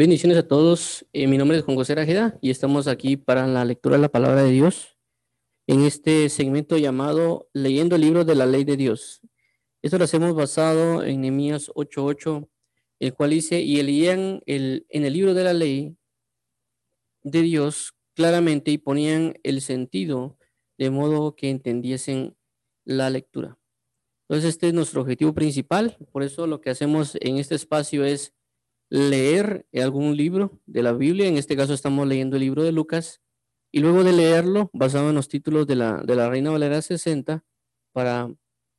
Bendiciones 0.00 0.38
a 0.38 0.48
todos. 0.48 1.04
Eh, 1.12 1.26
mi 1.26 1.36
nombre 1.36 1.58
es 1.58 1.62
Juan 1.62 1.76
José 1.76 1.94
y 2.40 2.48
estamos 2.48 2.86
aquí 2.86 3.18
para 3.18 3.46
la 3.46 3.66
lectura 3.66 3.96
de 3.96 4.00
la 4.00 4.08
palabra 4.08 4.42
de 4.42 4.50
Dios 4.50 4.96
en 5.66 5.82
este 5.82 6.30
segmento 6.30 6.78
llamado 6.78 7.50
Leyendo 7.52 7.96
el 7.96 8.00
libro 8.00 8.24
de 8.24 8.34
la 8.34 8.46
ley 8.46 8.64
de 8.64 8.78
Dios. 8.78 9.20
Esto 9.82 9.98
lo 9.98 10.04
hacemos 10.04 10.34
basado 10.34 11.04
en 11.04 11.20
Nehemías 11.20 11.70
8:8, 11.74 12.48
el 12.98 13.12
cual 13.12 13.28
dice, 13.28 13.60
y 13.60 13.82
leían 13.82 14.40
el, 14.46 14.86
en 14.88 15.04
el 15.04 15.12
libro 15.12 15.34
de 15.34 15.44
la 15.44 15.52
ley 15.52 15.98
de 17.22 17.42
Dios 17.42 17.92
claramente 18.14 18.70
y 18.70 18.78
ponían 18.78 19.34
el 19.42 19.60
sentido 19.60 20.38
de 20.78 20.88
modo 20.88 21.36
que 21.36 21.50
entendiesen 21.50 22.38
la 22.86 23.10
lectura. 23.10 23.58
Entonces 24.30 24.48
este 24.48 24.68
es 24.68 24.72
nuestro 24.72 25.02
objetivo 25.02 25.34
principal, 25.34 25.98
por 26.10 26.22
eso 26.22 26.46
lo 26.46 26.62
que 26.62 26.70
hacemos 26.70 27.18
en 27.20 27.36
este 27.36 27.54
espacio 27.54 28.06
es 28.06 28.32
leer 28.90 29.66
algún 29.72 30.16
libro 30.16 30.60
de 30.66 30.82
la 30.82 30.92
Biblia, 30.92 31.26
en 31.28 31.36
este 31.36 31.56
caso 31.56 31.72
estamos 31.72 32.06
leyendo 32.06 32.36
el 32.36 32.42
libro 32.42 32.62
de 32.62 32.72
Lucas, 32.72 33.22
y 33.72 33.80
luego 33.80 34.02
de 34.04 34.12
leerlo, 34.12 34.68
basado 34.72 35.08
en 35.10 35.14
los 35.14 35.28
títulos 35.28 35.66
de 35.66 35.76
la, 35.76 36.02
de 36.02 36.16
la 36.16 36.28
Reina 36.28 36.50
Valera 36.50 36.82
60, 36.82 37.44
para, 37.92 38.28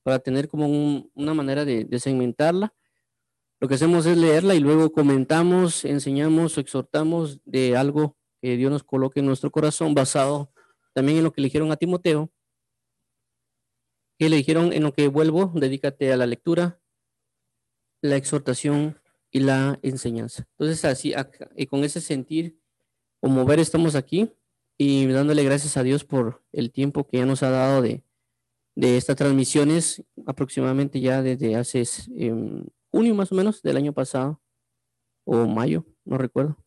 para 0.04 0.20
tener 0.20 0.50
como 0.50 1.10
una 1.14 1.34
manera 1.34 1.64
de, 1.64 1.86
de 1.86 2.00
segmentarla, 2.00 2.74
lo 3.62 3.68
que 3.68 3.76
hacemos 3.76 4.06
es 4.06 4.18
leerla 4.18 4.56
y 4.56 4.60
luego 4.60 4.92
comentamos, 4.92 5.86
enseñamos 5.86 6.58
o 6.58 6.62
exhortamos 6.62 7.40
de 7.46 7.78
algo 7.78 8.18
que 8.42 8.58
Dios 8.58 8.72
nos 8.72 8.84
coloque 8.84 9.20
en 9.20 9.28
nuestro 9.28 9.52
corazón, 9.52 9.94
basado 9.94 10.52
también 10.94 11.20
en 11.20 11.24
lo 11.24 11.32
que 11.32 11.42
le 11.42 11.46
dijeron 11.46 11.72
a 11.72 11.78
Timoteo, 11.78 12.32
que 14.18 14.30
le 14.30 14.36
dijeron 14.36 14.74
en 14.74 14.84
lo 14.84 14.94
que 14.94 15.08
vuelvo, 15.08 15.52
dedícate 15.56 16.12
a 16.12 16.18
la 16.18 16.26
lectura, 16.26 16.82
la 18.02 18.18
exhortación 18.18 19.01
y 19.32 19.40
la 19.40 19.80
enseñanza. 19.82 20.48
Entonces, 20.58 20.84
así, 20.86 21.14
y 21.56 21.66
con 21.66 21.84
ese 21.84 22.02
sentir 22.02 22.60
o 23.22 23.30
mover 23.30 23.60
estamos 23.60 23.96
aquí 23.96 24.32
y 24.78 25.08
dándole 25.08 25.44
gracias 25.44 25.78
a 25.78 25.84
Dios 25.84 26.04
por 26.04 26.44
el 26.52 26.72
tiempo 26.72 27.08
que 27.08 27.18
ya 27.18 27.26
nos 27.26 27.44
ha 27.44 27.50
dado 27.50 27.82
de, 27.82 28.04
de 28.76 28.98
estas 28.98 29.16
transmisiones, 29.16 30.04
aproximadamente 30.26 31.00
ya 31.00 31.22
desde 31.22 31.56
hace 31.56 31.84
em, 32.18 32.66
junio 32.90 33.16
más 33.16 33.32
o 33.32 33.36
menos 33.36 33.62
del 33.62 33.78
año 33.78 33.94
pasado, 33.94 34.42
o 35.24 35.46
mayo, 35.46 35.86
no 36.04 36.18
recuerdo. 36.18 36.58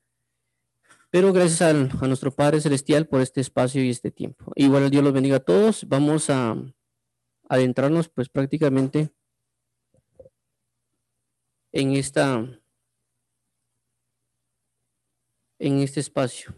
Pero 1.10 1.32
gracias 1.32 1.62
a, 1.62 1.70
a 1.70 2.08
nuestro 2.08 2.32
Padre 2.32 2.60
Celestial 2.60 3.06
por 3.06 3.20
este 3.20 3.40
espacio 3.40 3.82
y 3.84 3.90
este 3.90 4.10
tiempo. 4.10 4.52
Igual 4.56 4.90
Dios 4.90 5.04
los 5.04 5.12
bendiga 5.12 5.36
a 5.36 5.40
todos. 5.40 5.86
Vamos 5.88 6.28
a 6.30 6.56
adentrarnos 7.48 8.08
pues 8.08 8.28
prácticamente 8.28 9.10
en 11.74 11.96
esta 11.96 12.48
en 15.58 15.80
este 15.80 16.00
espacio, 16.00 16.54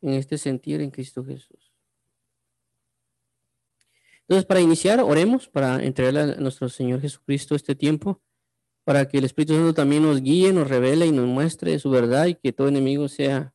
en 0.00 0.10
este 0.10 0.38
sentir 0.38 0.80
en 0.80 0.90
Cristo 0.90 1.24
Jesús. 1.24 1.72
Entonces, 4.22 4.44
para 4.46 4.60
iniciar, 4.60 5.00
oremos 5.00 5.48
para 5.48 5.82
entregarle 5.82 6.20
a 6.20 6.26
nuestro 6.36 6.68
Señor 6.68 7.00
Jesucristo 7.00 7.54
este 7.54 7.74
tiempo, 7.74 8.22
para 8.84 9.08
que 9.08 9.18
el 9.18 9.24
Espíritu 9.24 9.54
Santo 9.54 9.74
también 9.74 10.02
nos 10.02 10.20
guíe, 10.20 10.52
nos 10.52 10.68
revele 10.68 11.06
y 11.06 11.12
nos 11.12 11.26
muestre 11.26 11.78
su 11.78 11.90
verdad 11.90 12.26
y 12.26 12.34
que 12.34 12.52
todo 12.52 12.68
enemigo 12.68 13.08
sea 13.08 13.54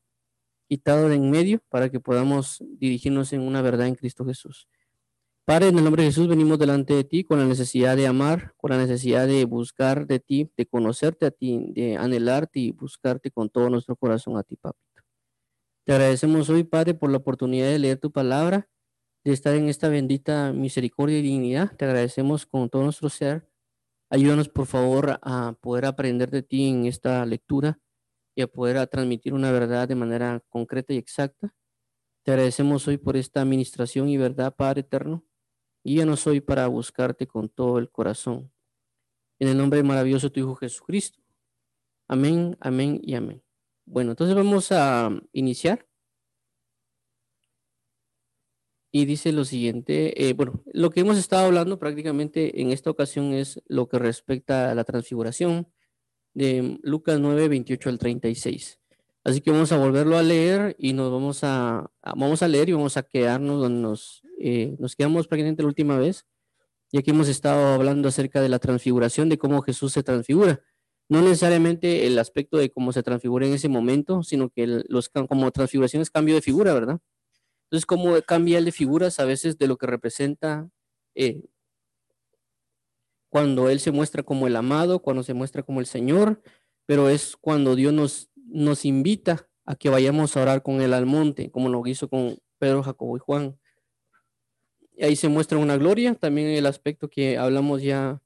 quitado 0.67 1.07
de 1.07 1.15
en 1.15 1.29
medio 1.29 1.61
para 1.69 1.89
que 1.89 1.99
podamos 1.99 2.61
dirigirnos 2.61 3.31
en 3.31 3.41
una 3.41 3.61
verdad 3.61 3.87
en 3.87 3.95
Cristo 3.95 4.25
Jesús. 4.25 4.67
Padre, 5.45 5.67
en 5.67 5.77
el 5.77 5.83
nombre 5.83 6.03
de 6.03 6.09
Jesús 6.09 6.29
venimos 6.29 6.57
delante 6.57 6.93
de 6.93 7.03
ti 7.03 7.25
con 7.25 7.37
la 7.37 7.43
necesidad 7.43 7.97
de 7.97 8.07
amar, 8.07 8.53
con 8.55 8.71
la 8.71 8.77
necesidad 8.77 9.27
de 9.27 9.43
buscar 9.43 10.07
de 10.07 10.21
ti, 10.21 10.49
de 10.55 10.65
conocerte 10.65 11.25
a 11.25 11.31
ti, 11.31 11.65
de 11.73 11.97
anhelarte 11.97 12.61
y 12.61 12.71
buscarte 12.71 13.29
con 13.29 13.49
todo 13.49 13.69
nuestro 13.69 13.97
corazón 13.97 14.37
a 14.37 14.43
ti, 14.43 14.55
papito. 14.55 15.01
Te 15.85 15.91
agradecemos 15.91 16.49
hoy, 16.49 16.63
Padre, 16.63 16.93
por 16.93 17.11
la 17.11 17.17
oportunidad 17.17 17.67
de 17.67 17.77
leer 17.77 17.97
tu 17.97 18.09
palabra, 18.09 18.69
de 19.25 19.33
estar 19.33 19.53
en 19.55 19.67
esta 19.67 19.89
bendita 19.89 20.53
misericordia 20.53 21.19
y 21.19 21.23
dignidad. 21.23 21.75
Te 21.75 21.83
agradecemos 21.83 22.45
con 22.45 22.69
todo 22.69 22.83
nuestro 22.83 23.09
ser. 23.09 23.45
Ayúdanos, 24.09 24.47
por 24.47 24.65
favor, 24.65 25.19
a 25.21 25.57
poder 25.59 25.87
aprender 25.87 26.31
de 26.31 26.43
ti 26.43 26.69
en 26.69 26.85
esta 26.85 27.25
lectura 27.25 27.81
y 28.33 28.43
a 28.43 28.47
poder 28.47 28.87
transmitir 28.87 29.33
una 29.33 29.51
verdad 29.51 29.89
de 29.89 29.95
manera 29.95 30.41
concreta 30.47 30.93
y 30.93 30.97
exacta. 30.97 31.53
Te 32.23 32.31
agradecemos 32.31 32.87
hoy 32.87 32.95
por 32.95 33.17
esta 33.17 33.41
administración 33.41 34.07
y 34.07 34.15
verdad, 34.15 34.55
Padre 34.55 34.81
eterno 34.81 35.25
Guíanos 35.83 36.25
hoy 36.27 36.39
para 36.39 36.67
buscarte 36.67 37.27
con 37.27 37.49
todo 37.49 37.77
el 37.77 37.89
corazón. 37.89 38.51
En 39.39 39.49
el 39.49 39.57
nombre 39.57 39.83
maravilloso 39.83 40.27
de 40.27 40.31
tu 40.31 40.39
Hijo 40.39 40.55
Jesucristo. 40.55 41.19
Amén, 42.07 42.55
amén 42.61 42.99
y 43.03 43.15
amén. 43.15 43.43
Bueno, 43.85 44.11
entonces 44.11 44.35
vamos 44.35 44.71
a 44.71 45.09
iniciar. 45.33 45.85
Y 48.91 49.05
dice 49.05 49.31
lo 49.31 49.43
siguiente, 49.43 50.29
eh, 50.29 50.33
bueno, 50.33 50.63
lo 50.71 50.91
que 50.91 50.99
hemos 50.99 51.17
estado 51.17 51.47
hablando 51.47 51.79
prácticamente 51.79 52.61
en 52.61 52.71
esta 52.71 52.91
ocasión 52.91 53.33
es 53.33 53.59
lo 53.65 53.89
que 53.89 53.97
respecta 53.97 54.69
a 54.69 54.75
la 54.75 54.83
transfiguración 54.83 55.67
de 56.35 56.79
Lucas 56.83 57.19
9, 57.19 57.47
28 57.47 57.89
al 57.89 57.97
36. 57.97 58.79
Así 59.23 59.39
que 59.39 59.51
vamos 59.51 59.71
a 59.71 59.77
volverlo 59.77 60.17
a 60.17 60.23
leer 60.23 60.75
y 60.77 60.93
nos 60.93 61.11
vamos 61.11 61.43
a, 61.43 61.89
vamos 62.15 62.43
a 62.43 62.47
leer 62.47 62.69
y 62.69 62.73
vamos 62.73 62.97
a 62.97 63.03
quedarnos 63.03 63.61
donde 63.61 63.81
nos, 63.81 64.21
eh, 64.39 64.75
nos 64.79 64.95
quedamos 64.95 65.27
prácticamente 65.27 65.63
la 65.63 65.69
última 65.69 65.97
vez, 65.97 66.25
ya 66.91 67.01
que 67.01 67.11
hemos 67.11 67.29
estado 67.29 67.73
hablando 67.73 68.09
acerca 68.09 68.41
de 68.41 68.49
la 68.49 68.59
transfiguración, 68.59 69.29
de 69.29 69.37
cómo 69.37 69.61
Jesús 69.61 69.93
se 69.93 70.03
transfigura. 70.03 70.61
No 71.09 71.21
necesariamente 71.21 72.05
el 72.05 72.19
aspecto 72.19 72.57
de 72.57 72.69
cómo 72.69 72.91
se 72.91 73.03
transfigura 73.03 73.45
en 73.45 73.53
ese 73.53 73.69
momento, 73.69 74.23
sino 74.23 74.49
que 74.49 74.83
los, 74.87 75.09
como 75.09 75.51
transfiguración 75.51 76.01
es 76.01 76.09
cambio 76.09 76.35
de 76.35 76.41
figura, 76.41 76.73
¿verdad? 76.73 76.99
Entonces, 77.65 77.85
cómo 77.85 78.21
cambia 78.21 78.57
el 78.59 78.65
de 78.65 78.71
figuras 78.71 79.19
a 79.19 79.25
veces 79.25 79.57
de 79.57 79.67
lo 79.67 79.77
que 79.77 79.87
representa 79.87 80.69
eh, 81.15 81.43
cuando 83.29 83.69
Él 83.69 83.79
se 83.79 83.91
muestra 83.91 84.21
como 84.21 84.47
el 84.47 84.55
amado, 84.55 84.99
cuando 85.01 85.23
se 85.23 85.33
muestra 85.33 85.63
como 85.63 85.79
el 85.79 85.87
Señor, 85.87 86.41
pero 86.85 87.09
es 87.09 87.35
cuando 87.35 87.75
Dios 87.75 87.93
nos 87.93 88.29
nos 88.53 88.85
invita 88.85 89.49
a 89.65 89.75
que 89.75 89.89
vayamos 89.89 90.37
a 90.37 90.41
orar 90.41 90.61
con 90.61 90.81
él 90.81 90.93
al 90.93 91.05
monte, 91.05 91.49
como 91.51 91.69
lo 91.69 91.85
hizo 91.87 92.07
con 92.07 92.37
Pedro, 92.59 92.83
Jacobo 92.83 93.17
y 93.17 93.19
Juan. 93.19 93.59
Y 94.95 95.03
ahí 95.03 95.15
se 95.15 95.27
muestra 95.27 95.57
una 95.57 95.75
gloria, 95.75 96.13
también 96.13 96.49
el 96.49 96.67
aspecto 96.67 97.09
que 97.09 97.37
hablamos 97.37 97.81
ya 97.81 98.21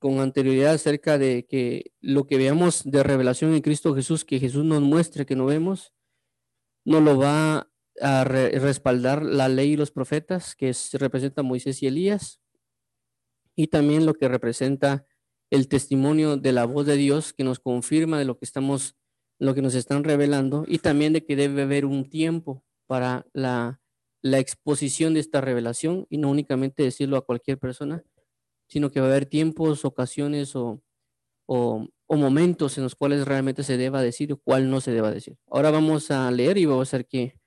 con 0.00 0.18
anterioridad 0.18 0.74
acerca 0.74 1.18
de 1.18 1.46
que 1.46 1.92
lo 2.00 2.26
que 2.26 2.36
veamos 2.36 2.82
de 2.84 3.02
revelación 3.02 3.54
en 3.54 3.60
Cristo 3.60 3.94
Jesús, 3.94 4.24
que 4.24 4.40
Jesús 4.40 4.64
nos 4.64 4.80
muestre 4.80 5.26
que 5.26 5.36
no 5.36 5.46
vemos, 5.46 5.92
no 6.84 7.00
lo 7.00 7.18
va 7.18 7.70
a 8.00 8.24
respaldar 8.24 9.22
la 9.22 9.48
ley 9.48 9.72
y 9.72 9.76
los 9.76 9.90
profetas, 9.90 10.56
que 10.56 10.74
representa 10.94 11.42
Moisés 11.42 11.82
y 11.82 11.86
Elías, 11.86 12.40
y 13.54 13.68
también 13.68 14.06
lo 14.06 14.14
que 14.14 14.26
representa 14.26 15.06
el 15.50 15.68
testimonio 15.68 16.36
de 16.36 16.52
la 16.52 16.64
voz 16.64 16.86
de 16.86 16.96
Dios 16.96 17.32
que 17.32 17.44
nos 17.44 17.58
confirma 17.58 18.18
de 18.18 18.24
lo 18.24 18.38
que 18.38 18.44
estamos, 18.44 18.96
lo 19.38 19.54
que 19.54 19.62
nos 19.62 19.74
están 19.74 20.04
revelando 20.04 20.64
y 20.66 20.78
también 20.78 21.12
de 21.12 21.24
que 21.24 21.36
debe 21.36 21.62
haber 21.62 21.84
un 21.84 22.08
tiempo 22.08 22.64
para 22.86 23.26
la, 23.32 23.80
la 24.22 24.38
exposición 24.38 25.14
de 25.14 25.20
esta 25.20 25.40
revelación 25.40 26.06
y 26.08 26.18
no 26.18 26.30
únicamente 26.30 26.82
decirlo 26.82 27.16
a 27.16 27.24
cualquier 27.24 27.58
persona, 27.58 28.02
sino 28.68 28.90
que 28.90 29.00
va 29.00 29.06
a 29.06 29.10
haber 29.10 29.26
tiempos, 29.26 29.84
ocasiones 29.84 30.54
o, 30.54 30.82
o, 31.46 31.88
momentos 32.08 32.76
en 32.78 32.84
los 32.84 32.94
cuales 32.94 33.24
realmente 33.24 33.62
se 33.62 33.76
deba 33.76 34.02
decir 34.02 34.32
o 34.32 34.36
cuál 34.36 34.70
no 34.70 34.80
se 34.80 34.92
deba 34.92 35.10
decir. 35.10 35.36
Ahora 35.46 35.70
vamos 35.70 36.10
a 36.10 36.30
leer 36.30 36.58
y 36.58 36.66
vamos 36.66 36.80
a 36.80 36.88
hacer 36.88 37.06
que 37.06 37.38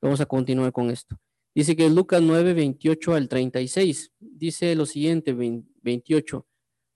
vamos 0.00 0.20
a 0.20 0.26
continuar 0.26 0.72
con 0.72 0.90
esto. 0.90 1.16
Dice 1.54 1.76
que 1.76 1.88
Lucas 1.90 2.22
9, 2.22 2.54
28 2.54 3.14
al 3.14 3.28
36, 3.28 4.12
dice 4.18 4.74
lo 4.74 4.86
siguiente, 4.86 5.34
28. 5.34 6.46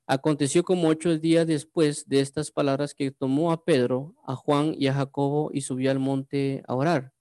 Aconteció 0.08 0.62
como 0.62 0.88
ocho 0.88 1.18
días 1.18 1.46
después 1.46 2.08
de 2.08 2.20
estas 2.20 2.52
palabras 2.52 2.94
que 2.94 3.10
tomó 3.10 3.50
a 3.50 3.64
Pedro, 3.64 4.14
a 4.24 4.36
Juan 4.36 4.74
y 4.78 4.86
a 4.86 4.94
Jacobo 4.94 5.50
y 5.52 5.62
subió 5.62 5.90
al 5.90 5.98
monte 5.98 6.62
a 6.68 6.74
orar. 6.74 7.12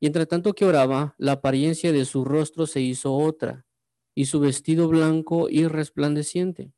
Y 0.00 0.06
entre 0.06 0.26
tanto 0.26 0.54
que 0.54 0.64
oraba, 0.64 1.14
la 1.18 1.32
apariencia 1.32 1.92
de 1.92 2.04
su 2.06 2.24
rostro 2.24 2.66
se 2.66 2.80
hizo 2.80 3.14
otra, 3.14 3.66
y 4.14 4.26
su 4.26 4.40
vestido 4.40 4.88
blanco 4.88 5.48
y 5.48 5.66
resplandeciente. 5.66 6.72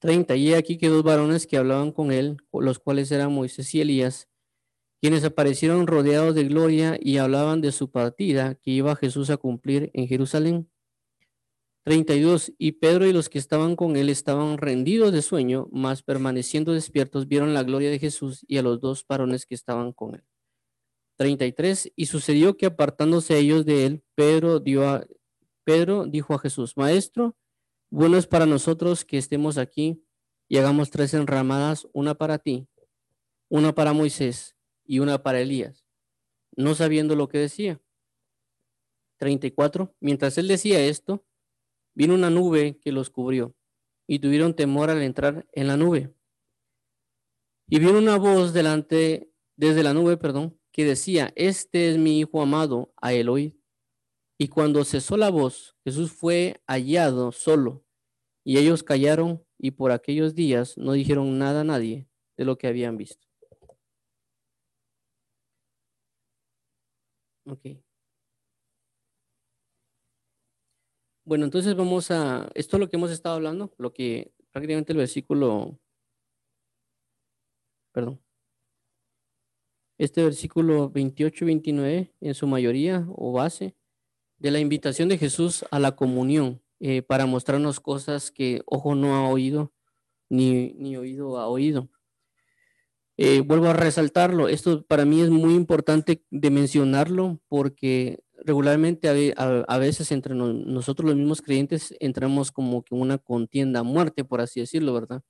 Treinta. 0.00 0.36
Y 0.36 0.54
aquí 0.54 0.78
que 0.78 0.88
dos 0.88 1.02
varones 1.02 1.46
que 1.46 1.56
hablaban 1.56 1.92
con 1.92 2.10
él, 2.12 2.38
los 2.52 2.78
cuales 2.78 3.10
eran 3.10 3.32
Moisés 3.32 3.74
y 3.74 3.80
Elías, 3.80 4.28
quienes 5.00 5.24
aparecieron 5.24 5.86
rodeados 5.86 6.34
de 6.34 6.44
gloria 6.44 6.98
y 7.00 7.18
hablaban 7.18 7.60
de 7.60 7.72
su 7.72 7.90
partida 7.90 8.54
que 8.54 8.70
iba 8.70 8.96
Jesús 8.96 9.30
a 9.30 9.38
cumplir 9.38 9.90
en 9.94 10.08
Jerusalén. 10.08 10.70
32. 11.84 12.52
Y 12.58 12.72
Pedro 12.72 13.06
y 13.06 13.12
los 13.12 13.28
que 13.28 13.38
estaban 13.38 13.74
con 13.76 13.96
él 13.96 14.08
estaban 14.08 14.58
rendidos 14.58 15.12
de 15.12 15.22
sueño, 15.22 15.68
mas 15.72 16.02
permaneciendo 16.02 16.72
despiertos 16.72 17.26
vieron 17.26 17.54
la 17.54 17.62
gloria 17.62 17.90
de 17.90 17.98
Jesús 17.98 18.44
y 18.46 18.58
a 18.58 18.62
los 18.62 18.80
dos 18.80 19.04
varones 19.06 19.46
que 19.46 19.54
estaban 19.54 19.92
con 19.92 20.14
él. 20.14 20.24
33. 21.16 21.92
Y 21.96 22.06
sucedió 22.06 22.56
que 22.56 22.66
apartándose 22.66 23.38
ellos 23.38 23.64
de 23.66 23.86
él, 23.86 24.02
Pedro, 24.14 24.60
dio 24.60 24.88
a, 24.88 25.06
Pedro 25.64 26.06
dijo 26.06 26.34
a 26.34 26.38
Jesús, 26.38 26.76
Maestro, 26.76 27.36
bueno 27.90 28.16
es 28.16 28.26
para 28.26 28.46
nosotros 28.46 29.04
que 29.04 29.18
estemos 29.18 29.58
aquí. 29.58 30.02
y 30.48 30.56
hagamos 30.58 30.90
tres 30.90 31.14
enramadas, 31.14 31.86
una 31.92 32.14
para 32.14 32.38
ti, 32.38 32.66
una 33.48 33.72
para 33.72 33.92
Moisés 33.92 34.56
y 34.84 34.98
una 34.98 35.22
para 35.22 35.40
Elías, 35.40 35.84
no 36.56 36.74
sabiendo 36.74 37.14
lo 37.14 37.28
que 37.28 37.38
decía. 37.38 37.80
34. 39.18 39.94
Mientras 40.00 40.38
él 40.38 40.48
decía 40.48 40.80
esto, 40.80 41.24
vino 41.94 42.14
una 42.14 42.30
nube 42.30 42.78
que 42.80 42.92
los 42.92 43.10
cubrió 43.10 43.54
y 44.06 44.18
tuvieron 44.18 44.54
temor 44.54 44.90
al 44.90 45.02
entrar 45.02 45.46
en 45.52 45.66
la 45.66 45.76
nube. 45.76 46.12
Y 47.68 47.78
vino 47.78 47.98
una 47.98 48.18
voz 48.18 48.52
delante, 48.52 49.30
desde 49.56 49.82
la 49.82 49.94
nube, 49.94 50.16
perdón, 50.16 50.58
que 50.72 50.84
decía, 50.84 51.32
este 51.36 51.90
es 51.90 51.98
mi 51.98 52.18
hijo 52.18 52.42
amado, 52.42 52.92
a 52.96 53.12
Eloí. 53.12 53.56
Y 54.38 54.48
cuando 54.48 54.84
cesó 54.84 55.16
la 55.16 55.30
voz, 55.30 55.76
Jesús 55.84 56.10
fue 56.12 56.60
hallado 56.66 57.30
solo, 57.30 57.84
y 58.44 58.58
ellos 58.58 58.82
callaron 58.82 59.44
y 59.58 59.72
por 59.72 59.92
aquellos 59.92 60.34
días 60.34 60.76
no 60.78 60.92
dijeron 60.92 61.38
nada 61.38 61.60
a 61.60 61.64
nadie 61.64 62.08
de 62.36 62.44
lo 62.44 62.56
que 62.58 62.66
habían 62.66 62.96
visto. 62.96 63.28
Ok. 67.44 67.89
Bueno, 71.30 71.44
entonces 71.44 71.76
vamos 71.76 72.10
a, 72.10 72.50
esto 72.56 72.76
es 72.76 72.80
lo 72.80 72.88
que 72.88 72.96
hemos 72.96 73.12
estado 73.12 73.36
hablando, 73.36 73.72
lo 73.78 73.92
que 73.92 74.32
prácticamente 74.50 74.92
el 74.92 74.98
versículo, 74.98 75.78
perdón, 77.92 78.20
este 79.96 80.24
versículo 80.24 80.90
28 80.90 81.44
y 81.44 81.46
29 81.46 82.14
en 82.20 82.34
su 82.34 82.48
mayoría 82.48 83.06
o 83.14 83.30
base 83.30 83.76
de 84.38 84.50
la 84.50 84.58
invitación 84.58 85.08
de 85.08 85.18
Jesús 85.18 85.64
a 85.70 85.78
la 85.78 85.94
comunión 85.94 86.62
eh, 86.80 87.02
para 87.02 87.26
mostrarnos 87.26 87.78
cosas 87.78 88.32
que 88.32 88.62
ojo 88.66 88.96
no 88.96 89.14
ha 89.14 89.28
oído 89.28 89.72
ni, 90.28 90.72
ni 90.72 90.96
oído 90.96 91.38
ha 91.38 91.46
oído. 91.46 91.90
Eh, 93.18 93.42
vuelvo 93.42 93.66
a 93.66 93.72
resaltarlo, 93.72 94.48
esto 94.48 94.84
para 94.84 95.04
mí 95.04 95.20
es 95.20 95.30
muy 95.30 95.54
importante 95.54 96.24
de 96.30 96.50
mencionarlo 96.50 97.40
porque 97.46 98.18
regularmente 98.44 99.34
a, 99.36 99.78
veces 99.78 100.12
entre 100.12 100.34
nosotros 100.34 101.08
los 101.08 101.16
mismos 101.16 101.42
creyentes 101.42 101.94
entramos 102.00 102.52
como 102.52 102.82
que 102.82 102.94
una 102.94 103.18
contienda 103.18 103.80
a 103.80 103.82
muerte, 103.82 104.24
por 104.24 104.40
así 104.40 104.60
decirlo, 104.60 104.94
¿verdad? 104.94 105.22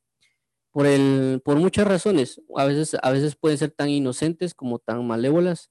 Por, 0.72 0.86
el, 0.86 1.40
por 1.44 1.56
muchas 1.58 1.86
razones, 1.86 2.40
a 2.56 2.64
veces, 2.64 2.96
a 3.02 3.10
veces 3.10 3.36
pueden 3.36 3.58
ser 3.58 3.70
tan 3.72 3.88
inocentes 3.90 4.54
como 4.54 4.78
tan 4.78 5.06
malévolas. 5.06 5.70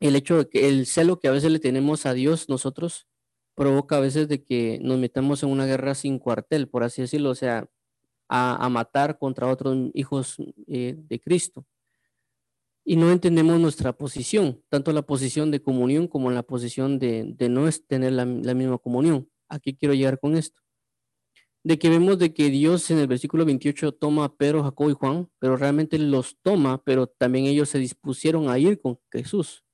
El 0.00 0.16
hecho 0.16 0.38
de 0.38 0.48
que 0.48 0.68
el 0.68 0.86
celo 0.86 1.20
que 1.20 1.28
a 1.28 1.30
veces 1.30 1.50
le 1.50 1.58
tenemos 1.60 2.06
a 2.06 2.12
Dios 2.12 2.48
nosotros 2.48 3.06
provoca 3.54 3.96
a 3.96 4.00
veces 4.00 4.28
de 4.28 4.42
que 4.42 4.78
nos 4.82 4.98
metamos 4.98 5.42
en 5.42 5.50
una 5.50 5.66
guerra 5.66 5.94
sin 5.94 6.18
cuartel, 6.18 6.68
por 6.68 6.82
así 6.84 7.02
decirlo, 7.02 7.30
o 7.30 7.34
sea, 7.34 7.68
a, 8.28 8.68
matar 8.70 9.18
contra 9.18 9.46
otros 9.46 9.76
hijos 9.94 10.36
eh, 10.66 10.94
de 10.96 11.20
Cristo. 11.20 11.66
Y 12.84 12.96
no 12.96 13.10
entendemos 13.10 13.60
nuestra 13.60 13.96
posición, 13.96 14.62
tanto 14.68 14.92
la 14.92 15.02
posición 15.02 15.50
de 15.50 15.62
comunión 15.62 16.08
como 16.08 16.30
la 16.30 16.42
posición 16.42 16.98
de, 16.98 17.34
no 17.48 17.70
tener 17.86 18.12
la, 18.12 18.24
misma 18.24 18.78
comunión. 18.78 19.28
Aquí 19.48 19.74
quiero 19.74 19.94
llegar 19.94 20.18
con 20.18 20.36
esto. 20.36 20.60
De 21.64 21.78
que 21.78 21.88
vemos 21.88 22.18
de 22.18 22.34
que 22.34 22.50
Dios 22.50 22.90
en 22.90 22.98
el 22.98 23.06
versículo 23.06 23.44
28 23.44 23.92
toma 23.92 24.24
a 24.24 24.34
Pedro, 24.34 24.64
Jacob 24.64 24.90
y 24.90 24.94
Juan, 24.94 25.30
pero 25.38 25.56
realmente 25.56 25.96
los 25.96 26.36
toma, 26.42 26.82
pero 26.82 27.06
también 27.06 27.44
ellos 27.44 27.68
se 27.68 27.78
dispusieron 27.78 28.48
a 28.48 28.58
ir 28.58 28.80
con 28.80 28.98
Jesús. 29.12 29.64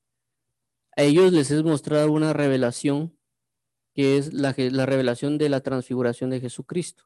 A 0.96 1.02
ellos 1.02 1.32
les 1.32 1.50
es 1.50 1.62
mostrada 1.62 2.06
una 2.08 2.34
revelación 2.34 3.19
que 3.99 4.16
es 4.16 4.32
la, 4.32 4.52
revelación 4.52 5.38
de 5.38 5.49
la 5.49 5.60
transfiguración 5.60 6.31
de 6.31 6.38
Jesucristo. 6.38 7.02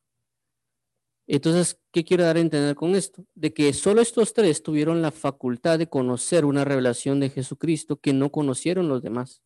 Entonces, 1.26 1.80
¿qué 1.92 2.04
quiero 2.04 2.24
dar 2.24 2.36
a 2.36 2.40
entender 2.40 2.74
con 2.74 2.94
esto? 2.94 3.24
De 3.34 3.54
que 3.54 3.72
solo 3.72 4.00
estos 4.02 4.34
tres 4.34 4.62
tuvieron 4.62 5.02
la 5.02 5.12
facultad 5.12 5.78
de 5.78 5.88
conocer 5.88 6.44
una 6.44 6.64
revelación 6.64 7.20
de 7.20 7.30
Jesucristo 7.30 7.96
que 7.96 8.12
no 8.12 8.30
conocieron 8.30 8.88
los 8.88 9.02
demás. 9.02 9.42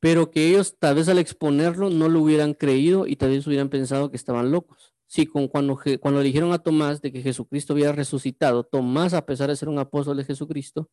Pero 0.00 0.30
que 0.30 0.48
ellos 0.48 0.76
tal 0.78 0.94
vez 0.94 1.08
al 1.08 1.18
exponerlo 1.18 1.90
no 1.90 2.08
lo 2.08 2.20
hubieran 2.20 2.54
creído 2.54 3.06
y 3.06 3.16
tal 3.16 3.30
vez 3.30 3.46
hubieran 3.46 3.68
pensado 3.68 4.10
que 4.10 4.16
estaban 4.16 4.50
locos. 4.50 4.94
Sí, 5.06 5.26
cuando, 5.26 5.78
cuando 6.00 6.20
le 6.20 6.26
dijeron 6.26 6.52
a 6.52 6.58
Tomás 6.58 7.02
de 7.02 7.12
que 7.12 7.22
Jesucristo 7.22 7.72
había 7.72 7.92
resucitado, 7.92 8.64
Tomás, 8.64 9.12
a 9.12 9.26
pesar 9.26 9.50
de 9.50 9.56
ser 9.56 9.68
un 9.68 9.78
apóstol 9.78 10.16
de 10.16 10.24
Jesucristo, 10.24 10.88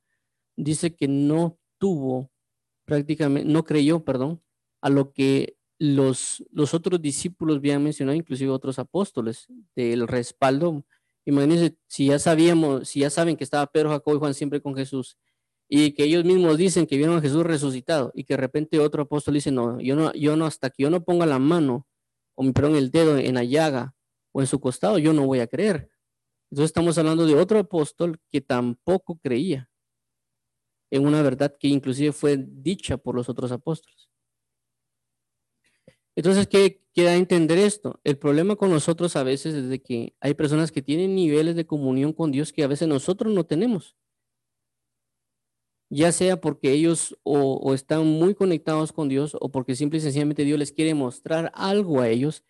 dice 0.55 0.95
que 0.95 1.07
no 1.07 1.59
tuvo 1.77 2.31
prácticamente, 2.85 3.47
no 3.47 3.63
creyó, 3.63 4.03
perdón, 4.03 4.41
a 4.81 4.89
lo 4.89 5.11
que 5.11 5.56
los, 5.79 6.43
los 6.51 6.73
otros 6.73 7.01
discípulos 7.01 7.57
habían 7.57 7.83
mencionado, 7.83 8.17
inclusive 8.17 8.49
otros 8.51 8.79
apóstoles, 8.79 9.47
del 9.75 10.07
respaldo. 10.07 10.83
Imagínense, 11.25 11.77
si 11.87 12.07
ya 12.07 12.19
sabíamos, 12.19 12.89
si 12.89 13.01
ya 13.01 13.09
saben 13.09 13.37
que 13.37 13.43
estaba 13.43 13.67
Pedro, 13.67 13.89
Jacob 13.89 14.15
y 14.15 14.19
Juan 14.19 14.33
siempre 14.33 14.61
con 14.61 14.75
Jesús, 14.75 15.17
y 15.69 15.91
que 15.91 16.05
ellos 16.05 16.23
mismos 16.23 16.57
dicen 16.57 16.87
que 16.87 16.97
vieron 16.97 17.17
a 17.17 17.21
Jesús 17.21 17.43
resucitado, 17.43 18.11
y 18.15 18.23
que 18.23 18.33
de 18.33 18.37
repente 18.37 18.79
otro 18.79 19.03
apóstol 19.03 19.35
dice, 19.35 19.51
no, 19.51 19.79
yo 19.79 19.95
no, 19.95 20.13
yo 20.13 20.35
no, 20.37 20.45
hasta 20.45 20.69
que 20.69 20.83
yo 20.83 20.89
no 20.89 21.03
ponga 21.03 21.25
la 21.25 21.39
mano, 21.39 21.87
o 22.35 22.43
mi 22.43 22.53
perdón, 22.53 22.75
el 22.75 22.91
dedo 22.91 23.17
en 23.17 23.35
la 23.35 23.43
llaga 23.43 23.95
o 24.31 24.41
en 24.41 24.47
su 24.47 24.59
costado, 24.59 24.97
yo 24.99 25.13
no 25.13 25.25
voy 25.25 25.39
a 25.39 25.47
creer. 25.47 25.89
Entonces 26.49 26.69
estamos 26.69 26.97
hablando 26.97 27.25
de 27.25 27.35
otro 27.35 27.59
apóstol 27.59 28.19
que 28.29 28.41
tampoco 28.41 29.17
creía 29.17 29.69
en 30.91 31.05
una 31.05 31.21
verdad 31.21 31.55
que 31.59 31.67
inclusive 31.67 32.11
fue 32.13 32.37
dicha 32.37 32.97
por 32.97 33.15
los 33.15 33.27
otros 33.29 33.51
apóstoles. 33.51 34.09
Entonces, 36.17 36.47
¿qué 36.47 36.81
queda 36.95 37.15
entender 37.15 37.59
esto? 37.59 37.99
El 38.03 38.17
problema 38.17 38.55
con 38.55 38.71
nosotros 38.71 39.15
a 39.15 39.21
veces 39.23 39.53
es 39.53 39.69
de 39.69 39.83
que 39.83 40.15
hay 40.19 40.33
personas 40.33 40.71
que 40.71 40.81
tienen 40.81 41.13
niveles 41.13 41.55
de 41.55 41.67
comunión 41.67 42.11
con 42.11 42.31
Dios 42.31 42.51
que 42.51 42.63
a 42.63 42.67
veces 42.67 42.87
nosotros 42.87 43.31
no 43.31 43.45
tenemos. 43.45 43.95
Ya 45.91 46.11
sea 46.11 46.41
porque 46.41 46.71
ellos 46.71 47.17
o, 47.23 47.73
están 47.73 48.05
muy 48.07 48.33
conectados 48.33 48.91
con 48.91 49.07
Dios 49.09 49.37
o 49.39 49.49
porque 49.51 49.75
simple 49.75 49.99
y 49.99 50.01
sencillamente 50.01 50.43
Dios 50.43 50.57
les 50.59 50.71
quiere 50.73 50.93
mostrar 50.95 51.51
algo 51.53 52.01
a 52.01 52.09
ellos. 52.09 52.43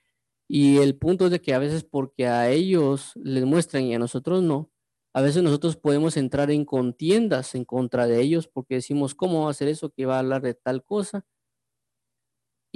Y 0.48 0.78
el 0.78 0.96
punto 0.98 1.26
es 1.26 1.32
de 1.32 1.42
que 1.42 1.54
a 1.54 1.60
veces 1.60 1.84
porque 1.84 2.28
a 2.28 2.50
ellos 2.50 3.12
les 3.16 3.46
muestran 3.46 3.84
y 3.84 3.96
a 3.96 4.00
nosotros 4.00 4.44
no, 4.44 4.72
a 5.14 5.22
veces 5.22 5.44
nosotros 5.44 5.78
podemos 5.78 6.18
entrar 6.18 6.52
en 6.52 6.66
contiendas 6.66 7.54
en 7.56 7.66
contra 7.66 8.08
de 8.08 8.22
ellos 8.22 8.48
porque 8.48 8.76
decimos, 8.76 9.14
¿cómo 9.16 9.42
va 9.44 9.48
a 9.50 9.52
hacer 9.52 9.68
eso 9.68 9.92
que 9.92 10.06
va 10.06 10.16
a 10.18 10.20
hablar 10.20 10.42
de 10.42 10.54
tal 10.54 10.84
cosa? 10.86 11.26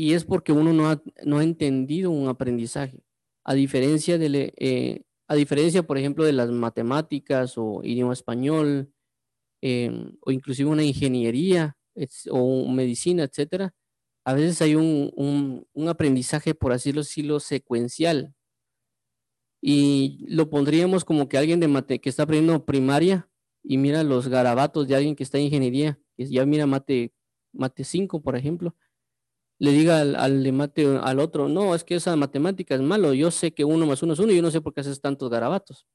Y 0.01 0.15
es 0.15 0.25
porque 0.25 0.51
uno 0.51 0.73
no 0.73 0.89
ha, 0.89 0.99
no 1.25 1.37
ha 1.37 1.43
entendido 1.43 2.09
un 2.09 2.27
aprendizaje. 2.27 3.03
A 3.43 3.53
diferencia, 3.53 4.17
de, 4.17 4.51
eh, 4.57 5.03
a 5.27 5.35
diferencia, 5.35 5.83
por 5.83 5.99
ejemplo, 5.99 6.23
de 6.25 6.33
las 6.33 6.49
matemáticas 6.49 7.53
o 7.55 7.81
idioma 7.83 8.13
español, 8.13 8.91
em, 9.61 10.17
o 10.21 10.31
inclusive 10.31 10.67
una 10.71 10.83
ingeniería 10.83 11.77
o 12.31 12.67
medicina, 12.67 13.25
etcétera, 13.25 13.75
a 14.25 14.33
veces 14.33 14.59
hay 14.63 14.73
un, 14.73 15.11
un, 15.75 15.87
aprendizaje, 15.87 16.55
por 16.55 16.71
así 16.71 16.91
decirlo, 16.91 17.39
secuencial, 17.39 18.33
y 19.61 20.25
lo 20.27 20.49
pondríamos 20.49 21.05
como 21.05 21.29
que 21.29 21.37
alguien 21.37 21.59
de 21.59 21.67
mate, 21.67 22.01
que 22.01 22.09
está 22.09 22.23
aprendiendo 22.23 22.65
primaria 22.65 23.29
y 23.63 23.77
mira 23.77 24.01
los 24.03 24.29
garabatos 24.29 24.87
de 24.87 24.95
alguien 24.95 25.15
que 25.15 25.21
está 25.23 25.37
en 25.37 25.45
ingeniería, 25.45 25.99
que 26.17 26.25
ya 26.25 26.43
mira 26.47 26.65
mate, 26.65 27.13
mate 27.53 27.83
5, 27.83 28.23
por 28.23 28.35
ejemplo, 28.35 28.75
le 29.61 29.71
diga 29.73 30.01
al, 30.01 30.53
mate 30.53 30.87
al 31.03 31.19
otro, 31.19 31.47
no, 31.47 31.75
es 31.75 31.83
que 31.83 31.93
esa 31.93 32.15
matemática 32.15 32.73
es 32.73 32.81
malo, 32.81 33.13
yo 33.13 33.29
sé 33.29 33.53
que 33.53 33.63
uno 33.63 33.85
más 33.85 34.01
uno 34.01 34.13
es 34.13 34.19
uno, 34.19 34.33
yo 34.33 34.41
no 34.41 34.49
sé 34.49 34.59
por 34.59 34.73
qué 34.73 34.81
haces 34.81 34.99
tantos 35.01 35.29
garabatos. 35.29 35.85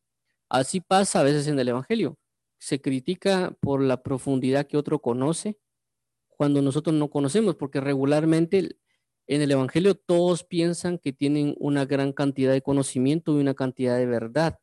Así 0.49 0.81
pasa 0.81 1.19
a 1.19 1.25
veces 1.25 1.49
en 1.49 1.59
el 1.59 1.67
Evangelio. 1.69 2.17
Se 2.61 2.81
critica 2.81 3.57
por 3.61 3.83
la 3.83 4.05
profundidad 4.05 4.69
que 4.69 4.77
otro 4.77 5.01
conoce 5.01 5.59
cuando 6.29 6.63
nosotros 6.63 6.95
no 6.95 7.11
conocemos, 7.11 7.57
porque 7.57 7.81
regularmente 7.81 8.79
en 9.27 9.43
el 9.43 9.51
Evangelio 9.51 9.97
todos 9.97 10.45
piensan 10.45 10.99
que 10.99 11.13
tienen 11.13 11.57
una 11.59 11.87
gran 11.87 12.13
cantidad 12.13 12.53
de 12.53 12.63
conocimiento 12.63 13.37
y 13.37 13.41
una 13.41 13.55
cantidad 13.55 13.99
de 13.99 14.07
verdad 14.07 14.61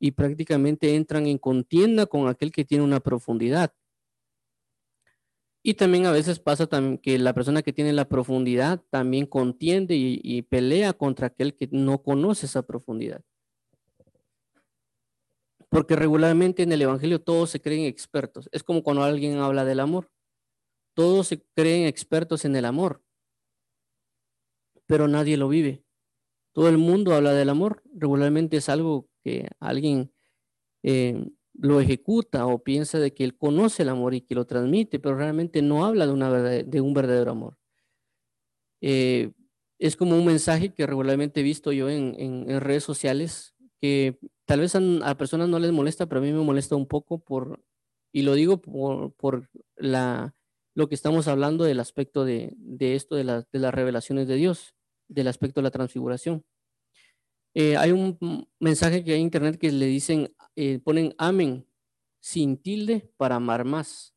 y 0.00 0.10
prácticamente 0.12 0.96
entran 0.96 1.28
en 1.28 1.38
contienda 1.38 2.06
con 2.06 2.26
aquel 2.26 2.50
que 2.50 2.64
tiene 2.64 2.82
una 2.82 2.98
profundidad. 2.98 3.72
Y 5.62 5.74
también 5.74 6.06
a 6.06 6.12
veces 6.12 6.38
pasa 6.38 6.68
que 7.02 7.18
la 7.18 7.34
persona 7.34 7.62
que 7.62 7.72
tiene 7.72 7.92
la 7.92 8.08
profundidad 8.08 8.82
también 8.90 9.26
contiende 9.26 9.94
y, 9.94 10.20
y 10.22 10.42
pelea 10.42 10.92
contra 10.94 11.26
aquel 11.28 11.54
que 11.54 11.68
no 11.70 12.02
conoce 12.02 12.46
esa 12.46 12.62
profundidad. 12.62 13.22
Porque 15.68 15.96
regularmente 15.96 16.62
en 16.62 16.72
el 16.72 16.82
Evangelio 16.82 17.20
todos 17.20 17.50
se 17.50 17.60
creen 17.60 17.84
expertos. 17.84 18.48
Es 18.52 18.62
como 18.62 18.82
cuando 18.82 19.02
alguien 19.02 19.38
habla 19.38 19.64
del 19.64 19.80
amor. 19.80 20.10
Todos 20.94 21.28
se 21.28 21.42
creen 21.54 21.86
expertos 21.86 22.44
en 22.44 22.56
el 22.56 22.64
amor 22.64 23.02
pero 24.90 25.06
nadie 25.06 25.36
lo 25.36 25.48
vive. 25.48 25.84
Todo 26.52 26.68
el 26.68 26.76
mundo 26.76 27.14
habla 27.14 27.32
del 27.32 27.48
amor, 27.48 27.80
regularmente 27.94 28.56
es 28.56 28.68
algo 28.68 29.08
que 29.22 29.48
alguien 29.60 30.12
eh, 30.82 31.30
lo 31.60 31.80
ejecuta 31.80 32.46
o 32.46 32.62
piensa 32.62 32.98
de 32.98 33.12
que 33.12 33.22
él 33.22 33.36
conoce 33.36 33.82
el 33.82 33.90
amor 33.90 34.14
y 34.14 34.22
que 34.22 34.34
lo 34.34 34.46
transmite, 34.46 34.98
pero 34.98 35.16
realmente 35.16 35.60
no 35.62 35.84
habla 35.84 36.06
de, 36.06 36.12
una 36.12 36.30
un 36.30 36.94
verdadero 36.94 37.32
amor. 37.32 37.58
Eh, 38.80 39.32
es 39.78 39.96
como 39.96 40.16
un 40.16 40.24
mensaje 40.24 40.72
que 40.72 40.86
regularmente 40.86 41.40
he 41.40 41.42
visto 41.42 41.72
yo 41.72 41.90
en, 41.90 42.60
redes 42.60 42.84
sociales, 42.84 43.54
que 43.80 44.18
tal 44.46 44.60
vez 44.60 44.74
a, 44.74 45.14
personas 45.16 45.48
no 45.48 45.58
les 45.58 45.72
molesta, 45.72 46.06
pero 46.06 46.20
a 46.20 46.24
mí 46.24 46.32
me 46.32 46.42
molesta 46.42 46.76
un 46.76 46.86
poco 46.86 47.18
por, 47.18 47.62
y 48.12 48.22
lo 48.22 48.34
digo 48.34 48.60
por, 48.60 49.48
la, 49.76 50.34
lo 50.74 50.88
que 50.88 50.94
estamos 50.94 51.28
hablando 51.28 51.64
del 51.64 51.80
aspecto 51.80 52.24
de, 52.24 52.54
esto, 52.78 53.16
de, 53.16 53.24
las 53.24 53.74
revelaciones 53.74 54.28
de 54.28 54.36
Dios, 54.36 54.74
del 55.08 55.28
aspecto 55.28 55.60
de 55.60 55.64
la 55.64 55.70
transfiguración. 55.70 56.44
Eh, 57.54 57.76
hay 57.76 57.92
un 57.92 58.46
mensaje 58.60 59.04
que 59.04 59.12
hay 59.12 59.18
en 59.18 59.24
internet 59.24 59.58
que 59.58 59.72
le 59.72 59.86
dicen, 59.86 60.34
eh, 60.56 60.78
ponen 60.78 61.14
amén 61.18 61.66
sin 62.20 62.56
tilde 62.56 63.10
para 63.16 63.36
amar 63.36 63.64
más. 63.64 64.14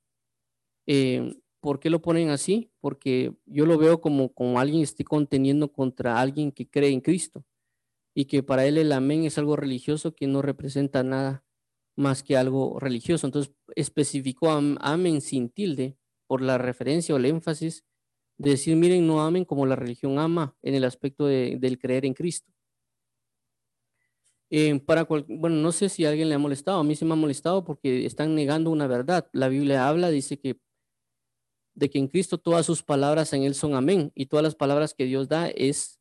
Eh, 0.87 1.35
¿Por 1.59 1.79
qué 1.79 1.89
lo 1.89 2.01
ponen 2.01 2.29
así? 2.29 2.71
Porque 2.81 3.33
yo 3.45 3.65
lo 3.65 3.77
veo 3.77 4.01
como, 4.01 4.33
como 4.33 4.59
alguien 4.59 4.81
esté 4.83 5.03
conteniendo 5.03 5.71
contra 5.71 6.19
alguien 6.19 6.51
que 6.51 6.69
cree 6.69 6.89
en 6.91 7.01
Cristo 7.01 7.45
y 8.13 8.25
que 8.25 8.43
para 8.43 8.65
él 8.65 8.77
el 8.77 8.91
amén 8.91 9.23
es 9.23 9.37
algo 9.37 9.55
religioso 9.55 10.13
que 10.13 10.27
no 10.27 10.41
representa 10.41 11.03
nada 11.03 11.43
más 11.95 12.23
que 12.23 12.37
algo 12.37 12.79
religioso. 12.79 13.27
Entonces 13.27 13.53
especificó 13.75 14.51
amén 14.51 15.21
sin 15.21 15.49
tilde 15.49 15.97
por 16.27 16.41
la 16.41 16.57
referencia 16.57 17.15
o 17.15 17.17
el 17.17 17.25
énfasis 17.25 17.85
de 18.37 18.51
decir, 18.51 18.75
miren, 18.75 19.07
no 19.07 19.21
amen 19.21 19.45
como 19.45 19.65
la 19.65 19.75
religión 19.75 20.19
ama 20.19 20.55
en 20.61 20.75
el 20.75 20.83
aspecto 20.83 21.25
del 21.27 21.79
creer 21.79 22.05
en 22.05 22.13
Cristo. 22.13 22.51
Eh, 24.55 24.79
para 24.81 25.05
bueno, 25.05 25.55
no 25.55 25.72
sé 25.72 25.89
si 25.89 26.05
a 26.05 26.10
alguien 26.10 26.29
le 26.29 26.36
ha 26.36 26.38
molestado, 26.38 26.79
a 26.79 26.83
mí 26.83 26.95
se 26.95 27.05
me 27.05 27.13
ha 27.13 27.15
molestado 27.15 27.63
porque 27.63 28.05
están 28.05 28.36
negando 28.36 28.69
una 28.69 28.86
verdad. 28.86 29.27
La 29.33 29.48
Biblia 29.48 29.88
habla, 29.88 30.12
dice 30.12 30.39
que 30.39 30.60
de 31.74 31.89
que 31.89 31.98
en 31.98 32.07
Cristo 32.07 32.38
todas 32.38 32.63
sus 32.63 32.83
palabras 32.83 33.33
en 33.33 33.41
Él 33.41 33.55
son 33.55 33.74
amén 33.74 34.12
y 34.13 34.27
todas 34.27 34.43
las 34.43 34.53
palabras 34.53 34.93
que 34.93 35.05
Dios 35.05 35.27
da 35.27 35.50
es 35.50 36.00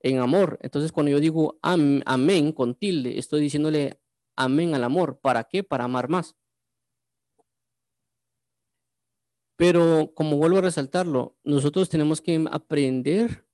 en 0.00 0.20
amor. 0.20 0.58
Entonces 0.62 0.90
cuando 0.90 1.12
yo 1.12 1.20
digo 1.20 1.58
amén 1.60 2.52
con 2.52 2.74
tilde, 2.76 3.18
estoy 3.18 3.42
diciéndole 3.42 4.00
amén 4.36 4.74
al 4.74 4.84
amor. 4.84 5.20
¿Para 5.20 5.44
qué? 5.44 5.62
Para 5.62 5.84
amar 5.84 6.08
más. 6.08 6.34
Pero 9.56 10.12
como 10.14 10.38
vuelvo 10.38 10.56
a 10.56 10.62
resaltarlo, 10.62 11.36
nosotros 11.44 11.90
tenemos 11.90 12.22
que 12.22 12.42
aprender 12.50 13.46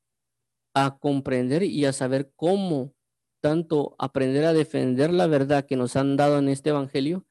a 0.75 0.97
comprender 1.01 1.65
y 1.65 1.87
a 1.87 1.93
saber 1.93 2.33
cómo 2.37 2.95
tanto 3.41 3.95
aprender 3.99 4.45
a 4.45 4.53
defender 4.53 5.13
la 5.13 5.27
verdad 5.27 5.67
que 5.67 5.77
nos 5.77 5.97
han 5.97 6.17
dado 6.17 6.39
en 6.39 6.49
este 6.49 6.71
Evangelio, 6.71 7.27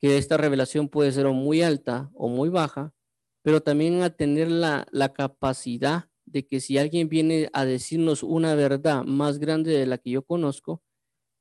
que 0.00 0.18
esta 0.18 0.36
revelación 0.36 0.88
puede 0.88 1.12
ser 1.12 1.26
muy 1.28 1.62
alta 1.62 2.10
o 2.14 2.28
muy 2.28 2.48
baja, 2.48 2.94
pero 3.42 3.62
también 3.62 4.02
a 4.02 4.10
tener 4.10 4.50
la, 4.50 4.86
la 4.90 5.12
capacidad 5.12 6.08
de 6.26 6.46
que 6.46 6.60
si 6.60 6.78
alguien 6.78 7.08
viene 7.08 7.50
a 7.52 7.64
decirnos 7.64 8.22
una 8.22 8.54
verdad 8.54 9.04
más 9.04 9.38
grande 9.38 9.72
de 9.72 9.86
la 9.86 9.98
que 9.98 10.10
yo 10.10 10.22
conozco, 10.22 10.82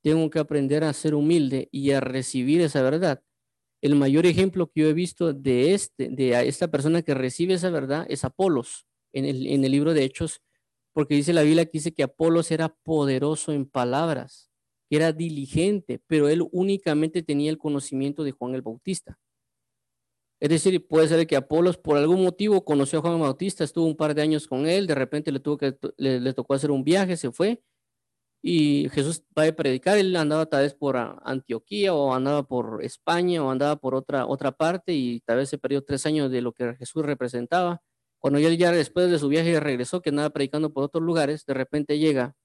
tengo 0.02 0.30
que 0.30 0.40
aprender 0.40 0.84
a 0.84 0.94
ser 0.94 1.14
humilde 1.14 1.70
y 1.72 1.92
a 1.92 2.00
recibir 2.00 2.62
esa 2.62 2.82
verdad. 2.82 3.24
El 3.82 3.96
mayor 3.96 4.26
ejemplo 4.26 4.68
que 4.68 4.82
yo 4.82 4.88
he 4.88 4.94
visto 4.94 5.34
de, 5.34 5.74
este, 5.74 6.10
de 6.10 6.48
esta 6.48 6.70
persona 6.70 7.02
que 7.02 7.14
recibe 7.14 7.54
esa 7.54 7.70
verdad 7.70 8.06
es 8.10 8.24
Apolos 8.26 8.88
en 9.14 9.26
el, 9.26 9.48
en 9.48 9.64
el 9.64 9.72
libro 9.72 9.94
de 9.94 10.04
Hechos, 10.04 10.42
porque 10.94 11.16
dice 11.16 11.34
la 11.34 11.44
Biblia 11.44 11.66
que 11.66 11.72
dice 11.74 11.94
que 11.94 12.04
Apolos 12.04 12.52
era 12.52 12.70
poderoso 12.70 13.52
en 13.52 13.66
palabras, 13.66 14.50
que 14.90 14.98
era 14.98 15.12
diligente, 15.12 16.02
pero 16.08 16.30
él 16.30 16.48
únicamente 16.52 17.24
tenía 17.24 17.52
el 17.52 17.58
conocimiento 17.58 18.24
de 18.24 18.32
Juan 18.32 18.56
el 18.56 18.62
Bautista. 18.62 19.20
Es 20.42 20.50
decir, 20.50 20.88
puede 20.88 21.08
ser 21.08 21.28
que 21.28 21.36
Apolos 21.36 21.78
por 21.78 21.98
algún 21.98 22.24
motivo 22.24 22.64
conoció 22.64 23.00
a 23.00 23.02
Juan 23.02 23.20
Bautista, 23.20 23.64
estuvo 23.64 23.86
un 23.86 23.98
par 23.98 24.16
de 24.16 24.22
años 24.22 24.48
con 24.48 24.68
él, 24.68 24.88
de 24.88 24.96
repente 24.96 25.32
le, 25.32 25.40
tuvo 25.42 25.58
que, 25.58 25.78
le, 25.98 26.34
tocó 26.34 26.54
hacer 26.54 26.72
un 26.72 26.84
viaje, 26.84 27.18
se 27.18 27.32
fue, 27.32 27.62
y 28.42 28.88
Jesús 28.92 29.24
va 29.38 29.46
a 29.46 29.52
predicar, 29.52 29.98
él 29.98 30.16
andaba 30.16 30.46
tal 30.46 30.64
vez 30.64 30.74
por 30.74 30.96
Antioquía 30.98 31.94
o 31.94 32.14
andaba 32.14 32.44
por 32.44 32.84
España 32.84 33.44
o 33.44 33.52
andaba 33.52 33.76
por 33.76 33.96
otra, 33.96 34.26
otra 34.26 34.54
parte 34.54 34.94
y 34.94 35.20
tal 35.22 35.38
vez 35.38 35.50
se 35.50 35.58
perdió 35.58 35.84
tres 35.84 36.06
años 36.06 36.32
de 36.32 36.42
lo 36.42 36.54
que 36.54 36.74
Jesús 36.76 37.06
representaba. 37.06 37.82
Cuando 38.20 38.40
él 38.40 38.58
ya 38.58 38.72
después 38.72 39.10
de 39.10 39.18
su 39.20 39.30
viaje 39.30 39.60
regresó, 39.60 40.02
que 40.02 40.10
andaba 40.10 40.30
predicando 40.30 40.72
por 40.72 40.84
otros 40.84 41.04
lugares, 41.04 41.46
de 41.46 41.54
repente 41.54 41.98
llega 41.98 42.36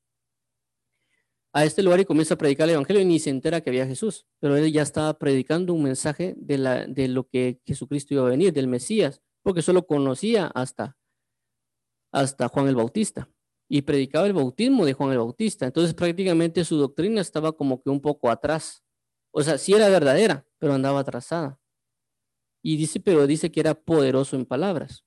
a 1.52 1.64
este 1.64 1.82
lugar 1.82 2.00
y 2.00 2.04
comienza 2.04 2.34
a 2.34 2.38
predicar 2.38 2.68
el 2.68 2.74
Evangelio 2.74 3.02
y 3.02 3.04
ni 3.04 3.18
se 3.20 3.30
entera 3.30 3.60
que 3.60 3.70
había 3.70 3.86
Jesús, 3.86 4.26
pero 4.40 4.56
él 4.56 4.72
ya 4.72 4.82
estaba 4.82 5.18
predicando 5.18 5.72
un 5.72 5.84
mensaje 5.84 6.34
de, 6.36 6.58
la, 6.58 6.86
de 6.86 7.06
lo 7.08 7.28
que 7.28 7.60
Jesucristo 7.64 8.14
iba 8.14 8.26
a 8.26 8.30
venir, 8.30 8.52
del 8.52 8.66
Mesías, 8.66 9.22
porque 9.42 9.62
solo 9.62 9.86
conocía 9.86 10.46
hasta, 10.46 10.96
hasta 12.12 12.48
Juan 12.48 12.66
el 12.66 12.74
Bautista 12.74 13.28
y 13.68 13.82
predicaba 13.82 14.26
el 14.26 14.32
bautismo 14.32 14.84
de 14.84 14.92
Juan 14.92 15.12
el 15.12 15.18
Bautista. 15.18 15.66
Entonces 15.66 15.94
prácticamente 15.94 16.64
su 16.64 16.76
doctrina 16.76 17.20
estaba 17.20 17.52
como 17.52 17.82
que 17.82 17.90
un 17.90 18.00
poco 18.00 18.30
atrás. 18.30 18.84
O 19.30 19.42
sea, 19.42 19.58
sí 19.58 19.72
era 19.72 19.88
verdadera, 19.88 20.46
pero 20.58 20.74
andaba 20.74 21.00
atrasada. 21.00 21.58
Y 22.62 22.76
dice, 22.76 23.00
pero 23.00 23.26
dice 23.26 23.50
que 23.50 23.60
era 23.60 23.74
poderoso 23.74 24.36
en 24.36 24.46
palabras. 24.46 25.03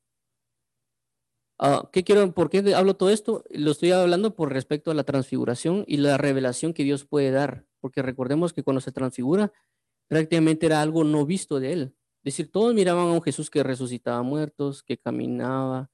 Ah, 1.60 1.90
¿qué 1.92 2.04
quiero, 2.04 2.32
¿Por 2.34 2.50
qué 2.50 2.76
hablo 2.76 2.96
todo 2.96 3.10
esto? 3.10 3.44
Lo 3.50 3.72
estoy 3.72 3.92
hablando 3.92 4.36
por 4.36 4.54
respecto 4.54 4.92
a 4.92 4.94
la 4.94 5.04
transfiguración 5.04 5.84
y 5.88 5.98
la 5.98 6.18
revelación 6.18 6.74
que 6.74 6.84
Dios 6.84 7.06
puede 7.06 7.32
dar, 7.32 7.66
porque 7.80 8.04
recordemos 8.04 8.54
que 8.54 8.64
cuando 8.64 8.80
se 8.82 8.92
transfigura, 8.92 9.52
prácticamente 10.08 10.68
era 10.68 10.82
algo 10.82 11.04
no 11.04 11.26
visto 11.26 11.60
de 11.60 11.74
él. 11.74 11.96
Es 12.24 12.36
decir, 12.36 12.52
todos 12.52 12.76
miraban 12.76 13.08
a 13.08 13.14
un 13.14 13.24
Jesús 13.24 13.50
que 13.50 13.64
resucitaba 13.64 14.22
muertos, 14.22 14.84
que 14.84 14.98
caminaba, 14.98 15.90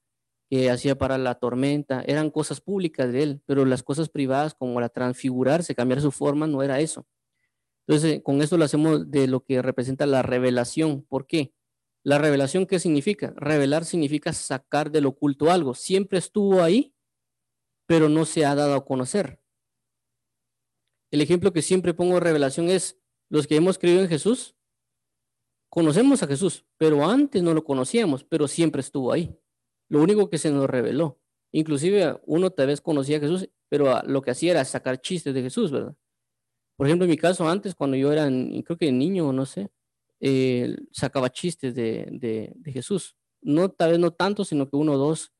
que 0.50 0.70
hacía 0.70 0.96
para 0.98 1.16
la 1.18 1.36
tormenta, 1.36 2.02
eran 2.06 2.30
cosas 2.30 2.60
públicas 2.60 3.10
de 3.12 3.22
él, 3.22 3.42
pero 3.46 3.64
las 3.64 3.82
cosas 3.82 4.10
privadas 4.10 4.54
como 4.54 4.80
la 4.80 4.90
transfigurarse, 4.90 5.74
cambiar 5.74 6.00
su 6.02 6.10
forma, 6.12 6.46
no 6.46 6.62
era 6.62 6.80
eso. 6.80 7.06
Entonces, 7.86 8.22
con 8.22 8.42
esto 8.42 8.58
lo 8.58 8.64
hacemos 8.64 9.10
de 9.10 9.28
lo 9.28 9.40
que 9.44 9.62
representa 9.62 10.06
la 10.06 10.22
revelación. 10.22 11.02
¿Por 11.02 11.26
qué? 11.26 11.52
La 12.04 12.18
revelación, 12.18 12.66
¿qué 12.66 12.78
significa? 12.78 13.32
Revelar 13.36 13.86
significa 13.86 14.34
sacar 14.34 14.90
del 14.90 15.06
oculto 15.06 15.50
algo. 15.50 15.74
Siempre 15.74 16.18
estuvo 16.18 16.62
ahí, 16.62 16.94
pero 17.86 18.10
no 18.10 18.26
se 18.26 18.44
ha 18.44 18.54
dado 18.54 18.74
a 18.74 18.84
conocer. 18.84 19.40
El 21.10 21.22
ejemplo 21.22 21.52
que 21.52 21.62
siempre 21.62 21.94
pongo 21.94 22.14
de 22.14 22.20
revelación 22.20 22.68
es 22.68 23.00
los 23.30 23.46
que 23.46 23.56
hemos 23.56 23.78
creído 23.78 24.02
en 24.02 24.08
Jesús. 24.08 24.54
Conocemos 25.70 26.22
a 26.22 26.26
Jesús, 26.26 26.66
pero 26.76 27.06
antes 27.06 27.42
no 27.42 27.54
lo 27.54 27.64
conocíamos, 27.64 28.22
pero 28.22 28.48
siempre 28.48 28.80
estuvo 28.80 29.10
ahí. 29.10 29.34
Lo 29.88 30.02
único 30.02 30.28
que 30.28 30.36
se 30.38 30.50
nos 30.50 30.68
reveló. 30.68 31.18
Inclusive 31.52 32.20
uno 32.26 32.50
tal 32.50 32.66
vez 32.66 32.82
conocía 32.82 33.16
a 33.16 33.20
Jesús, 33.20 33.48
pero 33.70 34.02
lo 34.02 34.20
que 34.20 34.30
hacía 34.30 34.50
era 34.50 34.64
sacar 34.66 35.00
chistes 35.00 35.32
de 35.32 35.40
Jesús, 35.40 35.70
¿verdad? 35.70 35.96
Por 36.76 36.86
ejemplo, 36.86 37.04
en 37.04 37.10
mi 37.10 37.16
caso 37.16 37.48
antes, 37.48 37.74
cuando 37.74 37.96
yo 37.96 38.12
era, 38.12 38.28
creo 38.28 38.76
que 38.76 38.92
niño, 38.92 39.32
no 39.32 39.46
sé, 39.46 39.70
eh, 40.20 40.76
sacaba 40.92 41.30
chistes 41.30 41.74
de, 41.74 42.54
Jesús. 42.66 43.16
No, 43.42 43.70
tal 43.70 43.92
vez 43.92 44.00
no 44.00 44.12
tanto, 44.12 44.44
sino 44.44 44.68
que 44.68 44.76
uno 44.76 44.92
o 44.92 44.98
dos 44.98 45.32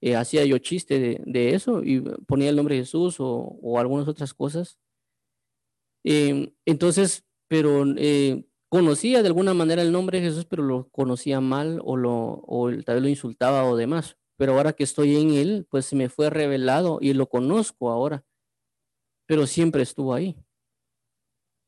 eh, 0.00 0.14
hacía 0.16 0.44
yo 0.44 0.58
chiste 0.58 1.20
de, 1.24 1.54
eso 1.54 1.82
y 1.82 2.00
ponía 2.26 2.50
el 2.50 2.56
nombre 2.56 2.76
de 2.76 2.82
Jesús 2.82 3.16
o, 3.18 3.78
algunas 3.78 4.08
otras 4.08 4.34
cosas. 4.34 4.78
Em, 6.04 6.52
entonces, 6.64 7.24
pero 7.48 7.84
eh, 7.96 8.46
conocía 8.68 9.22
de 9.22 9.28
alguna 9.28 9.54
manera 9.54 9.82
el 9.82 9.92
nombre 9.92 10.20
de 10.20 10.28
Jesús, 10.28 10.44
pero 10.44 10.62
lo 10.62 10.88
conocía 10.90 11.40
mal 11.40 11.80
o, 11.84 11.96
lo, 11.96 12.42
o 12.46 12.70
tal 12.84 12.96
vez 12.96 13.02
lo 13.02 13.08
insultaba 13.08 13.64
o 13.64 13.76
demás. 13.76 14.16
Pero 14.36 14.52
ahora 14.52 14.72
que 14.72 14.84
estoy 14.84 15.16
en 15.16 15.32
él, 15.32 15.66
pues 15.68 15.86
se 15.86 15.96
me 15.96 16.08
fue 16.08 16.30
revelado 16.30 16.98
y 17.00 17.12
lo 17.12 17.28
conozco 17.28 17.90
ahora. 17.90 18.24
Pero 19.26 19.46
siempre 19.46 19.82
estuvo 19.82 20.14
ahí. 20.14 20.36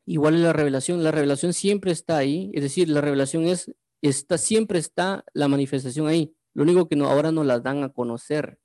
Igual 0.07 0.35
es 0.37 0.41
la 0.41 0.53
revelación, 0.53 1.05
la 1.05 1.11
revelación 1.11 1.53
siempre 1.53 1.93
está 1.93 2.17
ahí, 2.17 2.51
es 2.55 2.63
decir, 2.63 2.89
la 2.89 3.01
revelación 3.01 3.45
es, 3.45 3.71
está, 4.03 4.39
siempre 4.39 4.79
está 4.79 5.25
la 5.35 5.49
manifestación 5.49 6.07
ahí. 6.07 6.35
Lo 6.55 6.63
único 6.65 6.89
que 6.89 6.97
no, 6.97 7.09
ahora 7.09 7.33
no 7.33 7.45
la 7.45 7.61
dan 7.61 7.85
a 7.85 7.93
conocer. 7.93 8.59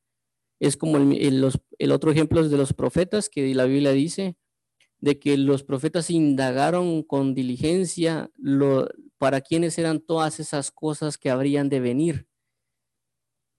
Es 0.60 0.78
como 0.78 0.98
el, 0.98 1.42
los, 1.42 1.60
el 1.78 1.92
otro 1.92 2.12
ejemplo 2.12 2.42
es 2.42 2.50
de 2.50 2.58
los 2.58 2.74
profetas, 2.74 3.30
que 3.30 3.54
la 3.54 3.66
Biblia 3.66 3.92
dice, 3.92 4.38
de 5.00 5.20
que 5.20 5.38
los 5.38 5.64
profetas 5.64 6.10
indagaron 6.10 7.04
con 7.04 7.36
diligencia 7.36 8.32
lo, 8.38 8.90
para 9.18 9.42
quiénes 9.42 9.78
eran 9.78 10.00
todas 10.00 10.40
esas 10.40 10.72
cosas 10.72 11.18
que 11.18 11.30
habrían 11.30 11.70
de 11.70 11.80
venir. 11.80 12.28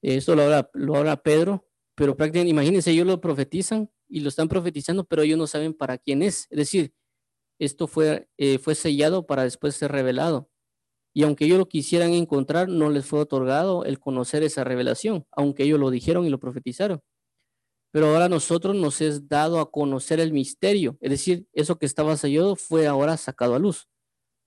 Esto 0.03 0.35
lo 0.35 0.43
habla, 0.43 0.71
lo 0.75 0.97
habla 0.97 1.23
Pedro, 1.23 1.69
pero 1.95 2.17
prácticamente, 2.17 2.51
imagínense, 2.51 2.91
ellos 2.91 3.07
lo 3.07 3.21
profetizan 3.21 3.91
y 4.09 4.21
lo 4.21 4.29
están 4.29 4.49
profetizando, 4.49 5.05
pero 5.05 5.23
ellos 5.23 5.39
no 5.39 5.47
saben 5.47 5.75
para 5.75 5.99
quién 5.99 6.23
es. 6.23 6.47
Es 6.51 6.59
decir, 6.59 6.93
esto 7.59 7.87
fue, 7.87 8.29
eh, 8.39 8.59
fue 8.59 8.75
sellado 8.75 9.27
para 9.27 9.45
después 9.45 9.75
ser 9.77 9.93
revelado. 9.93 10.51
Y 11.15 11.23
aunque 11.23 11.47
ellos 11.47 11.59
lo 11.59 11.69
quisieran 11.69 12.13
encontrar, 12.13 12.69
no 12.69 12.91
les 12.91 13.07
fue 13.07 13.21
otorgado 13.21 13.85
el 13.85 13.99
conocer 13.99 14.43
esa 14.43 14.65
revelación, 14.65 15.27
aunque 15.33 15.63
ellos 15.65 15.81
lo 15.81 15.91
dijeron 15.91 16.27
y 16.27 16.31
lo 16.31 16.39
profetizaron. 16.39 17.01
Pero 17.93 18.09
ahora 18.09 18.27
a 18.27 18.29
nosotros 18.29 18.77
nos 18.77 19.01
es 19.01 19.29
dado 19.29 19.59
a 19.61 19.71
conocer 19.71 20.21
el 20.21 20.33
misterio, 20.33 20.99
es 21.01 21.11
decir, 21.11 21.47
eso 21.55 21.79
que 21.79 21.87
estaba 21.87 22.17
sellado 22.17 22.57
fue 22.57 22.87
ahora 22.87 23.17
sacado 23.17 23.55
a 23.55 23.59
luz. 23.59 23.89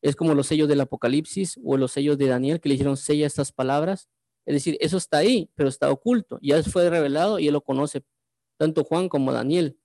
Es 0.01 0.15
como 0.15 0.33
los 0.35 0.47
sellos 0.47 0.67
del 0.69 0.81
Apocalipsis 0.81 1.59
o 1.63 1.77
los 1.77 1.91
sellos 1.91 2.17
de 2.17 2.27
Daniel 2.27 2.61
que 2.61 2.69
le 2.69 2.73
dijeron 2.73 2.97
sella 2.97 3.27
estas 3.27 3.51
palabras. 3.51 4.07
Es 4.45 4.53
decir, 4.53 4.77
eso 4.79 4.97
está 4.97 5.17
ahí, 5.17 5.49
pero 5.55 5.69
está 5.69 5.91
oculto. 5.91 6.39
Ya 6.41 6.61
fue 6.63 6.89
revelado 6.89 7.39
y 7.39 7.47
él 7.47 7.53
lo 7.53 7.61
conoce 7.61 8.03
tanto 8.57 8.83
Juan 8.83 9.09
como 9.09 9.33
Daniel, 9.33 9.79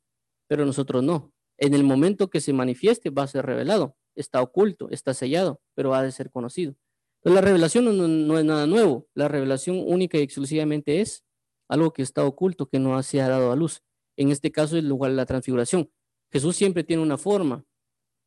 pero 0.49 0.67
nosotros 0.67 1.03
no. 1.03 1.34
En 1.59 1.75
el 1.75 1.85
momento 1.85 2.31
que 2.31 2.41
se 2.41 2.53
manifieste 2.53 3.11
va 3.11 3.25
a 3.25 3.29
ser 3.29 3.47
revelado, 3.47 3.97
está 4.15 4.43
oculto, 4.43 4.89
está 4.91 5.15
sellado, 5.15 5.61
pero 5.75 5.95
ha 5.95 6.03
de 6.03 6.13
ser 6.13 6.31
conocido. 6.31 6.75
La 7.23 7.41
revelación 7.41 7.85
no, 7.85 8.09
no 8.09 8.39
es 8.39 8.45
nada 8.45 8.67
nuevo, 8.67 9.09
la 9.15 9.29
revelación 9.29 9.83
única 9.87 10.19
y 10.19 10.23
exclusivamente 10.23 11.01
es 11.01 11.25
algo 11.69 11.93
que 11.93 12.03
está 12.03 12.25
oculto, 12.25 12.69
que 12.69 12.79
no 12.79 13.03
se 13.03 13.23
ha 13.23 13.29
dado 13.29 13.51
a 13.51 13.57
luz. 13.57 13.83
En 14.17 14.31
este 14.31 14.53
caso 14.53 14.77
es 14.77 14.85
lugar 14.85 15.11
de 15.11 15.17
la 15.17 15.27
transfiguración. 15.27 15.91
Jesús 16.31 16.57
siempre 16.57 16.85
tiene 16.85 17.03
una 17.03 17.17
forma, 17.17 17.65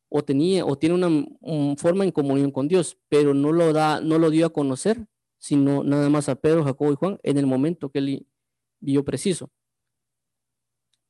o 0.08 0.22
tenía, 0.22 0.64
o 0.64 0.76
tiene 0.76 0.94
una 0.94 1.76
forma 1.76 2.04
en 2.04 2.10
comunión 2.10 2.50
con 2.50 2.68
Dios, 2.68 2.98
pero 3.08 3.34
no 3.34 3.52
lo 3.52 3.72
da, 3.72 4.00
no 4.00 4.18
lo 4.18 4.30
dio 4.30 4.46
a 4.46 4.52
conocer, 4.52 5.06
sino 5.38 5.84
nada 5.84 6.08
más 6.08 6.28
a 6.28 6.36
Pedro, 6.36 6.64
Jacobo 6.64 6.92
y 6.92 6.96
Juan 6.96 7.18
en 7.22 7.38
el 7.38 7.46
momento 7.46 7.90
que 7.90 7.98
él 7.98 8.26
vio 8.80 9.04
preciso. 9.04 9.50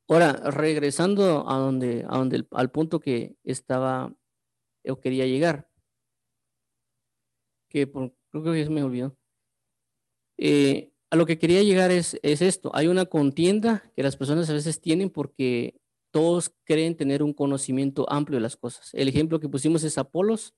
Ahora, 0.08 0.32
regresando 0.32 1.48
a 1.48 1.58
donde, 1.58 2.04
a 2.08 2.16
donde, 2.16 2.46
al 2.52 2.70
punto 2.70 2.98
que 2.98 3.36
estaba 3.44 4.14
o 4.88 5.00
quería 5.00 5.26
llegar, 5.26 5.68
que 7.68 7.90
creo 7.90 8.52
que 8.52 8.64
se 8.64 8.70
me 8.70 8.82
olvidó. 8.82 9.16
Eh, 10.38 10.92
a 11.10 11.16
lo 11.16 11.26
que 11.26 11.38
quería 11.38 11.62
llegar 11.62 11.90
es, 11.90 12.18
es 12.22 12.42
esto. 12.42 12.70
Hay 12.74 12.86
una 12.86 13.06
contienda 13.06 13.90
que 13.94 14.02
las 14.02 14.16
personas 14.16 14.48
a 14.48 14.54
veces 14.54 14.80
tienen 14.80 15.10
porque 15.10 15.78
todos 16.10 16.54
creen 16.64 16.96
tener 16.96 17.22
un 17.22 17.34
conocimiento 17.34 18.10
amplio 18.10 18.38
de 18.38 18.42
las 18.42 18.56
cosas. 18.56 18.90
El 18.94 19.08
ejemplo 19.08 19.40
que 19.40 19.48
pusimos 19.48 19.84
es 19.84 19.98
Apolos, 19.98 20.54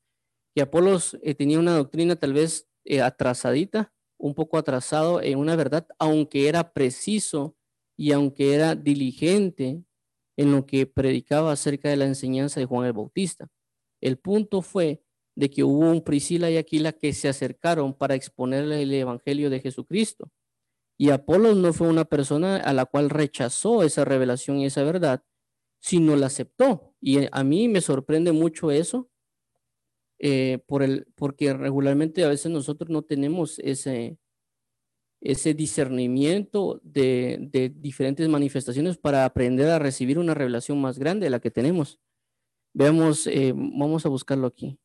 que 0.55 0.63
Apolos 0.63 1.19
eh, 1.23 1.35
tenía 1.35 1.59
una 1.59 1.77
doctrina 1.77 2.17
tal 2.17 2.35
vez 2.35 2.69
eh, 2.85 3.01
atrasadita, 3.01 3.93
un 4.19 4.35
poco 4.35 4.59
atrasado 4.59 5.23
en 5.23 5.39
una 5.39 5.57
verdad, 5.57 5.87
aunque 5.99 6.49
era 6.49 6.73
preciso 6.73 7.57
y 8.01 8.13
aunque 8.13 8.55
era 8.55 8.75
diligente 8.75 9.85
en 10.39 10.53
lo 10.53 10.65
que 10.65 10.87
predicaba 10.87 11.53
acerca 11.53 11.91
de 11.91 11.99
la 11.99 12.07
enseñanza 12.07 12.59
de 12.59 12.65
Juan 12.65 12.87
el 12.87 12.95
Bautista. 12.95 13.49
El 14.01 14.17
punto 14.17 14.63
fue 14.63 15.03
de 15.37 15.51
que 15.51 15.65
hubo 15.65 15.81
un 15.81 16.03
Priscila 16.03 16.51
y 16.51 16.57
Aquila 16.57 16.93
que 16.93 17.13
se 17.13 17.29
acercaron 17.29 17.93
para 17.93 18.15
exponerle 18.15 18.81
el 18.81 18.95
Evangelio 18.95 19.51
de 19.51 19.61
Jesucristo. 19.61 20.33
Y 20.97 21.11
Apolos 21.11 21.59
no 21.59 21.75
fue 21.75 21.89
una 21.89 22.07
persona 22.07 22.57
a 22.57 22.73
la 22.73 22.87
cual 22.87 23.11
rechazó 23.11 23.83
esa 23.83 24.07
revelación 24.07 24.57
y 24.57 24.65
esa 24.65 24.83
verdad, 24.83 25.23
sino 25.79 26.17
la 26.17 26.29
aceptó. 26.29 26.95
Y 27.03 27.29
a 27.31 27.45
mí 27.45 27.69
me 27.69 27.83
sorprende 27.83 28.33
mucho 28.33 28.71
eso, 28.71 29.11
eh, 30.19 30.61
por 30.67 30.83
el, 30.83 31.07
porque 31.17 31.53
regularmente 31.53 32.25
a 32.25 32.29
veces 32.29 32.51
nosotros 32.51 32.89
no 32.89 33.03
tenemos 33.03 33.59
ese, 33.59 34.17
ese 35.21 35.55
discernimiento 35.55 36.81
de, 36.83 37.73
diferentes 37.77 38.29
manifestaciones 38.29 38.97
para 38.97 39.25
aprender 39.25 39.69
a 39.69 39.79
recibir 39.79 40.19
una 40.19 40.35
revelación 40.35 40.81
más 40.81 40.99
grande 40.99 41.25
de 41.25 41.31
la 41.31 41.41
que 41.41 41.51
tenemos. 41.51 42.01
Veamos, 42.73 43.27
eh, 43.27 43.53
vamos 43.55 44.07
a 44.07 44.09
buscarlo 44.09 44.47
aquí. 44.47 44.79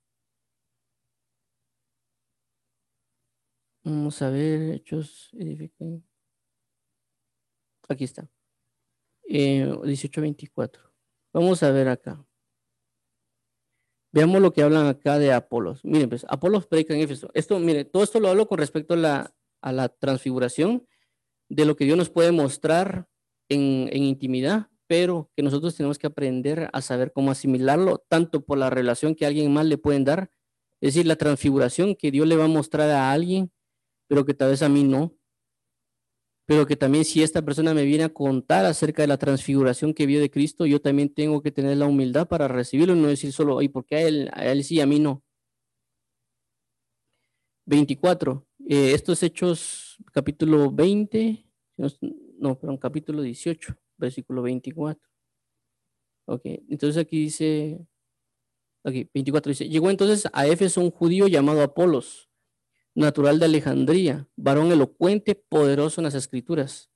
Vamos 3.84 4.22
a 4.22 4.30
ver, 4.30 4.74
hechos, 4.76 5.32
Aquí 7.88 8.04
está. 8.04 8.28
Eh, 9.28 9.64
1824. 9.64 10.92
Vamos 11.34 11.62
a 11.62 11.72
ver 11.72 11.88
acá. 11.88 12.26
Veamos 14.12 14.42
lo 14.42 14.54
que 14.54 14.64
hablan 14.64 14.88
acá 14.88 15.20
de 15.20 15.34
Apolos. 15.34 15.84
Miren, 15.86 16.10
pues 16.10 16.26
Apolos 16.30 16.66
predica 16.66 16.94
en 16.96 17.02
Éfeso. 17.02 17.30
Esto, 17.34 17.60
mire, 17.60 17.86
todo 17.86 18.04
esto 18.04 18.20
lo 18.20 18.30
hablo 18.30 18.48
con 18.48 18.58
respecto 18.58 18.94
a 18.96 18.98
la, 18.98 19.36
a 19.66 19.74
la 19.74 19.90
transfiguración, 19.90 20.88
de 21.50 21.66
lo 21.66 21.76
que 21.76 21.86
Dios 21.86 21.98
nos 21.98 22.10
puede 22.10 22.32
mostrar 22.32 23.08
en, 23.50 23.90
intimidad, 23.94 24.68
pero 24.88 25.30
que 25.36 25.44
nosotros 25.44 25.76
tenemos 25.76 26.00
que 26.00 26.08
aprender 26.08 26.70
a 26.72 26.82
saber 26.82 27.12
cómo 27.12 27.32
asimilarlo, 27.32 28.04
tanto 28.08 28.46
por 28.46 28.58
la 28.58 28.70
relación 28.70 29.16
que 29.16 29.26
alguien 29.26 29.52
más 29.54 29.66
le 29.66 29.78
pueden 29.78 30.06
dar, 30.06 30.32
es 30.82 30.94
decir, 30.94 31.06
la 31.06 31.16
transfiguración 31.16 31.96
que 31.96 32.12
Dios 32.12 32.28
le 32.28 32.38
va 32.38 32.46
a 32.46 32.48
mostrar 32.48 32.90
a 32.90 33.12
alguien 33.12 33.52
pero 34.08 34.26
que 34.26 34.34
tal 34.34 34.50
vez 34.50 34.62
a 34.62 34.70
mí 34.70 34.84
no. 34.84 35.16
Pero 36.48 36.66
que 36.68 36.76
también 36.76 37.06
si 37.06 37.24
esta 37.24 37.42
persona 37.44 37.74
me 37.74 37.86
viene 37.86 38.04
a 38.04 38.14
contar 38.14 38.66
acerca 38.66 39.02
de 39.02 39.08
la 39.08 39.18
transfiguración 39.18 39.94
que 39.94 40.06
vio 40.06 40.20
de 40.20 40.30
Cristo, 40.30 40.66
yo 40.68 40.80
también 40.80 41.14
tengo 41.14 41.42
que 41.42 41.52
tener 41.52 41.78
la 41.78 41.88
humildad 41.88 42.28
para 42.28 42.48
recibirlo 42.48 42.96
y 42.96 43.00
no 43.00 43.08
decir 43.08 43.34
solo, 43.34 43.62
¿y 43.62 43.70
por 43.70 43.86
qué 43.86 43.96
a 43.96 44.02
él, 44.04 44.30
a 44.34 44.46
él 44.46 44.64
sí, 44.64 44.80
a 44.80 44.86
mí 44.86 45.00
no? 45.00 45.24
24. 47.66 48.45
Eh, 48.68 48.94
estos 48.94 49.22
hechos, 49.22 49.98
capítulo 50.12 50.72
20, 50.72 51.46
no, 52.40 52.58
perdón, 52.58 52.78
capítulo 52.78 53.22
18, 53.22 53.76
versículo 53.98 54.42
24. 54.42 55.00
Ok, 56.28 56.42
entonces 56.70 56.98
aquí 56.98 57.20
dice, 57.20 57.86
aquí, 58.84 59.08
24 59.14 59.52
dice, 59.52 59.70
llegó 59.70 59.92
entonces 59.92 60.28
a 60.34 60.48
Éfeso 60.48 60.82
un 60.82 60.90
judío 60.90 61.28
llamado 61.28 61.62
Apolos 61.62 62.28
natural 62.96 63.38
de 63.40 63.46
Alejandría, 63.46 64.28
varón 64.36 64.72
elocuente, 64.72 65.36
poderoso 65.36 66.02
en 66.02 66.06
las 66.06 66.16
escrituras. 66.16 66.90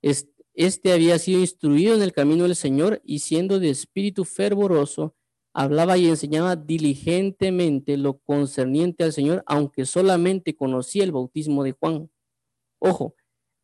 Este 0.00 0.92
había 0.92 1.18
sido 1.18 1.40
instruido 1.40 1.94
en 1.94 2.02
el 2.02 2.12
camino 2.12 2.44
del 2.44 2.56
Señor 2.56 3.02
y 3.04 3.18
siendo 3.18 3.58
de 3.58 3.68
espíritu 3.68 4.24
fervoroso, 4.24 5.14
hablaba 5.54 5.98
y 5.98 6.08
enseñaba 6.08 6.56
diligentemente 6.56 7.96
lo 7.96 8.18
concerniente 8.18 9.04
al 9.04 9.12
Señor, 9.12 9.42
aunque 9.46 9.84
solamente 9.86 10.56
conocía 10.56 11.04
el 11.04 11.12
bautismo 11.12 11.64
de 11.64 11.72
Juan. 11.72 12.10
Ojo, 12.78 13.14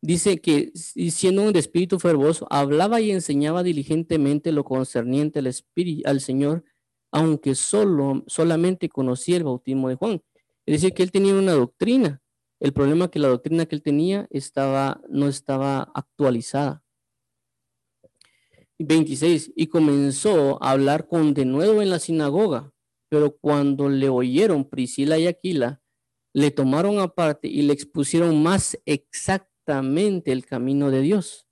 dice 0.01 0.39
que 0.39 0.71
siendo 0.73 1.51
de 1.51 1.59
espíritu 1.59 1.99
fervoroso, 1.99 2.47
hablaba 2.49 3.01
y 3.01 3.11
enseñaba 3.11 3.63
diligentemente 3.63 4.51
lo 4.51 4.63
concerniente 4.63 5.39
al, 5.39 5.47
espíritu, 5.47 6.07
al 6.09 6.21
Señor, 6.21 6.63
aunque 7.11 7.55
solo, 7.55 8.23
solamente 8.27 8.89
conocía 8.89 9.37
el 9.37 9.43
bautismo 9.43 9.89
de 9.89 9.95
Juan. 9.95 10.21
Es 10.65 10.81
decir, 10.81 10.93
que 10.93 11.03
él 11.03 11.11
tenía 11.11 11.33
una 11.33 11.53
doctrina. 11.53 12.21
El 12.59 12.73
problema 12.73 13.05
es 13.05 13.11
que 13.11 13.19
la 13.19 13.29
doctrina 13.29 13.65
que 13.65 13.75
él 13.75 13.81
tenía 13.81 14.27
estaba, 14.29 15.01
no 15.09 15.27
estaba 15.27 15.91
actualizada. 15.95 16.83
26. 18.85 19.53
Y 19.55 19.67
comenzó 19.67 20.61
a 20.63 20.71
hablar 20.71 21.07
con 21.07 21.33
de 21.33 21.45
nuevo 21.45 21.81
en 21.81 21.89
la 21.89 21.99
sinagoga, 21.99 22.73
pero 23.09 23.37
cuando 23.37 23.89
le 23.89 24.09
oyeron 24.09 24.69
Priscila 24.69 25.17
y 25.17 25.27
Aquila, 25.27 25.81
le 26.33 26.51
tomaron 26.51 26.99
aparte 26.99 27.47
y 27.47 27.63
le 27.63 27.73
expusieron 27.73 28.41
más 28.41 28.77
exactamente 28.85 30.31
el 30.31 30.45
camino 30.45 30.91
de 30.91 31.01
Dios. 31.01 31.47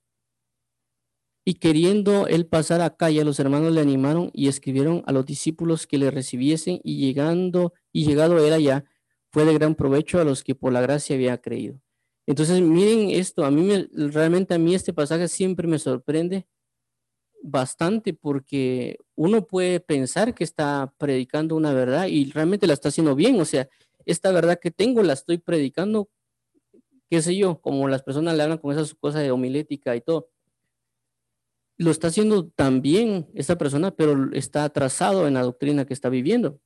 Y 1.45 1.55
queriendo 1.55 2.27
él 2.27 2.45
pasar 2.45 2.81
a 2.81 2.97
calle, 2.97 3.23
los 3.23 3.39
hermanos 3.39 3.71
le 3.71 3.79
animaron 3.79 4.29
y 4.33 4.49
escribieron 4.49 5.03
a 5.05 5.13
los 5.13 5.25
discípulos 5.25 5.87
que 5.87 5.97
le 5.97 6.11
recibiesen 6.11 6.81
y 6.83 6.97
llegando 6.97 7.73
y 7.93 8.05
llegado 8.05 8.45
él 8.45 8.53
allá, 8.53 8.83
fue 9.31 9.45
de 9.45 9.53
gran 9.53 9.75
provecho 9.75 10.19
a 10.19 10.25
los 10.25 10.43
que 10.43 10.55
por 10.55 10.73
la 10.73 10.81
gracia 10.81 11.15
había 11.15 11.37
creído. 11.37 11.81
Entonces, 12.27 12.61
miren 12.61 13.11
esto, 13.11 13.45
a 13.45 13.51
mí 13.51 13.61
me, 13.61 13.87
realmente 14.09 14.53
a 14.53 14.57
mí 14.57 14.75
este 14.75 14.91
pasaje 14.91 15.29
siempre 15.29 15.67
me 15.67 15.79
sorprende 15.79 16.45
bastante 17.41 18.13
porque 18.13 18.97
uno 19.15 19.45
puede 19.45 19.79
pensar 19.79 20.33
que 20.33 20.43
está 20.43 20.93
predicando 20.97 21.55
una 21.55 21.73
verdad 21.73 22.07
y 22.07 22.31
realmente 22.31 22.67
la 22.67 22.73
está 22.73 22.89
haciendo 22.89 23.15
bien, 23.15 23.39
o 23.39 23.45
sea, 23.45 23.69
esta 24.05 24.31
verdad 24.31 24.59
que 24.59 24.71
tengo 24.71 25.03
la 25.03 25.13
estoy 25.13 25.37
predicando, 25.37 26.09
qué 27.09 27.21
sé 27.21 27.35
yo, 27.35 27.59
como 27.61 27.87
las 27.87 28.03
personas 28.03 28.35
le 28.35 28.43
hablan 28.43 28.57
con 28.57 28.71
esas 28.71 28.93
cosas 28.95 29.21
de 29.21 29.31
homilética 29.31 29.95
y 29.95 30.01
todo. 30.01 30.29
Lo 31.77 31.91
está 31.91 32.07
haciendo 32.07 32.47
también 32.47 33.27
esta 33.35 33.57
persona, 33.57 33.91
pero 33.91 34.31
está 34.33 34.63
atrasado 34.63 35.27
en 35.27 35.35
la 35.35 35.43
doctrina 35.43 35.85
que 35.85 35.93
está 35.93 36.09
viviendo. 36.09 36.59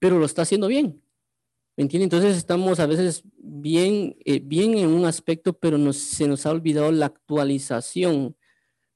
Pero 0.00 0.18
lo 0.18 0.24
está 0.24 0.42
haciendo 0.42 0.66
bien. 0.66 1.02
¿Me 1.76 1.88
Entonces 1.90 2.36
estamos 2.36 2.80
a 2.80 2.86
veces 2.86 3.22
bien, 3.36 4.16
eh, 4.24 4.40
bien 4.40 4.76
en 4.76 4.88
un 4.88 5.04
aspecto, 5.04 5.52
pero 5.52 5.78
nos, 5.78 5.96
se 5.96 6.26
nos 6.26 6.44
ha 6.46 6.50
olvidado 6.50 6.90
la 6.90 7.06
actualización 7.06 8.36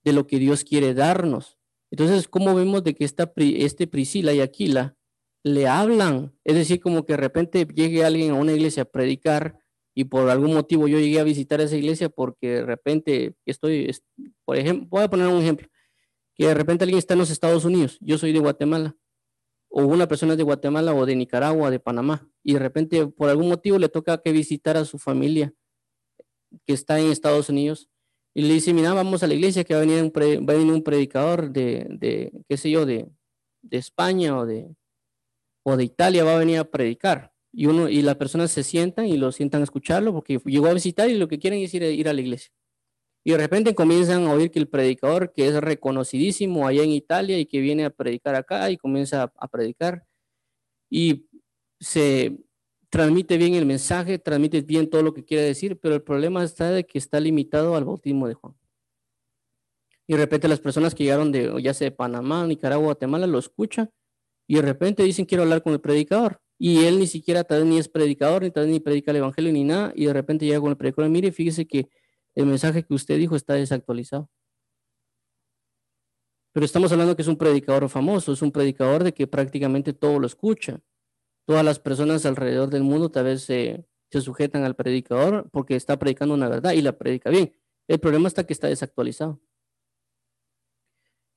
de 0.04 0.12
lo 0.12 0.26
que 0.26 0.38
Dios 0.38 0.64
quiere 0.64 0.94
darnos. 0.94 1.58
Entonces, 1.90 2.28
¿cómo 2.28 2.54
vemos 2.54 2.84
de 2.84 2.94
que 2.94 3.04
esta, 3.04 3.32
este 3.36 3.86
Priscila 3.86 4.32
y 4.32 4.40
Aquila 4.40 4.96
le 5.42 5.66
hablan? 5.68 6.36
Es 6.44 6.54
decir, 6.54 6.80
como 6.80 7.04
que 7.04 7.14
de 7.14 7.18
repente 7.18 7.66
llegue 7.74 8.04
alguien 8.04 8.32
a 8.32 8.34
una 8.34 8.52
iglesia 8.52 8.82
a 8.82 8.86
predicar 8.86 9.58
y 9.94 10.04
por 10.04 10.28
algún 10.28 10.54
motivo 10.54 10.88
yo 10.88 10.98
llegué 10.98 11.20
a 11.20 11.24
visitar 11.24 11.60
esa 11.60 11.76
iglesia 11.76 12.08
porque 12.08 12.48
de 12.48 12.66
repente 12.66 13.34
estoy, 13.46 13.94
por 14.44 14.56
ejemplo, 14.56 14.88
voy 14.90 15.04
a 15.04 15.08
poner 15.08 15.28
un 15.28 15.40
ejemplo, 15.40 15.68
que 16.34 16.48
de 16.48 16.54
repente 16.54 16.84
alguien 16.84 16.98
está 16.98 17.14
en 17.14 17.20
los 17.20 17.30
Estados 17.30 17.64
Unidos, 17.64 17.98
yo 18.00 18.18
soy 18.18 18.32
de 18.32 18.40
Guatemala, 18.40 18.96
o 19.68 19.84
una 19.84 20.08
persona 20.08 20.34
de 20.34 20.42
Guatemala 20.42 20.94
o 20.94 21.06
de 21.06 21.14
Nicaragua, 21.14 21.70
de 21.70 21.78
Panamá, 21.78 22.28
y 22.42 22.54
de 22.54 22.58
repente 22.58 23.06
por 23.06 23.28
algún 23.28 23.48
motivo 23.48 23.78
le 23.78 23.88
toca 23.88 24.20
que 24.20 24.32
visitar 24.32 24.76
a 24.76 24.84
su 24.84 24.98
familia 24.98 25.54
que 26.66 26.72
está 26.72 26.98
en 26.98 27.10
Estados 27.10 27.48
Unidos 27.48 27.88
y 28.34 28.42
le 28.42 28.54
dice, 28.54 28.74
mira, 28.74 28.92
vamos 28.92 29.22
a 29.22 29.28
la 29.28 29.34
iglesia 29.34 29.62
que 29.62 29.74
va 29.74 29.80
a 29.80 29.84
venir 29.84 30.02
un, 30.02 30.12
a 30.14 30.52
venir 30.52 30.72
un 30.72 30.82
predicador 30.82 31.50
de, 31.50 31.86
de, 31.90 32.32
qué 32.48 32.56
sé 32.56 32.70
yo, 32.70 32.84
de, 32.84 33.08
de 33.62 33.78
España 33.78 34.36
o 34.36 34.44
de, 34.44 34.74
o 35.62 35.76
de 35.76 35.84
Italia, 35.84 36.24
va 36.24 36.34
a 36.34 36.38
venir 36.38 36.58
a 36.58 36.64
predicar. 36.64 37.32
Y, 37.52 37.66
uno, 37.66 37.88
y 37.88 38.02
las 38.02 38.16
personas 38.16 38.50
se 38.50 38.64
sientan 38.64 39.06
y 39.06 39.16
lo 39.16 39.30
sientan 39.30 39.60
a 39.60 39.64
escucharlo 39.64 40.12
porque 40.12 40.40
llegó 40.44 40.66
a 40.66 40.74
visitar 40.74 41.08
y 41.08 41.16
lo 41.16 41.28
que 41.28 41.38
quieren 41.38 41.60
es 41.60 41.72
ir, 41.74 41.84
ir 41.84 42.08
a 42.08 42.12
la 42.12 42.20
iglesia. 42.20 42.52
Y 43.24 43.30
de 43.30 43.38
repente 43.38 43.74
comienzan 43.74 44.26
a 44.26 44.32
oír 44.32 44.50
que 44.50 44.58
el 44.58 44.68
predicador, 44.68 45.32
que 45.32 45.46
es 45.46 45.54
reconocidísimo 45.54 46.66
allá 46.66 46.82
en 46.82 46.90
Italia 46.90 47.38
y 47.38 47.46
que 47.46 47.60
viene 47.60 47.84
a 47.84 47.90
predicar 47.90 48.34
acá 48.34 48.70
y 48.70 48.76
comienza 48.76 49.32
a, 49.36 49.48
predicar 49.48 50.04
y 50.90 51.26
se 51.80 52.36
transmite 52.94 53.36
bien 53.38 53.54
el 53.54 53.66
mensaje, 53.66 54.20
transmite 54.20 54.62
bien 54.62 54.88
todo 54.88 55.02
lo 55.02 55.12
que 55.12 55.24
quiere 55.24 55.42
decir, 55.42 55.80
pero 55.80 55.96
el 55.96 56.02
problema 56.02 56.44
está 56.44 56.70
de 56.70 56.86
que 56.86 56.96
está 56.96 57.18
limitado 57.18 57.74
al 57.74 57.84
bautismo 57.84 58.28
de 58.28 58.34
Juan. 58.34 58.54
Y 60.06 60.12
de 60.12 60.20
repente 60.20 60.46
las 60.46 60.60
personas 60.60 60.94
que 60.94 61.02
llegaron 61.02 61.32
de, 61.32 61.60
ya 61.60 61.74
sea 61.74 61.86
de 61.86 61.90
Panamá, 61.90 62.46
Nicaragua, 62.46 62.84
Guatemala, 62.84 63.26
lo 63.26 63.40
escuchan 63.40 63.90
y 64.46 64.54
de 64.54 64.62
repente 64.62 65.02
dicen 65.02 65.24
quiero 65.24 65.42
hablar 65.42 65.60
con 65.64 65.72
el 65.72 65.80
predicador. 65.80 66.40
Y 66.56 66.84
él 66.84 67.00
ni 67.00 67.08
siquiera 67.08 67.42
tal 67.42 67.62
vez 67.62 67.68
ni 67.68 67.78
es 67.78 67.88
predicador, 67.88 68.44
ni 68.44 68.52
tal 68.52 68.66
vez 68.66 68.72
ni 68.74 68.78
predica 68.78 69.10
el 69.10 69.16
evangelio 69.16 69.52
ni 69.52 69.64
nada. 69.64 69.92
Y 69.96 70.04
de 70.04 70.12
repente 70.12 70.46
llega 70.46 70.60
con 70.60 70.70
el 70.70 70.76
predicador, 70.76 71.10
mire, 71.10 71.32
fíjese 71.32 71.66
que 71.66 71.88
el 72.36 72.46
mensaje 72.46 72.84
que 72.84 72.94
usted 72.94 73.18
dijo 73.18 73.34
está 73.34 73.54
desactualizado. 73.54 74.30
Pero 76.52 76.64
estamos 76.64 76.92
hablando 76.92 77.16
que 77.16 77.22
es 77.22 77.28
un 77.28 77.36
predicador 77.36 77.88
famoso, 77.88 78.32
es 78.32 78.40
un 78.40 78.52
predicador 78.52 79.02
de 79.02 79.12
que 79.12 79.26
prácticamente 79.26 79.92
todo 79.92 80.20
lo 80.20 80.28
escucha. 80.28 80.80
Todas 81.46 81.64
las 81.64 81.78
personas 81.78 82.24
alrededor 82.26 82.70
del 82.70 82.82
mundo 82.82 83.10
tal 83.10 83.24
vez 83.24 83.42
se, 83.42 83.86
se 84.10 84.20
sujetan 84.20 84.64
al 84.64 84.76
predicador 84.76 85.48
porque 85.50 85.76
está 85.76 85.98
predicando 85.98 86.34
una 86.34 86.48
verdad 86.48 86.72
y 86.72 86.82
la 86.82 86.96
predica 86.96 87.30
bien. 87.30 87.54
El 87.88 88.00
problema 88.00 88.28
está 88.28 88.46
que 88.46 88.52
está 88.52 88.68
desactualizado. 88.68 89.40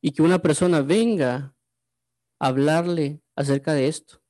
Y 0.02 0.12
que 0.12 0.22
una 0.22 0.40
persona 0.40 0.82
venga 0.82 1.56
a 2.40 2.48
hablarle 2.48 3.22
acerca 3.36 3.74
de 3.74 3.88
esto 3.88 4.22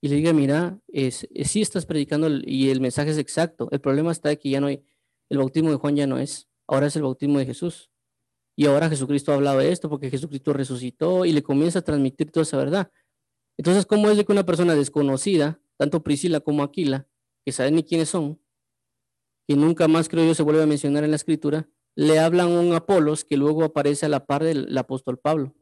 y 0.00 0.08
le 0.08 0.16
diga, 0.16 0.32
mira, 0.32 0.80
es, 0.88 1.28
sí 1.44 1.60
estás 1.60 1.84
predicando 1.84 2.28
y 2.28 2.70
el 2.70 2.80
mensaje 2.80 3.10
es 3.10 3.18
exacto. 3.18 3.68
El 3.70 3.80
problema 3.80 4.12
está 4.12 4.34
que 4.36 4.50
ya 4.50 4.60
no 4.60 4.68
hay, 4.68 4.82
el 5.28 5.38
bautismo 5.38 5.70
de 5.70 5.76
Juan 5.76 5.94
ya 5.94 6.06
no 6.06 6.18
es, 6.18 6.48
ahora 6.66 6.86
es 6.86 6.96
el 6.96 7.02
bautismo 7.02 7.38
de 7.38 7.46
Jesús. 7.46 7.90
Y 8.56 8.66
ahora 8.66 8.88
Jesucristo 8.88 9.32
ha 9.32 9.36
hablado 9.36 9.58
de 9.58 9.72
esto 9.72 9.88
porque 9.88 10.10
Jesucristo 10.10 10.52
resucitó 10.52 11.24
y 11.24 11.32
le 11.32 11.42
comienza 11.42 11.80
a 11.80 11.82
transmitir 11.82 12.30
toda 12.30 12.42
esa 12.42 12.56
verdad. 12.56 12.90
Entonces, 13.58 13.86
¿cómo 13.86 14.08
es 14.10 14.16
de 14.16 14.24
que 14.24 14.32
una 14.32 14.46
persona 14.46 14.74
desconocida, 14.74 15.60
tanto 15.76 16.02
Priscila 16.02 16.40
como 16.40 16.62
Aquila, 16.62 17.08
que 17.44 17.52
saben 17.52 17.74
ni 17.74 17.84
quiénes 17.84 18.08
son, 18.08 18.40
que 19.46 19.56
nunca 19.56 19.88
más 19.88 20.08
creo 20.08 20.24
yo 20.24 20.34
se 20.34 20.42
vuelve 20.42 20.62
a 20.62 20.66
mencionar 20.66 21.04
en 21.04 21.10
la 21.10 21.16
escritura, 21.16 21.68
le 21.96 22.18
hablan 22.18 22.52
a 22.52 22.60
un 22.60 22.72
Apolos 22.72 23.24
que 23.24 23.36
luego 23.36 23.64
aparece 23.64 24.06
a 24.06 24.08
la 24.08 24.26
par 24.26 24.44
del 24.44 24.76
apóstol 24.78 25.18
Pablo? 25.18 25.54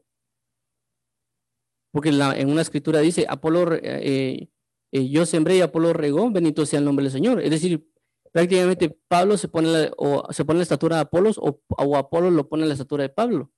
Porque 1.91 2.09
en 2.09 2.49
una 2.49 2.61
escritura 2.61 2.99
dice, 2.99 3.25
Apolo, 3.27 3.73
eh, 3.73 4.49
eh, 4.91 5.09
yo 5.09 5.25
sembré 5.25 5.57
y 5.57 5.61
Apolo 5.61 5.93
regó, 5.93 6.29
bendito 6.29 6.65
sea 6.65 6.79
el 6.79 6.85
nombre 6.85 7.03
del 7.03 7.11
Señor. 7.11 7.41
Es 7.41 7.49
decir, 7.49 7.89
prácticamente 8.31 8.89
Pablo 9.07 9.37
se 9.37 9.47
pone 9.47 9.67
la, 9.69 9.91
o 9.97 10.31
se 10.31 10.45
pone 10.45 10.57
la 10.57 10.63
estatura 10.63 10.97
de 10.97 11.01
Apolos 11.03 11.39
o, 11.39 11.61
Apolo 11.97 12.29
lo 12.31 12.47
pone 12.47 12.65
la 12.65 12.73
estatura 12.73 13.03
de 13.03 13.09
Pablo. 13.09 13.51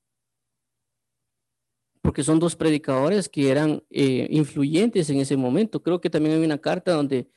Porque 2.01 2.23
son 2.23 2.39
dos 2.39 2.55
predicadores 2.55 3.29
que 3.29 3.49
eran 3.49 3.83
eh, 3.89 4.27
influyentes 4.31 5.09
en 5.09 5.19
ese 5.19 5.37
momento. 5.37 5.83
Creo 5.83 6.01
que 6.01 6.09
también 6.09 6.35
hay 6.35 6.43
una 6.43 6.57
carta 6.57 6.93
donde 6.93 7.29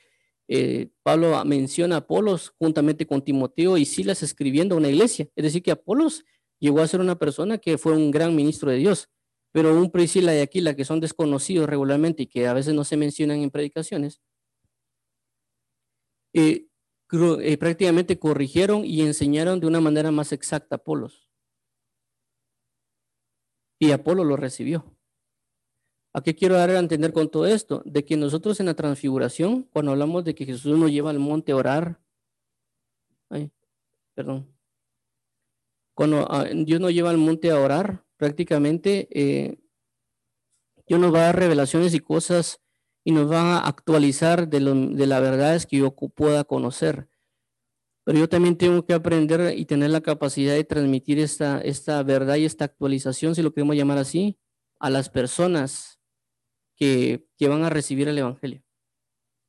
Pablo 1.03 1.43
menciona 1.45 1.95
a 1.95 1.99
Apolos 1.99 2.53
juntamente 2.59 3.07
con 3.07 3.23
Timoteo 3.23 3.79
y 3.79 3.87
Silas 3.87 4.23
escribiendo 4.23 4.75
a 4.75 4.79
una 4.79 4.89
iglesia. 4.89 5.29
Es 5.37 5.45
decir, 5.45 5.63
que 5.63 5.71
Apolos 5.71 6.25
llegó 6.59 6.81
a 6.81 6.89
ser 6.89 7.01
una 7.01 7.19
persona 7.19 7.59
que 7.59 7.79
fue 7.79 7.93
un 7.93 8.11
gran 8.11 8.35
ministro 8.35 8.71
de 8.71 8.79
Dios. 8.79 9.09
Pero 9.53 9.79
un 9.79 9.91
Priscila 9.91 10.35
y 10.35 10.41
Aquila, 10.41 10.75
que 10.75 10.85
son 10.85 10.99
desconocidos 10.99 11.69
regularmente 11.69 12.25
y 12.25 12.27
que 12.27 12.49
a 12.49 12.55
veces 12.55 12.75
no 12.75 12.83
se 12.83 12.97
mencionan 12.97 13.39
en 13.39 13.51
predicaciones, 13.51 14.21
eh, 16.33 16.67
eh, 17.13 17.57
prácticamente 17.59 18.19
corrigieron 18.19 18.85
y 18.85 19.03
enseñaron 19.03 19.61
de 19.61 19.69
una 19.69 19.81
manera 19.81 20.11
más 20.11 20.33
exacta 20.33 20.75
a 20.75 20.79
Apolos. 20.79 21.24
Y 23.79 23.91
Apolo 23.91 24.25
lo 24.25 24.37
recibió. 24.37 24.95
¿A 26.13 26.23
qué 26.23 26.35
quiero 26.35 26.55
dar 26.55 26.71
a 26.71 26.79
entender 26.79 27.13
con 27.13 27.29
todo 27.29 27.47
esto? 27.47 27.83
De 27.85 28.05
que 28.05 28.17
nosotros 28.17 28.61
en 28.61 28.67
la 28.67 28.75
transfiguración, 28.75 29.65
cuando 29.65 29.91
hablamos 29.91 30.25
de 30.25 30.35
que 30.35 30.47
Jesús 30.47 30.79
nos 30.79 30.91
lleva 30.91 31.11
al 31.11 31.19
monte 31.19 31.53
a 31.53 31.57
orar, 31.57 32.01
ay, 33.31 33.51
perdón, 34.15 34.55
cuando 35.95 36.27
ah, 36.31 36.45
Dios 36.55 36.81
nos 36.81 36.93
lleva 36.93 37.11
al 37.11 37.19
monte 37.19 37.51
a 37.51 37.59
orar, 37.59 38.05
prácticamente 38.17 39.09
eh, 39.11 39.59
Dios 40.87 41.01
nos 41.01 41.15
va 41.15 41.19
a 41.19 41.25
dar 41.25 41.37
revelaciones 41.37 41.95
y 41.95 42.01
cosas 42.01 42.61
y 43.05 43.13
nos 43.13 43.31
va 43.31 43.59
a 43.59 43.69
actualizar 43.69 44.49
de, 44.49 44.61
lo, 44.61 44.75
de 44.75 45.07
las 45.07 45.21
verdades 45.21 45.67
que 45.67 45.79
yo 45.79 45.95
pueda 45.95 46.45
conocer. 46.45 47.09
Pero 48.05 48.19
yo 48.19 48.29
también 48.29 48.57
tengo 48.57 48.85
que 48.85 48.93
aprender 48.93 49.59
y 49.59 49.65
tener 49.65 49.91
la 49.91 50.03
capacidad 50.03 50.55
de 50.55 50.65
transmitir 50.65 51.19
esta, 51.19 51.61
esta 51.61 52.03
verdad 52.03 52.37
y 52.37 52.45
esta 52.45 52.67
actualización, 52.67 53.35
si 53.35 53.43
lo 53.43 53.53
queremos 53.53 53.77
llamar 53.77 53.99
así, 53.99 54.39
a 54.79 54.91
las 54.91 55.09
personas 55.09 55.99
que, 56.77 57.27
que 57.39 57.49
van 57.49 57.65
a 57.65 57.71
recibir 57.71 58.09
el 58.09 58.19
Evangelio, 58.19 58.63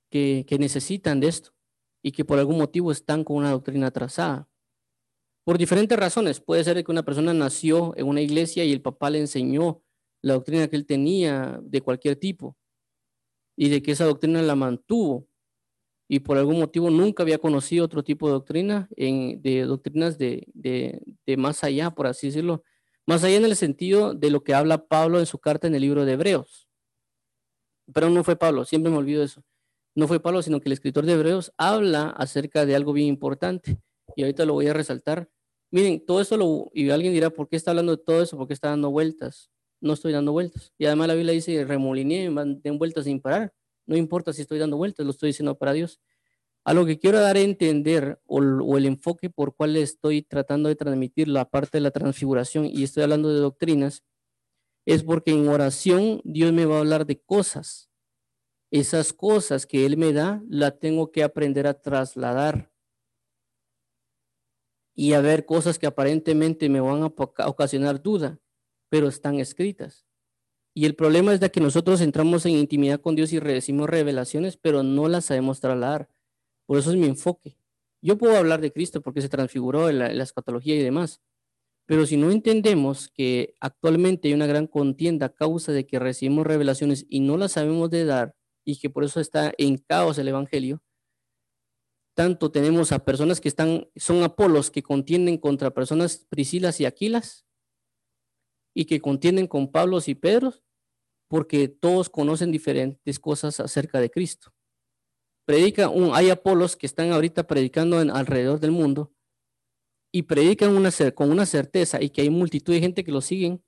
que, 0.09 0.45
que 0.47 0.57
necesitan 0.57 1.19
de 1.19 1.27
esto 1.27 1.51
y 2.01 2.11
que 2.11 2.23
por 2.23 2.39
algún 2.39 2.57
motivo 2.57 2.91
están 2.91 3.23
con 3.23 3.37
una 3.37 3.51
doctrina 3.51 3.87
atrasada. 3.87 4.47
Por 5.43 5.57
diferentes 5.57 5.97
razones. 5.97 6.39
Puede 6.39 6.63
ser 6.63 6.83
que 6.83 6.91
una 6.91 7.03
persona 7.03 7.33
nació 7.33 7.95
en 7.97 8.07
una 8.07 8.21
iglesia 8.21 8.63
y 8.63 8.71
el 8.71 8.81
papá 8.81 9.09
le 9.09 9.19
enseñó 9.19 9.83
la 10.21 10.33
doctrina 10.33 10.67
que 10.67 10.75
él 10.75 10.85
tenía 10.85 11.59
de 11.61 11.81
cualquier 11.81 12.15
tipo 12.15 12.57
y 13.55 13.69
de 13.69 13.81
que 13.81 13.91
esa 13.91 14.05
doctrina 14.05 14.41
la 14.41 14.55
mantuvo 14.55 15.27
y 16.07 16.19
por 16.19 16.37
algún 16.37 16.59
motivo 16.59 16.89
nunca 16.89 17.23
había 17.23 17.39
conocido 17.39 17.85
otro 17.85 18.03
tipo 18.03 18.27
de 18.27 18.33
doctrina, 18.33 18.87
en, 18.95 19.41
de 19.41 19.63
doctrinas 19.63 20.17
de, 20.17 21.01
más 21.37 21.63
allá, 21.63 21.91
por 21.91 22.07
así 22.07 22.27
decirlo, 22.27 22.63
más 23.07 23.23
allá 23.23 23.37
en 23.37 23.45
el 23.45 23.55
sentido 23.55 24.13
de 24.13 24.29
lo 24.29 24.43
que 24.43 24.53
habla 24.53 24.85
Pablo 24.85 25.19
en 25.19 25.25
su 25.25 25.39
carta 25.39 25.67
en 25.67 25.75
el 25.75 25.81
libro 25.81 26.05
de 26.05 26.13
Hebreos. 26.13 26.67
Pero 27.93 28.09
no 28.09 28.23
fue 28.23 28.35
Pablo, 28.35 28.65
siempre 28.65 28.91
me 28.91 28.97
olvido 28.97 29.23
eso. 29.23 29.43
No 29.95 30.07
fue 30.07 30.19
Pablo, 30.19 30.41
sino 30.41 30.59
que 30.59 30.69
el 30.69 30.73
escritor 30.73 31.05
de 31.05 31.13
Hebreos 31.13 31.53
habla 31.57 32.09
acerca 32.09 32.65
de 32.65 32.75
algo 32.75 32.93
bien 32.93 33.07
importante 33.07 33.79
y 34.15 34.23
ahorita 34.23 34.45
lo 34.45 34.53
voy 34.53 34.67
a 34.67 34.73
resaltar. 34.73 35.29
Miren, 35.71 36.05
todo 36.05 36.21
eso 36.21 36.37
lo, 36.37 36.69
y 36.73 36.89
alguien 36.89 37.13
dirá, 37.13 37.29
¿por 37.29 37.47
qué 37.47 37.55
está 37.55 37.71
hablando 37.71 37.95
de 37.95 38.03
todo 38.03 38.21
eso? 38.21 38.37
¿Por 38.37 38.47
qué 38.47 38.53
está 38.53 38.69
dando 38.69 38.91
vueltas? 38.91 39.49
No 39.81 39.93
estoy 39.93 40.13
dando 40.13 40.31
vueltas. 40.31 40.73
Y 40.77 40.85
además 40.85 41.07
la 41.07 41.13
Biblia 41.15 41.33
dice, 41.33 41.63
remoliné, 41.65 42.29
den 42.61 42.77
vueltas 42.77 43.05
sin 43.05 43.21
parar. 43.21 43.53
No 43.85 43.95
importa 43.95 44.33
si 44.33 44.41
estoy 44.41 44.59
dando 44.59 44.77
vueltas, 44.77 45.05
lo 45.05 45.11
estoy 45.11 45.27
diciendo 45.27 45.57
para 45.57 45.73
Dios. 45.73 45.99
A 46.63 46.73
lo 46.73 46.85
que 46.85 46.97
quiero 46.97 47.19
dar 47.19 47.35
a 47.35 47.41
entender, 47.41 48.19
o, 48.25 48.77
el 48.77 48.85
enfoque 48.85 49.29
por 49.29 49.55
cual 49.55 49.75
estoy 49.75 50.23
tratando 50.23 50.67
de 50.67 50.75
transmitir 50.75 51.27
la 51.27 51.45
parte 51.45 51.77
de 51.77 51.81
la 51.81 51.91
transfiguración, 51.91 52.65
y 52.65 52.83
estoy 52.83 53.03
hablando 53.03 53.29
de 53.29 53.39
doctrinas, 53.39 54.03
es 54.85 55.03
porque 55.03 55.31
en 55.31 55.47
oración 55.47 56.21
Dios 56.23 56.53
me 56.53 56.65
va 56.65 56.77
a 56.77 56.79
hablar 56.79 57.05
de 57.05 57.19
cosas. 57.19 57.89
Esas 58.71 59.13
cosas 59.13 59.65
que 59.65 59.85
Él 59.85 59.97
me 59.97 60.11
da, 60.11 60.41
la 60.49 60.71
tengo 60.71 61.11
que 61.11 61.23
aprender 61.23 61.67
a 61.67 61.79
trasladar 61.79 62.71
y 64.95 65.13
a 65.13 65.21
ver 65.21 65.45
cosas 65.45 65.77
que 65.77 65.87
aparentemente 65.87 66.69
me 66.69 66.79
van 66.79 67.03
a 67.03 67.47
ocasionar 67.47 68.01
duda, 68.01 68.39
pero 68.89 69.07
están 69.07 69.39
escritas. 69.39 70.04
Y 70.77 70.85
el 70.85 70.93
problema 70.93 71.33
es 71.33 71.39
de 71.39 71.51
que 71.51 71.61
nosotros 71.61 72.01
entramos 72.01 72.45
en 72.45 72.51
intimidad 72.51 72.99
con 72.99 73.15
Dios 73.15 73.31
y 73.31 73.39
recibimos 73.39 73.89
revelaciones, 73.89 74.57
pero 74.57 74.83
no 74.83 75.07
las 75.07 75.25
sabemos 75.25 75.61
trasladar. 75.61 76.09
Por 76.65 76.77
eso 76.77 76.91
es 76.91 76.97
mi 76.97 77.05
enfoque. 77.05 77.57
Yo 78.01 78.17
puedo 78.17 78.35
hablar 78.35 78.59
de 78.59 78.73
Cristo 78.73 79.01
porque 79.01 79.21
se 79.21 79.29
transfiguró 79.29 79.89
en 79.89 79.99
la, 79.99 80.11
en 80.11 80.19
escatología 80.19 80.75
y 80.75 80.83
demás, 80.83 81.21
pero 81.85 82.05
si 82.05 82.17
no 82.17 82.29
entendemos 82.29 83.07
que 83.07 83.55
actualmente 83.61 84.27
hay 84.27 84.33
una 84.33 84.47
gran 84.47 84.67
contienda 84.67 85.27
a 85.27 85.33
causa 85.33 85.71
de 85.71 85.87
que 85.87 85.97
recibimos 85.97 86.45
revelaciones 86.45 87.05
y 87.07 87.21
no 87.21 87.37
las 87.37 87.53
sabemos 87.53 87.89
de 87.89 88.03
dar 88.03 88.35
y 88.65 88.77
que 88.77 88.89
por 88.89 89.05
eso 89.05 89.21
está 89.21 89.53
en 89.57 89.77
caos 89.77 90.17
el 90.17 90.27
Evangelio, 90.27 90.83
tanto 92.15 92.51
tenemos 92.51 92.91
a 92.91 93.05
personas 93.05 93.39
que 93.39 93.47
están, 93.47 93.87
son 93.95 94.23
Apolos 94.23 94.71
que 94.71 94.83
contienden 94.83 95.37
contra 95.37 95.73
personas 95.73 96.25
Priscilas 96.29 96.81
y 96.81 96.85
Aquilas 96.85 97.45
y 98.73 98.85
que 98.85 98.99
contienden 98.99 99.47
con 99.47 99.71
Pablos 99.71 100.09
y 100.09 100.15
Pedros 100.15 100.64
porque 101.27 101.67
todos 101.67 102.09
conocen 102.09 102.51
diferentes 102.51 103.19
cosas 103.19 103.59
acerca 103.59 103.99
de 103.99 104.09
Cristo. 104.09 104.53
Predica 105.45 105.89
un, 105.89 106.15
hay 106.15 106.29
Apolos 106.29 106.75
que 106.75 106.85
están 106.85 107.11
ahorita 107.11 107.45
predicando 107.45 108.01
en, 108.01 108.09
alrededor 108.09 108.59
del 108.59 108.71
mundo 108.71 109.13
y 110.11 110.23
predican 110.23 110.73
con 111.13 111.31
una 111.31 111.45
certeza 111.45 112.01
y 112.01 112.09
que 112.09 112.21
hay 112.21 112.29
multitud 112.29 112.73
de 112.73 112.79
gente 112.79 113.03
que 113.03 113.11
lo 113.11 113.21
siguen, 113.21 113.63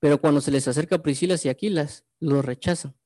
pero 0.00 0.20
cuando 0.20 0.40
se 0.40 0.50
les 0.50 0.68
acerca 0.68 1.02
Priscilas 1.02 1.44
y 1.44 1.48
Aquilas, 1.48 2.04
los 2.20 2.44
rechazan. 2.44 2.96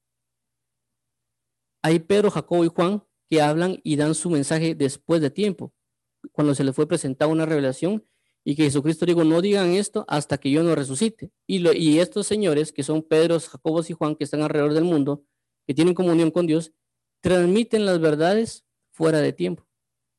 Hay 1.83 2.01
Pedro, 2.01 2.31
Jacobo 2.31 2.65
y 2.65 2.69
Juan 2.69 3.05
que 3.31 3.41
hablan 3.41 3.81
y 3.83 3.97
dan 3.97 4.15
su 4.15 4.29
mensaje 4.31 4.75
después 4.75 5.23
de 5.23 5.31
tiempo, 5.31 5.73
cuando 6.33 6.55
se 6.55 6.65
les 6.65 6.75
fue 6.75 6.87
presentada 6.87 7.31
una 7.31 7.47
revelación 7.47 8.07
y 8.45 8.57
que 8.57 8.65
Jesucristo 8.65 9.07
dijo, 9.07 9.25
no 9.25 9.41
digan 9.41 9.73
esto 9.73 10.05
hasta 10.09 10.39
que 10.39 10.51
yo 10.51 10.63
no 10.63 10.75
resucite. 10.75 11.31
Y, 11.47 11.61
lo, 11.61 11.73
y 11.73 12.01
estos 12.01 12.27
señores, 12.27 12.73
que 12.73 12.83
son 12.83 13.03
Pedro, 13.03 13.39
Jacobos 13.39 13.89
y 13.91 13.93
Juan, 13.93 14.17
que 14.17 14.25
están 14.25 14.43
alrededor 14.43 14.75
del 14.75 14.85
mundo, 14.85 15.25
que 15.67 15.75
tienen 15.75 15.95
comunión 15.95 16.31
con 16.31 16.47
Dios, 16.47 16.73
transmiten 17.21 17.87
las 17.87 18.01
verdades 18.01 18.65
fuera 18.91 19.21
de 19.21 19.33
tiempo. 19.33 19.67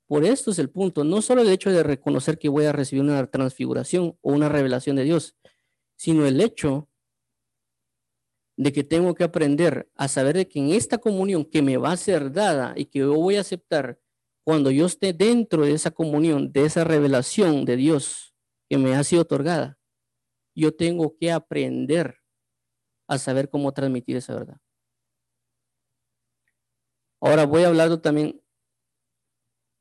por 0.08 0.26
esto 0.26 0.52
es 0.52 0.60
el 0.60 0.70
punto, 0.70 1.04
no 1.04 1.22
solo 1.22 1.42
el 1.42 1.50
hecho 1.50 1.72
de 1.72 1.84
reconocer 1.84 2.38
que 2.38 2.50
voy 2.50 2.66
a 2.66 2.72
recibir 2.72 3.04
una 3.04 3.26
transfiguración 3.28 4.18
o 4.22 4.32
una 4.32 4.48
revelación 4.48 4.96
de 4.96 5.04
Dios, 5.04 5.36
sino 5.96 6.26
el 6.26 6.40
hecho 6.40 6.90
de 8.56 8.72
que 8.72 8.84
tengo 8.84 9.16
que 9.16 9.24
aprender 9.24 9.90
a 9.96 10.08
saber 10.08 10.36
de 10.36 10.48
que 10.48 10.60
en 10.60 10.70
esta 10.70 11.00
comunión 11.00 11.46
que 11.46 11.62
me 11.62 11.78
va 11.78 11.92
a 11.92 11.98
ser 11.98 12.32
dada 12.32 12.74
y 12.76 12.86
que 12.86 13.00
yo 13.00 13.14
voy 13.16 13.38
a 13.38 13.42
aceptar 13.42 14.00
cuando 14.44 14.72
yo 14.72 14.86
esté 14.86 15.14
dentro 15.14 15.66
de 15.66 15.74
esa 15.74 15.92
comunión, 15.92 16.52
de 16.52 16.66
esa 16.66 16.84
revelación 16.84 17.66
de 17.66 17.78
Dios 17.78 18.36
que 18.70 18.78
me 18.78 18.96
ha 18.96 19.04
sido 19.04 19.22
otorgada, 19.22 19.78
yo 20.56 20.76
tengo 20.76 21.16
que 21.18 21.32
aprender 21.32 22.18
a 23.08 23.18
saber 23.18 23.50
cómo 23.50 23.74
transmitir 23.74 24.18
esa 24.18 24.34
verdad. 24.34 24.58
Ahora 27.22 27.46
voy 27.46 27.64
a 27.64 27.68
hablar 27.68 27.98
también, 28.02 28.42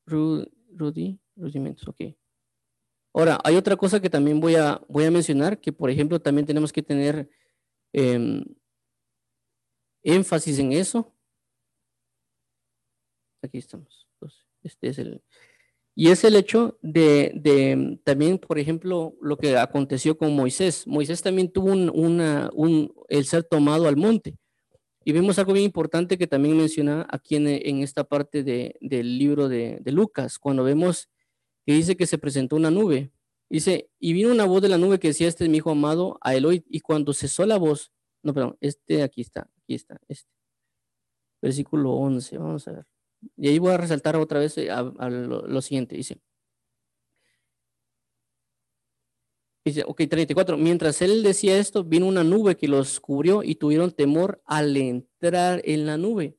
Rudy, 0.07 1.21
rudimentos, 1.37 1.89
ok. 1.89 2.15
Ahora, 3.15 3.39
hay 3.45 3.57
otra 3.57 3.77
cosa 3.77 4.01
que 4.01 4.09
también 4.09 4.41
voy 4.41 4.55
a, 4.55 4.81
voy 4.89 5.05
a 5.05 5.11
mencionar, 5.11 5.61
que 5.61 5.73
por 5.73 5.91
ejemplo 5.91 6.21
también 6.21 6.47
tenemos 6.47 6.73
que 6.73 6.83
tener 6.83 7.29
em, 7.93 8.45
énfasis 10.03 10.59
en 10.59 10.73
eso. 10.73 11.13
Aquí 13.43 13.59
estamos. 13.59 14.02
Este 14.63 14.89
es 14.89 14.99
el, 14.99 15.23
y 15.95 16.09
es 16.09 16.25
el 16.25 16.37
hecho 16.37 16.79
de, 16.81 17.99
también, 18.05 18.39
por 18.39 18.59
ejemplo, 18.59 19.15
lo 19.21 19.37
que 19.37 19.57
aconteció 19.57 20.17
con 20.17 20.35
Moisés. 20.35 20.87
Moisés 20.87 21.21
también 21.21 21.53
tuvo 21.53 21.73
un, 21.73 21.91
una, 21.91 22.51
un, 22.55 22.95
el 23.09 23.27
ser 23.27 23.45
tomado 23.45 23.89
al 23.89 23.97
monte. 23.97 24.37
Y 25.05 25.13
vemos 25.13 25.39
algo 25.39 25.53
bien 25.53 25.67
importante 25.67 26.17
que 26.17 26.27
también 26.27 26.57
menciona 26.57 27.07
aquí 27.11 27.37
en, 27.37 27.83
esta 27.83 28.05
parte 28.05 28.43
de, 28.43 28.77
del 28.81 29.19
libro 29.19 29.49
de, 29.49 29.81
de, 29.83 29.93
Lucas, 29.93 30.39
cuando 30.39 30.65
vemos 30.65 31.11
que 31.67 31.75
dice 31.75 31.97
que 31.97 32.07
se 32.07 32.19
presentó 32.19 32.57
una 32.57 32.71
nube. 32.71 33.11
Dice, 33.51 33.91
y 33.99 34.15
vino 34.15 34.31
una 34.31 34.47
voz 34.47 34.63
de 34.63 34.69
la 34.71 34.79
nube 34.79 34.99
que 34.99 35.09
decía, 35.09 35.29
este 35.29 35.45
es 35.45 35.51
mi 35.51 35.59
hijo 35.59 35.71
amado, 35.71 36.19
a 36.23 36.35
Eloy. 36.35 36.65
Y 36.69 36.81
cuando 36.81 37.13
cesó 37.13 37.45
la 37.45 37.59
voz, 37.59 37.93
no, 38.23 38.33
perdón, 38.33 38.57
este 38.61 39.03
aquí 39.03 39.21
está, 39.21 39.51
aquí 39.59 39.75
está, 39.75 40.01
este. 40.09 40.31
Versículo 41.43 41.93
11, 41.95 42.39
vamos 42.39 42.67
a 42.69 42.73
ver. 42.73 42.92
Y 43.37 43.49
ahí 43.49 43.59
voy 43.59 43.73
a 43.73 43.79
resaltar 43.79 44.17
otra 44.17 44.41
vez 44.41 44.57
eh, 44.59 44.69
lo, 44.69 45.63
siguiente. 45.63 45.97
Dice, 45.97 46.21
Dice, 49.65 49.85
ok, 49.87 50.03
34. 50.09 50.57
Mientras 50.57 51.01
él 51.03 51.23
decía 51.23 51.57
esto, 51.59 51.85
vino 51.85 52.07
una 52.07 52.25
nube 52.25 52.57
que 52.57 52.67
los 52.67 52.99
cubrió 52.99 53.45
y 53.45 53.55
tuvieron 53.55 53.93
temor 53.93 54.43
al 54.45 54.77
entrar 54.77 55.63
en 55.65 55.87
la 55.87 55.97
nube. 55.97 56.37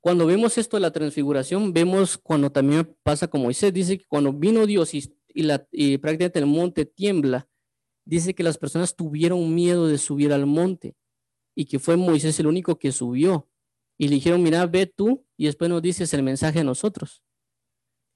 Cuando 0.00 0.26
vemos 0.26 0.58
esto 0.58 0.76
de 0.76 0.80
la 0.80 0.90
transfiguración, 0.90 1.72
vemos 1.72 2.18
cuando 2.18 2.50
también 2.50 2.96
pasa 3.02 3.28
como 3.28 3.44
Moisés, 3.44 3.72
dice 3.72 3.98
que 3.98 4.06
cuando 4.06 4.32
vino 4.32 4.66
Dios 4.66 4.92
y 4.92 5.98
prácticamente 5.98 6.38
el 6.38 6.46
monte 6.46 6.86
tiembla, 6.86 7.48
dice 8.04 8.34
que 8.34 8.42
las 8.42 8.58
personas 8.58 8.96
tuvieron 8.96 9.54
miedo 9.54 9.86
de 9.86 9.98
subir 9.98 10.32
al 10.32 10.46
monte 10.46 10.96
y 11.54 11.66
que 11.66 11.78
fue 11.78 11.96
Moisés 11.96 12.40
el 12.40 12.46
único 12.46 12.78
que 12.78 12.90
subió. 12.90 13.49
Y 14.00 14.08
le 14.08 14.14
dijeron, 14.14 14.42
mira, 14.42 14.64
ve 14.64 14.86
tú 14.86 15.26
y 15.36 15.44
después 15.44 15.68
nos 15.68 15.82
dices 15.82 16.14
el 16.14 16.22
mensaje 16.22 16.60
a 16.60 16.64
nosotros. 16.64 17.22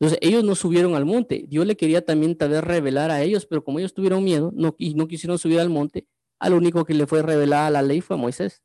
Entonces, 0.00 0.18
ellos 0.22 0.42
no 0.42 0.54
subieron 0.54 0.94
al 0.94 1.04
monte. 1.04 1.44
Dios 1.46 1.66
le 1.66 1.76
quería 1.76 2.02
también 2.02 2.38
tal 2.38 2.52
vez 2.52 2.64
revelar 2.64 3.10
a 3.10 3.22
ellos, 3.22 3.44
pero 3.44 3.62
como 3.62 3.80
ellos 3.80 3.92
tuvieron 3.92 4.24
miedo 4.24 4.50
no, 4.56 4.74
y 4.78 4.94
no 4.94 5.06
quisieron 5.06 5.38
subir 5.38 5.60
al 5.60 5.68
monte, 5.68 6.06
al 6.38 6.54
único 6.54 6.86
que 6.86 6.94
le 6.94 7.06
fue 7.06 7.20
revelada 7.20 7.68
la 7.68 7.82
ley 7.82 8.00
fue 8.00 8.16
Moisés. 8.16 8.62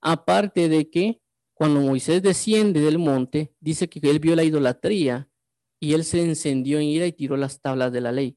Aparte 0.00 0.68
de 0.68 0.90
que 0.90 1.20
cuando 1.54 1.82
Moisés 1.82 2.20
desciende 2.20 2.80
del 2.80 2.98
monte, 2.98 3.54
dice 3.60 3.88
que 3.88 4.00
él 4.10 4.18
vio 4.18 4.34
la 4.34 4.42
idolatría 4.42 5.30
y 5.78 5.92
él 5.92 6.02
se 6.02 6.20
encendió 6.20 6.80
en 6.80 6.86
ira 6.86 7.06
y 7.06 7.12
tiró 7.12 7.36
las 7.36 7.60
tablas 7.60 7.92
de 7.92 8.00
la 8.00 8.10
ley. 8.10 8.36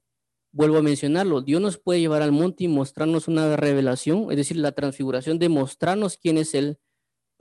Vuelvo 0.51 0.77
a 0.77 0.83
mencionarlo, 0.83 1.41
Dios 1.41 1.61
nos 1.61 1.79
puede 1.79 1.99
llevar 1.99 2.21
al 2.21 2.31
monte 2.31 2.65
y 2.65 2.67
mostrarnos 2.67 3.27
una 3.27 3.55
revelación, 3.55 4.27
es 4.29 4.37
decir, 4.37 4.57
la 4.57 4.73
transfiguración 4.73 5.39
de 5.39 5.49
mostrarnos 5.49 6.17
quién 6.17 6.37
es 6.37 6.53
Él, 6.53 6.77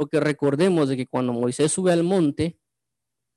porque 0.00 0.18
recordemos 0.18 0.88
de 0.88 0.96
que 0.96 1.06
cuando 1.06 1.34
Moisés 1.34 1.70
sube 1.70 1.92
al 1.92 2.02
monte, 2.02 2.58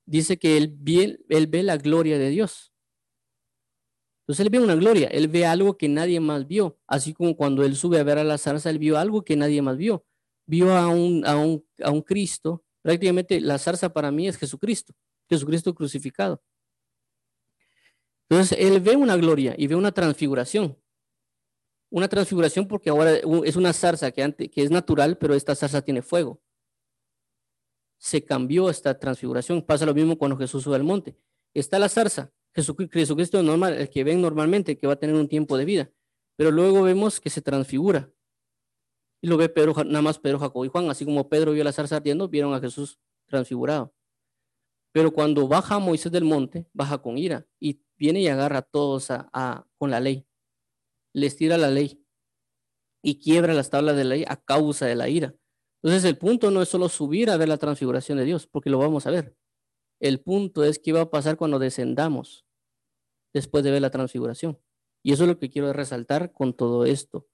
dice 0.05 0.39
que 0.39 0.55
él 0.55 0.73
ve, 0.79 1.61
la 1.61 1.75
gloria 1.75 2.17
de 2.17 2.29
Dios. 2.29 2.71
Entonces 4.21 4.45
él 4.45 4.49
ve 4.49 4.61
una 4.61 4.75
gloria, 4.75 5.09
él 5.09 5.27
ve 5.27 5.45
algo 5.45 5.77
que 5.77 5.89
nadie 5.89 6.21
más 6.21 6.47
vio, 6.47 6.79
así 6.87 7.13
como 7.13 7.35
cuando 7.35 7.65
él 7.65 7.75
sube 7.75 7.99
a 7.99 8.03
ver 8.05 8.17
a 8.17 8.23
la 8.23 8.37
zarza, 8.37 8.69
él 8.69 8.79
vio 8.79 8.97
algo 8.97 9.25
que 9.25 9.35
nadie 9.35 9.61
más 9.61 9.75
vio. 9.75 10.05
Vio 10.45 10.73
a 10.73 10.87
un, 10.87 11.27
a 11.27 11.35
un, 11.35 11.65
a 11.83 11.91
un 11.91 12.01
Cristo, 12.01 12.63
prácticamente 12.81 13.41
la 13.41 13.57
zarza 13.57 13.91
para 13.91 14.09
mí 14.09 14.29
es 14.29 14.37
Jesucristo, 14.37 14.93
Jesucristo 15.29 15.75
crucificado. 15.75 16.41
Entonces 18.29 18.57
él 18.57 18.79
ve 18.79 18.95
una 18.95 19.17
gloria 19.17 19.53
y 19.57 19.67
ve 19.67 19.75
una 19.75 19.91
transfiguración. 19.91 20.77
Una 21.89 22.07
transfiguración 22.07 22.69
porque 22.69 22.89
ahora 22.89 23.15
es 23.43 23.57
una 23.57 23.73
zarza 23.73 24.13
que 24.13 24.49
es 24.55 24.71
natural, 24.71 25.17
pero 25.17 25.35
esta 25.35 25.55
zarza 25.55 25.81
tiene 25.81 26.01
fuego 26.01 26.41
se 28.03 28.25
cambió 28.25 28.69
esta 28.69 28.99
transfiguración. 28.99 29.61
Pasa 29.61 29.85
lo 29.85 29.93
mismo 29.93 30.17
cuando 30.17 30.35
Jesús 30.35 30.61
sube 30.61 30.75
al 30.75 30.83
monte. 30.83 31.15
Está 31.53 31.79
la 31.79 31.87
zarza, 31.87 32.33
Jesucristo 32.53 33.41
normal, 33.41 33.75
el 33.75 33.89
que 33.89 34.03
ven 34.03 34.21
normalmente, 34.21 34.77
que 34.77 34.87
va 34.87 34.93
a 34.93 34.99
tener 34.99 35.15
un 35.15 35.29
tiempo 35.29 35.55
de 35.55 35.63
vida. 35.63 35.89
Pero 36.35 36.51
luego 36.51 36.81
vemos 36.81 37.21
que 37.21 37.29
se 37.29 37.41
transfigura. 37.41 38.11
Y 39.21 39.27
lo 39.27 39.37
ve 39.37 39.47
Pedro, 39.47 39.73
nada 39.85 40.01
más 40.01 40.19
Pedro, 40.19 40.37
Jacob 40.37 40.65
y 40.65 40.67
Juan. 40.67 40.89
Así 40.89 41.05
como 41.05 41.29
Pedro 41.29 41.53
vio 41.53 41.63
la 41.63 41.71
zarza 41.71 41.95
ardiendo, 41.95 42.27
vieron 42.27 42.53
a 42.53 42.59
Jesús 42.59 42.99
transfigurado. 43.25 43.95
Pero 44.91 45.11
cuando 45.11 45.47
baja 45.47 45.79
Moisés 45.79 46.11
del 46.11 46.25
monte, 46.25 46.67
baja 46.73 46.97
con 46.97 47.17
ira 47.17 47.47
y 47.57 47.81
viene 47.95 48.19
y 48.19 48.27
agarra 48.27 48.57
a 48.57 48.63
todos 48.63 49.11
a, 49.11 49.65
con 49.77 49.91
la 49.91 50.01
ley. 50.01 50.27
Les 51.13 51.37
tira 51.37 51.57
la 51.57 51.69
ley 51.69 52.05
y 53.01 53.17
quiebra 53.21 53.53
las 53.53 53.69
tablas 53.69 53.95
de 53.95 54.03
la 54.03 54.15
ley 54.15 54.25
a 54.27 54.35
causa 54.35 54.87
de 54.87 54.95
la 54.95 55.07
ira. 55.07 55.33
Entonces 55.83 56.05
el 56.05 56.17
punto 56.17 56.49
no 56.49 56.61
es 56.61 56.69
solo 56.69 56.87
subir 56.87 57.29
a 57.29 57.35
ver 57.35 57.49
la 57.49 57.57
transfiguración 57.57 58.17
de 58.17 58.23
Dios, 58.23 58.47
porque 58.47 58.69
lo 58.69 58.77
vamos 58.77 59.05
a 59.05 59.11
ver. 59.11 59.35
El 59.99 60.21
punto 60.21 60.63
es 60.63 60.79
qué 60.79 60.93
va 60.93 61.01
a 61.01 61.09
pasar 61.09 61.35
cuando 61.35 61.59
descendamos 61.59 62.45
después 63.33 63.63
de 63.65 63.71
ver 63.71 63.81
la 63.81 63.91
transfiguración. 63.91 64.57
Y 65.03 65.11
eso 65.11 65.23
es 65.23 65.29
lo 65.29 65.37
que 65.37 65.49
quiero 65.49 65.73
resaltar 65.73 66.31
con 66.31 66.53
todo 66.53 66.85
esto. 66.85 67.27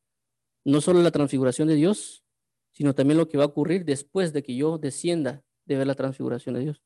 No 0.66 0.82
solo 0.82 1.04
la 1.04 1.12
transfiguración 1.12 1.68
de 1.68 1.76
Dios, 1.76 2.24
sino 2.72 2.96
también 2.96 3.18
lo 3.18 3.30
que 3.30 3.38
va 3.38 3.44
a 3.44 3.48
ocurrir 3.48 3.86
después 3.86 4.34
de 4.34 4.42
que 4.42 4.56
yo 4.56 4.80
descienda 4.80 5.44
de 5.66 5.78
ver 5.78 5.86
la 5.86 5.96
transfiguración 5.96 6.56
de 6.56 6.62
Dios. 6.62 6.82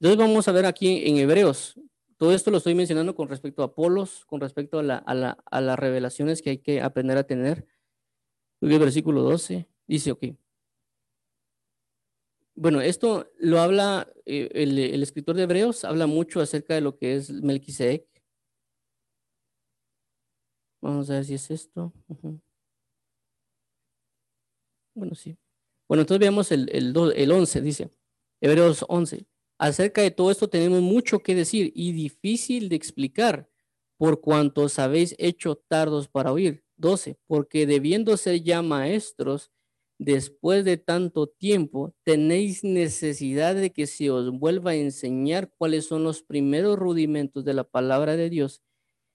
Entonces 0.00 0.18
vamos 0.18 0.48
a 0.48 0.52
ver 0.52 0.66
aquí 0.66 1.06
en 1.06 1.18
Hebreos, 1.18 1.78
todo 2.20 2.34
esto 2.34 2.50
lo 2.50 2.58
estoy 2.58 2.74
mencionando 2.74 3.14
con 3.14 3.28
respecto 3.28 3.62
a 3.62 3.66
Apolos, 3.66 4.26
con 4.26 4.42
respecto 4.42 4.78
a, 4.78 4.82
las 4.82 5.78
revelaciones 5.78 6.42
que 6.42 6.50
hay 6.50 6.58
que 6.58 6.82
aprender 6.82 7.16
a 7.16 7.24
tener. 7.24 7.66
El 8.60 8.78
versículo 8.78 9.22
12 9.22 9.66
dice, 9.86 10.12
ok. 10.12 10.24
Bueno, 12.54 12.82
esto 12.82 13.26
lo 13.38 13.58
habla, 13.60 14.06
eh, 14.26 14.50
el, 14.52 15.02
escritor 15.02 15.34
de 15.34 15.44
Hebreos 15.44 15.82
habla 15.86 16.06
mucho 16.06 16.42
acerca 16.42 16.74
de 16.74 16.82
lo 16.82 16.98
que 16.98 17.16
es 17.16 17.30
Melquisedec. 17.30 18.06
Vamos 20.82 21.08
a 21.08 21.14
ver 21.14 21.24
si 21.24 21.32
es 21.32 21.50
esto. 21.50 21.94
Bueno, 24.94 25.14
sí. 25.14 25.38
Bueno, 25.88 26.02
entonces 26.02 26.20
veamos 26.20 26.52
el, 26.52 26.68
el, 26.70 26.94
el 27.16 27.32
11, 27.32 27.62
dice. 27.62 27.90
Hebreos 28.42 28.84
11. 28.88 29.29
Acerca 29.60 30.00
de 30.00 30.10
todo 30.10 30.30
esto 30.30 30.48
tenemos 30.48 30.80
mucho 30.80 31.18
que 31.18 31.34
decir 31.34 31.70
y 31.74 31.92
difícil 31.92 32.70
de 32.70 32.76
explicar, 32.76 33.46
por 33.98 34.22
cuanto 34.22 34.62
os 34.62 34.78
habéis 34.78 35.14
hecho 35.18 35.54
tardos 35.54 36.08
para 36.08 36.32
oír. 36.32 36.64
12. 36.78 37.18
Porque 37.26 37.66
debiendo 37.66 38.16
ser 38.16 38.42
ya 38.42 38.62
maestros, 38.62 39.50
después 39.98 40.64
de 40.64 40.78
tanto 40.78 41.26
tiempo, 41.26 41.94
tenéis 42.04 42.64
necesidad 42.64 43.54
de 43.54 43.70
que 43.70 43.86
se 43.86 44.10
os 44.10 44.30
vuelva 44.30 44.70
a 44.70 44.76
enseñar 44.76 45.52
cuáles 45.58 45.84
son 45.84 46.04
los 46.04 46.22
primeros 46.22 46.78
rudimentos 46.78 47.44
de 47.44 47.52
la 47.52 47.64
palabra 47.64 48.16
de 48.16 48.30
Dios, 48.30 48.62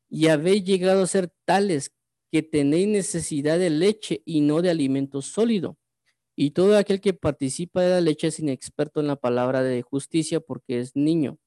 y 0.09 0.27
habéis 0.27 0.63
llegado 0.63 1.01
a 1.01 1.07
ser 1.07 1.33
tales 1.45 1.91
que 2.31 2.43
tenéis 2.43 2.87
necesidad 2.87 3.57
de 3.57 3.71
leche 3.71 4.21
y 4.25 4.41
no 4.41 4.61
de 4.61 4.69
alimento 4.69 5.23
sólido 5.23 5.79
y 6.35 6.51
todo 6.51 6.77
aquel 6.77 6.99
que 6.99 7.13
participa 7.13 7.81
de 7.81 7.89
la 7.91 8.01
leche 8.01 8.27
es 8.27 8.39
inexperto 8.39 8.99
en 8.99 9.07
la 9.07 9.15
palabra 9.15 9.63
de 9.63 9.81
justicia 9.81 10.39
porque 10.39 10.79
es 10.79 10.95
niño. 10.95 11.37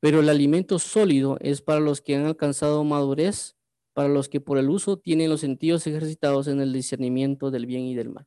Pero 0.00 0.20
el 0.20 0.28
alimento 0.28 0.78
sólido 0.78 1.38
es 1.40 1.62
para 1.62 1.80
los 1.80 2.00
que 2.00 2.16
han 2.16 2.26
alcanzado 2.26 2.84
madurez, 2.84 3.56
para 3.94 4.08
los 4.08 4.28
que 4.28 4.40
por 4.40 4.58
el 4.58 4.68
uso 4.70 4.98
tienen 4.98 5.30
los 5.30 5.40
sentidos 5.40 5.86
ejercitados 5.86 6.48
en 6.48 6.60
el 6.60 6.72
discernimiento 6.72 7.50
del 7.50 7.66
bien 7.66 7.82
y 7.84 7.94
del 7.94 8.10
mal. 8.10 8.26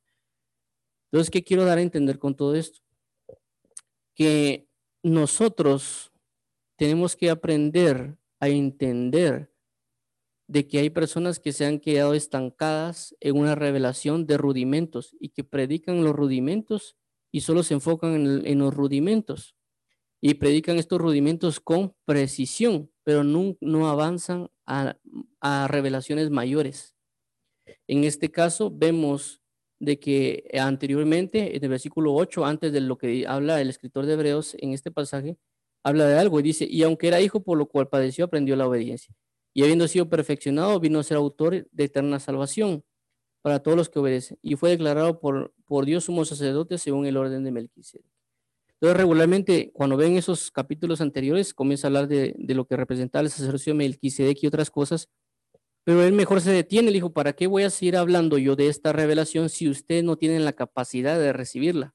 Entonces, 1.11 1.29
¿qué 1.29 1.43
quiero 1.43 1.63
dar 1.63 1.77
a 1.77 1.81
entender 1.81 2.17
con 2.17 2.35
todo 2.35 2.55
esto? 2.55 2.79
Que 4.15 4.67
nosotros 5.03 6.11
tenemos 6.75 7.15
que 7.15 7.29
aprender 7.29 8.17
a 8.39 8.49
entender 8.49 9.52
de 10.53 10.67
que 10.67 10.77
hay 10.77 10.91
personas 10.91 11.39
que 11.39 11.51
se 11.51 11.65
han 11.65 11.79
quedado 11.79 12.13
estancadas 12.13 13.15
en 13.21 13.39
una 13.39 13.55
revelación 13.55 14.27
de 14.27 14.37
rudimentos 14.37 15.17
y 15.19 15.29
que 15.29 15.43
predican 15.43 16.03
los 16.03 16.15
rudimentos 16.15 16.95
y 17.31 17.41
solo 17.41 17.63
se 17.63 17.73
enfocan 17.73 18.45
en, 18.45 18.59
los 18.59 18.71
rudimentos 18.71 19.55
y 20.21 20.35
predican 20.35 20.77
estos 20.77 21.01
rudimentos 21.01 21.59
con 21.59 21.95
precisión, 22.05 22.91
pero 23.03 23.23
no, 23.23 23.57
no 23.61 23.89
avanzan 23.89 24.51
a, 24.67 24.95
a 25.41 25.67
revelaciones 25.67 26.29
mayores. 26.29 26.93
En 27.87 28.03
este 28.03 28.29
caso 28.29 28.69
vemos 28.71 29.41
de 29.79 29.99
que 29.99 30.47
anteriormente, 30.53 31.57
en 31.57 31.63
el 31.63 31.69
versículo 31.69 32.13
8, 32.13 32.45
antes 32.45 32.71
de 32.71 32.81
lo 32.81 32.99
que 32.99 33.25
habla 33.25 33.59
el 33.59 33.71
escritor 33.71 34.05
de 34.05 34.13
Hebreos 34.13 34.55
en 34.59 34.73
este 34.73 34.91
pasaje, 34.91 35.35
habla 35.83 36.05
de 36.05 36.19
algo 36.19 36.39
y 36.39 36.43
dice, 36.43 36.67
y 36.69 36.83
aunque 36.83 37.07
era 37.07 37.21
hijo 37.21 37.41
por 37.43 37.57
lo 37.57 37.65
cual 37.65 37.89
padeció, 37.89 38.25
aprendió 38.25 38.55
la 38.55 38.67
obediencia. 38.67 39.15
Y 39.53 39.63
habiendo 39.63 39.87
sido 39.87 40.09
perfeccionado, 40.09 40.79
vino 40.79 40.99
a 40.99 41.03
ser 41.03 41.17
autor 41.17 41.67
de 41.71 41.83
eterna 41.83 42.19
salvación 42.19 42.83
para 43.41 43.59
todos 43.61 43.77
los 43.77 43.89
que 43.89 43.99
obedecen. 43.99 44.39
Y 44.41 44.55
fue 44.55 44.71
declarado 44.71 45.19
por, 45.19 45.53
por 45.65 45.85
Dios 45.85 46.05
sumo 46.05 46.25
sacerdote 46.25 46.77
según 46.77 47.05
el 47.05 47.17
orden 47.17 47.43
de 47.43 47.51
Melquisedec. 47.51 48.05
Entonces, 48.75 48.97
regularmente, 48.97 49.71
cuando 49.73 49.95
ven 49.95 50.17
esos 50.17 50.51
capítulos 50.51 51.01
anteriores, 51.01 51.53
comienza 51.53 51.87
a 51.87 51.89
hablar 51.89 52.07
de, 52.07 52.35
de 52.37 52.53
lo 52.53 52.65
que 52.65 52.75
representaba 52.75 53.23
el 53.23 53.29
sacerdocio 53.29 53.73
de 53.73 53.77
Melquisedec 53.77 54.43
y 54.43 54.47
otras 54.47 54.69
cosas, 54.69 55.09
pero 55.83 56.03
él 56.03 56.13
mejor 56.13 56.39
se 56.41 56.51
detiene, 56.51 56.89
le 56.89 56.95
dijo, 56.95 57.11
¿para 57.11 57.33
qué 57.33 57.47
voy 57.47 57.63
a 57.63 57.69
seguir 57.69 57.97
hablando 57.97 58.37
yo 58.37 58.55
de 58.55 58.67
esta 58.67 58.93
revelación 58.93 59.49
si 59.49 59.69
ustedes 59.69 60.03
no 60.03 60.17
tienen 60.17 60.45
la 60.45 60.53
capacidad 60.53 61.19
de 61.19 61.33
recibirla? 61.33 61.93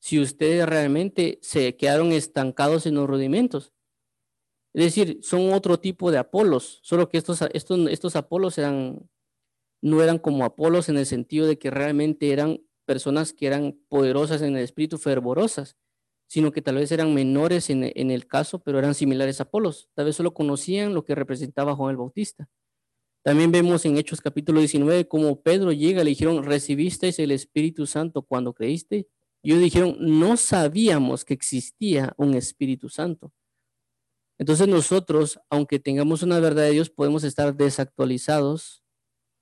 Si 0.00 0.20
ustedes 0.20 0.66
realmente 0.66 1.38
se 1.42 1.76
quedaron 1.76 2.12
estancados 2.12 2.86
en 2.86 2.94
los 2.94 3.08
rudimentos. 3.08 3.72
Es 4.78 4.94
decir, 4.94 5.18
son 5.24 5.52
otro 5.52 5.80
tipo 5.80 6.12
de 6.12 6.18
Apolos, 6.18 6.78
solo 6.84 7.08
que 7.08 7.18
estos, 7.18 7.42
estos, 7.52 7.88
estos 7.90 8.14
Apolos 8.14 8.58
no 9.80 10.02
eran 10.04 10.18
como 10.20 10.44
Apolos 10.44 10.88
en 10.88 10.98
el 10.98 11.04
sentido 11.04 11.48
de 11.48 11.58
que 11.58 11.72
realmente 11.72 12.30
eran 12.30 12.60
personas 12.84 13.32
que 13.32 13.48
eran 13.48 13.76
poderosas 13.88 14.40
en 14.40 14.56
el 14.56 14.62
espíritu, 14.62 14.96
fervorosas, 14.96 15.76
sino 16.28 16.52
que 16.52 16.62
tal 16.62 16.76
vez 16.76 16.92
eran 16.92 17.12
menores 17.12 17.70
en, 17.70 17.82
el 17.82 18.28
caso, 18.28 18.60
pero 18.60 18.78
eran 18.78 18.94
similares 18.94 19.40
a 19.40 19.44
Apolos. 19.44 19.88
Tal 19.94 20.04
vez 20.04 20.14
solo 20.14 20.32
conocían 20.32 20.94
lo 20.94 21.04
que 21.04 21.16
representaba 21.16 21.74
Juan 21.74 21.90
el 21.90 21.96
Bautista. 21.96 22.48
También 23.24 23.50
vemos 23.50 23.84
en 23.84 23.98
Hechos 23.98 24.20
capítulo 24.20 24.60
19 24.60 25.08
como 25.08 25.42
Pedro 25.42 25.72
llega, 25.72 26.04
le 26.04 26.10
dijeron, 26.10 26.44
¿recibisteis 26.44 27.18
el 27.18 27.32
Espíritu 27.32 27.84
Santo 27.84 28.22
cuando 28.22 28.52
creíste? 28.52 29.08
Y 29.42 29.50
ellos 29.50 29.64
dijeron, 29.64 29.96
no 29.98 30.36
sabíamos 30.36 31.24
que 31.24 31.34
existía 31.34 32.14
un 32.16 32.34
Espíritu 32.34 32.88
Santo. 32.88 33.32
Entonces 34.38 34.68
nosotros, 34.68 35.40
aunque 35.50 35.80
tengamos 35.80 36.22
una 36.22 36.38
verdad 36.38 36.62
de 36.62 36.70
Dios, 36.70 36.90
podemos 36.90 37.24
estar 37.24 37.56
desactualizados 37.56 38.82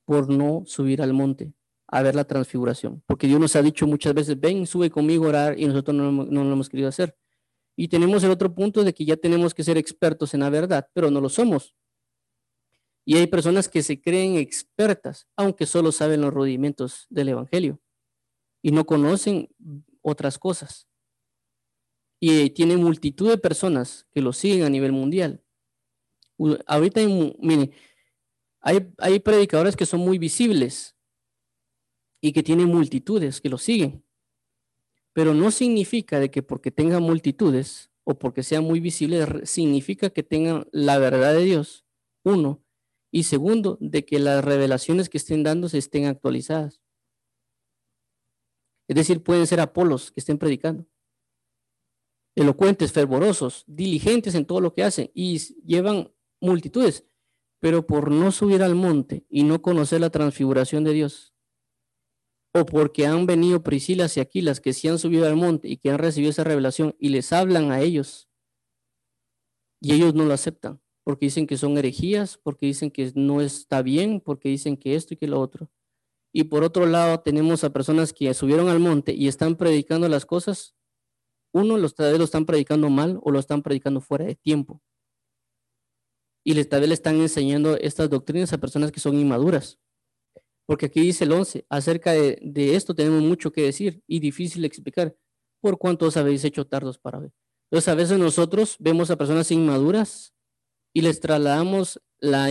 por 0.07 0.31
no 0.31 0.63
subir 0.67 1.03
al 1.03 1.13
monte 1.13 1.53
a 1.89 2.03
ver 2.03 2.15
la 2.15 2.25
transfiguración, 2.25 3.03
porque 3.07 3.27
Dios 3.29 3.39
nos 3.39 3.55
ha 3.55 3.63
dicho 3.63 3.87
muchas 3.87 4.13
veces, 4.13 4.41
ven, 4.41 4.67
sube 4.67 4.91
conmigo 4.91 5.27
a 5.27 5.29
orar 5.29 5.59
y 5.59 5.67
nosotros 5.67 5.97
no, 5.97 6.25
lo 6.25 6.53
hemos 6.53 6.69
querido 6.69 6.89
hacer. 6.89 7.17
Y 7.77 7.89
tenemos 7.89 8.25
el 8.25 8.31
otro 8.31 8.55
punto 8.55 8.83
de 8.83 8.95
que 8.95 9.05
ya 9.05 9.17
tenemos 9.17 9.55
que 9.55 9.63
ser 9.63 9.77
expertos 9.77 10.35
en 10.35 10.41
la 10.41 10.51
verdad, 10.51 10.89
pero 10.95 11.11
no 11.11 11.21
lo 11.21 11.29
somos. 11.29 11.75
Y 13.05 13.17
hay 13.17 13.27
personas 13.29 13.69
que 13.69 13.83
se 13.83 14.01
creen 14.01 14.37
expertas, 14.37 15.29
aunque 15.37 15.67
solo 15.67 15.93
saben 15.93 16.23
los 16.23 16.35
rudimentos 16.35 17.07
del 17.09 17.29
Evangelio 17.29 17.81
y 18.63 18.73
no 18.73 18.85
conocen 18.85 19.49
otras 20.03 20.39
cosas. 20.39 20.89
Y 22.21 22.51
tiene 22.51 22.77
multitud 22.77 23.29
de 23.29 23.39
personas 23.39 24.07
que 24.13 24.23
lo 24.23 24.33
siguen 24.33 24.65
a 24.65 24.71
nivel 24.71 24.93
mundial. 24.93 25.43
Ahorita, 26.67 27.01
mire, 27.41 27.71
hay, 28.61 28.89
hay 28.99 29.21
predicadores 29.21 29.77
que 29.77 29.87
son 29.87 30.01
muy 30.01 30.19
visibles, 30.19 30.97
y 32.21 32.33
que 32.33 32.43
tiene 32.43 32.67
multitudes 32.67 33.41
que 33.41 33.49
lo 33.49 33.59
siguen. 33.59 34.05
Pero 35.13 35.35
no 35.35 35.51
significa 35.51 36.21
de 36.21 36.31
que 36.31 36.43
porque 36.43 36.71
tengan 36.71 37.03
multitudes 37.03 37.91
o 38.05 38.19
porque 38.19 38.43
sean 38.43 38.65
muy 38.65 38.81
visibles, 38.81 39.29
significa 39.49 40.11
que 40.11 40.23
tengan 40.23 40.67
la 40.73 40.99
verdad 40.99 41.35
de 41.35 41.45
Dios, 41.45 41.87
uno. 42.25 42.63
Y 43.11 43.23
segundo, 43.23 43.79
de 43.81 44.05
que 44.05 44.19
las 44.19 44.45
revelaciones 44.45 45.09
que 45.09 45.19
estén 45.19 45.43
dando 45.43 45.69
se 45.69 45.79
estén 45.79 46.07
actualizadas. 46.07 46.83
Es 48.89 48.97
decir, 48.97 49.23
pueden 49.23 49.47
ser 49.47 49.61
Apolos 49.61 50.13
que 50.13 50.21
estén 50.21 50.39
predicando. 50.39 50.87
Elocuentes, 52.37 52.93
fervorosos, 52.93 53.65
diligentes 53.67 54.35
en 54.35 54.47
todo 54.47 54.61
lo 54.61 54.73
que 54.73 54.85
hacen 54.85 55.11
y 55.15 55.39
llevan 55.65 56.13
multitudes. 56.41 57.05
Pero 57.61 57.87
por 57.87 58.13
no 58.13 58.31
subir 58.31 58.63
al 58.63 58.75
monte 58.77 59.27
y 59.29 59.43
no 59.43 59.63
conocer 59.63 60.01
la 60.01 60.11
transfiguración 60.11 60.85
de 60.85 60.93
Dios, 60.93 61.35
o 62.53 62.65
porque 62.65 63.07
han 63.07 63.27
venido 63.27 63.63
Priscilas 63.63 64.17
y 64.17 64.21
Aquilas 64.21 64.61
que 64.61 64.73
se 64.73 64.89
han 64.89 64.99
subido 64.99 65.27
al 65.27 65.37
monte 65.37 65.69
y 65.69 65.79
que 65.79 65.91
han 65.91 65.99
recibido 65.99 66.31
esa 66.31 66.45
revelación 66.45 66.95
y 66.99 67.09
les 67.09 67.33
hablan 67.33 67.73
a 67.73 67.81
ellos 67.81 68.29
y 69.81 69.93
ellos 69.93 70.15
no 70.15 70.25
lo 70.25 70.33
aceptan 70.33 70.81
porque 71.07 71.27
dicen 71.27 71.47
que 71.47 71.57
son 71.57 71.79
herejías, 71.79 72.37
porque 72.37 72.67
dicen 72.67 72.91
que 72.91 73.13
no 73.15 73.41
está 73.41 73.81
bien, 73.81 74.21
porque 74.21 74.49
dicen 74.49 74.77
que 74.77 74.97
esto 74.97 75.15
y 75.15 75.17
que 75.17 75.29
lo 75.29 75.41
otro. 75.41 75.71
Y 76.33 76.45
por 76.45 76.65
otro 76.65 76.85
lado 76.85 77.21
tenemos 77.21 77.63
a 77.63 77.73
personas 77.73 78.13
que 78.13 78.35
subieron 78.35 78.69
al 78.69 78.81
monte 78.81 79.15
y 79.15 79.29
están 79.29 79.55
predicando 79.55 80.09
las 80.09 80.27
cosas. 80.27 80.75
Uno, 81.57 81.79
los 81.79 81.95
tal 81.95 82.19
lo 82.19 82.25
están 82.25 82.45
predicando 82.45 82.91
mal 82.91 83.19
o 83.23 83.31
lo 83.31 83.39
están 83.39 83.63
predicando 83.63 84.03
fuera 84.03 84.27
de 84.27 84.35
tiempo. 84.35 84.83
Y 86.45 86.53
les, 86.53 86.69
tal 86.69 86.93
están 86.93 87.17
enseñando 87.17 87.79
estas 87.79 88.11
doctrinas 88.11 88.53
a 88.53 88.59
personas 88.59 88.93
que 88.93 89.01
son 89.01 89.19
inmaduras. 89.19 89.79
Porque 90.67 90.87
aquí 90.87 91.01
dice 91.01 91.25
el 91.25 91.33
11, 91.33 91.65
acerca 91.71 92.13
de, 92.13 92.75
esto 92.77 92.95
tenemos 92.95 93.23
mucho 93.23 93.53
que 93.53 93.63
decir 93.63 94.03
y 94.07 94.21
difícil 94.21 94.67
explicar, 94.67 95.17
por 95.63 95.79
cuánto 95.79 96.05
os 96.05 96.19
habéis 96.19 96.45
hecho 96.45 96.67
tardos 96.67 96.99
para 96.99 97.21
ver. 97.21 97.33
Entonces 97.71 97.89
a 97.89 97.95
veces 97.95 98.19
nosotros 98.19 98.77
vemos 98.79 99.11
a 99.11 99.17
personas 99.17 99.51
inmaduras 99.51 100.35
y 100.93 101.01
les 101.01 101.21
trasladamos 101.21 102.03
la, 102.19 102.49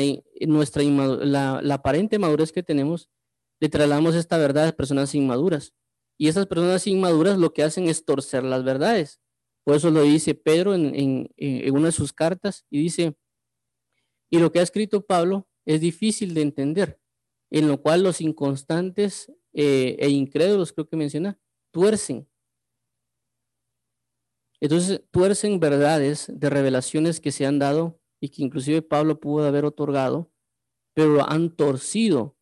nuestra 0.48 0.84
la 0.84 1.74
aparente 1.76 2.18
madurez 2.18 2.52
que 2.52 2.63
tenemos, 2.63 3.12
le 3.60 3.70
trasladamos 3.70 4.15
esta 4.15 4.39
verdad 4.39 4.70
a 4.70 4.76
personas 4.76 5.13
inmaduras. 5.13 5.76
Y 6.17 6.28
esas 6.28 6.47
personas 6.47 6.88
inmaduras 6.88 7.38
lo 7.38 7.54
que 7.54 7.63
hacen 7.63 7.88
es 7.88 8.06
torcer 8.06 8.43
las 8.43 8.63
verdades. 8.63 9.19
Por 9.63 9.75
eso 9.75 9.89
lo 9.91 10.04
dice 10.04 10.36
Pedro 10.36 10.75
en, 10.75 10.93
en, 11.38 11.75
una 11.75 11.88
de 11.88 11.91
sus 11.91 12.13
cartas 12.13 12.65
y 12.69 12.80
dice, 12.80 13.15
y 14.30 14.39
lo 14.39 14.51
que 14.51 14.60
ha 14.60 14.63
escrito 14.63 15.06
Pablo 15.06 15.47
es 15.65 15.82
difícil 15.82 16.34
de 16.34 16.41
entender 16.41 16.99
en 17.49 17.67
lo 17.67 17.82
cual 17.82 18.04
los 18.04 18.21
inconstantes 18.21 19.32
eh, 19.54 19.95
e 19.99 20.10
incrédulos, 20.10 20.73
creo 20.73 20.88
que 20.88 20.97
menciona, 20.97 21.39
tuercen. 21.71 22.28
Entonces, 24.60 25.04
tuercen 25.12 25.60
verdades 25.60 26.28
de 26.34 26.49
revelaciones 26.49 27.19
que 27.19 27.32
se 27.32 27.45
han 27.45 27.60
dado 27.60 27.99
y 28.19 28.30
que 28.30 28.43
inclusive 28.43 28.82
Pablo 28.82 29.19
pudo 29.19 29.47
haber 29.47 29.65
otorgado, 29.65 30.32
pero 30.93 31.28
han 31.30 31.56
torcido. 31.56 32.35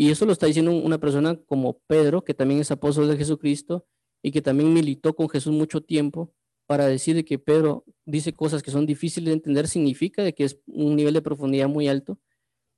Y 0.00 0.12
eso 0.12 0.26
lo 0.26 0.32
está 0.32 0.46
diciendo 0.46 0.70
una 0.70 0.98
persona 0.98 1.34
como 1.34 1.80
Pedro, 1.88 2.22
que 2.22 2.32
también 2.32 2.60
es 2.60 2.70
apóstol 2.70 3.08
de 3.08 3.16
Jesucristo 3.16 3.84
y 4.22 4.30
que 4.30 4.40
también 4.40 4.72
militó 4.72 5.16
con 5.16 5.28
Jesús 5.28 5.52
mucho 5.52 5.80
tiempo 5.80 6.32
para 6.68 6.86
decir 6.86 7.24
que 7.24 7.40
Pedro 7.40 7.84
dice 8.06 8.32
cosas 8.32 8.62
que 8.62 8.70
son 8.70 8.86
difíciles 8.86 9.26
de 9.26 9.32
entender, 9.32 9.66
significa 9.66 10.22
de 10.22 10.36
que 10.36 10.44
es 10.44 10.60
un 10.68 10.94
nivel 10.94 11.14
de 11.14 11.22
profundidad 11.22 11.66
muy 11.66 11.88
alto 11.88 12.20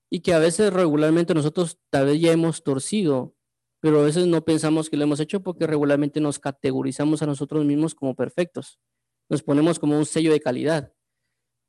y 0.08 0.20
que 0.20 0.32
a 0.32 0.38
veces 0.38 0.72
regularmente 0.72 1.34
nosotros 1.34 1.78
tal 1.90 2.06
vez 2.06 2.22
ya 2.22 2.32
hemos 2.32 2.62
torcido, 2.62 3.36
pero 3.80 4.00
a 4.00 4.04
veces 4.04 4.26
no 4.26 4.42
pensamos 4.42 4.88
que 4.88 4.96
lo 4.96 5.04
hemos 5.04 5.20
hecho 5.20 5.42
porque 5.42 5.66
regularmente 5.66 6.22
nos 6.22 6.38
categorizamos 6.38 7.20
a 7.20 7.26
nosotros 7.26 7.66
mismos 7.66 7.94
como 7.94 8.14
perfectos. 8.14 8.80
Nos 9.28 9.42
ponemos 9.42 9.78
como 9.78 9.98
un 9.98 10.06
sello 10.06 10.32
de 10.32 10.40
calidad 10.40 10.94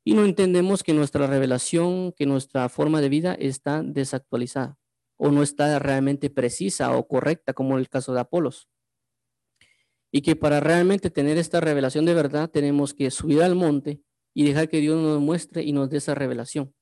y 0.02 0.14
no 0.14 0.24
entendemos 0.24 0.82
que 0.82 0.94
nuestra 0.94 1.26
revelación, 1.26 2.12
que 2.12 2.24
nuestra 2.24 2.70
forma 2.70 3.02
de 3.02 3.10
vida 3.10 3.34
está 3.34 3.82
desactualizada 3.82 4.78
o 5.22 5.30
no 5.30 5.42
está 5.42 5.78
realmente 5.78 6.30
precisa 6.30 6.96
o 6.96 7.06
correcta 7.06 7.52
como 7.52 7.74
en 7.74 7.80
el 7.80 7.88
caso 7.88 8.12
de 8.14 8.20
Apolos. 8.20 8.68
Y 10.10 10.22
que 10.22 10.36
para 10.36 10.60
realmente 10.60 11.10
tener 11.10 11.38
esta 11.38 11.60
revelación 11.60 12.04
de 12.04 12.14
verdad 12.14 12.50
tenemos 12.50 12.94
que 12.94 13.10
subir 13.10 13.42
al 13.42 13.54
monte 13.54 14.02
y 14.34 14.44
dejar 14.44 14.68
que 14.68 14.78
Dios 14.78 15.00
nos 15.00 15.20
muestre 15.20 15.62
y 15.62 15.72
nos 15.72 15.90
dé 15.90 15.98
esa 15.98 16.14
revelación 16.14 16.74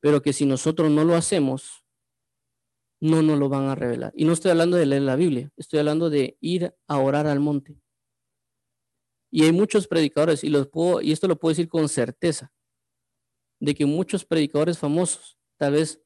pero 0.00 0.22
que 0.22 0.32
si 0.32 0.46
nosotros 0.46 0.90
no 0.90 1.04
lo 1.04 1.14
hacemos, 1.14 1.84
no 3.00 3.22
nos 3.22 3.38
lo 3.38 3.48
van 3.48 3.68
a 3.68 3.74
revelar. 3.74 4.12
Y 4.14 4.24
no 4.24 4.32
estoy 4.32 4.50
hablando 4.50 4.76
de 4.76 4.86
leer 4.86 5.02
la 5.02 5.16
Biblia, 5.16 5.50
estoy 5.56 5.80
hablando 5.80 6.10
de 6.10 6.36
ir 6.40 6.74
a 6.86 6.98
orar 6.98 7.26
al 7.26 7.40
monte. 7.40 7.80
Y 9.30 9.44
hay 9.44 9.52
muchos 9.52 9.86
predicadores, 9.86 10.42
y, 10.42 10.50
puedo, 10.64 11.00
y 11.00 11.12
esto 11.12 11.28
lo 11.28 11.38
puedo 11.38 11.50
decir 11.50 11.68
con 11.68 11.88
certeza, 11.88 12.52
de 13.60 13.74
que 13.74 13.86
muchos 13.86 14.24
predicadores 14.24 14.78
famosos 14.78 15.38
tal 15.58 15.72
vez 15.72 16.00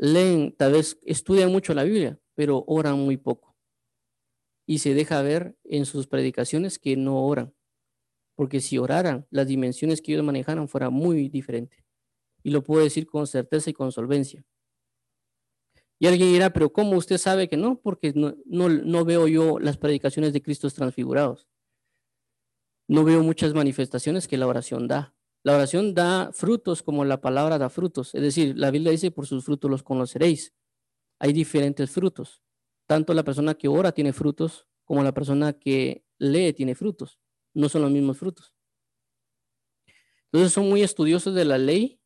leen, 0.00 0.56
tal 0.56 0.72
vez 0.72 0.98
estudian 1.02 1.52
mucho 1.52 1.74
la 1.74 1.84
Biblia, 1.84 2.18
pero 2.34 2.64
oran 2.66 2.98
muy 2.98 3.18
poco. 3.18 3.54
Y 4.66 4.78
se 4.78 4.94
deja 4.94 5.20
ver 5.20 5.56
en 5.64 5.84
sus 5.84 6.06
predicaciones 6.06 6.78
que 6.78 6.96
no 6.96 7.24
oran, 7.26 7.54
porque 8.34 8.60
si 8.60 8.78
oraran, 8.78 9.26
las 9.30 9.46
dimensiones 9.46 10.00
que 10.00 10.12
ellos 10.12 10.24
manejaran 10.24 10.68
fuera 10.68 10.88
muy 10.88 11.28
diferente 11.28 11.84
y 12.42 12.50
lo 12.50 12.64
puedo 12.64 12.82
decir 12.82 13.06
con 13.06 13.26
certeza 13.26 13.68
y 13.68 13.74
con 13.74 13.92
solvencia. 13.92 14.44
Y 15.98 16.06
alguien 16.06 16.32
dirá, 16.32 16.50
pero 16.50 16.72
¿cómo 16.72 16.96
usted 16.96 17.18
sabe 17.18 17.50
que 17.50 17.58
no? 17.58 17.78
Porque 17.78 18.14
no, 18.14 18.34
no, 18.46 19.04
veo 19.04 19.28
yo 19.28 19.58
las 19.58 19.76
predicaciones 19.76 20.32
de 20.32 20.40
Cristos 20.40 20.72
transfigurados. 20.72 21.46
No 22.88 23.04
veo 23.04 23.22
muchas 23.22 23.52
manifestaciones 23.52 24.26
que 24.26 24.38
la 24.38 24.46
oración 24.46 24.88
da. 24.88 25.14
La 25.42 25.54
oración 25.54 25.94
da 25.94 26.30
frutos 26.32 26.82
como 26.82 27.04
la 27.04 27.20
palabra 27.20 27.58
da 27.58 27.70
frutos. 27.70 28.14
Es 28.14 28.22
decir, 28.22 28.58
la 28.58 28.70
Biblia 28.70 28.92
dice, 28.92 29.10
por 29.10 29.26
sus 29.26 29.44
frutos 29.44 29.70
los 29.70 29.82
conoceréis. 29.82 30.54
Hay 31.18 31.32
diferentes 31.32 31.90
frutos. 31.90 32.42
Tanto 32.86 33.14
la 33.14 33.22
persona 33.22 33.54
que 33.54 33.68
ora 33.68 33.92
tiene 33.92 34.12
frutos 34.12 34.66
como 34.84 35.02
la 35.02 35.12
persona 35.12 35.52
que 35.52 36.04
lee 36.18 36.52
tiene 36.52 36.74
frutos. 36.74 37.18
No 37.54 37.68
son 37.68 37.82
los 37.82 37.90
mismos 37.90 38.18
frutos. 38.18 38.52
Entonces 40.32 40.52
son 40.52 40.68
muy 40.68 40.82
estudiosos 40.82 41.34
de 41.34 41.44
la 41.44 41.58
ley, 41.58 42.00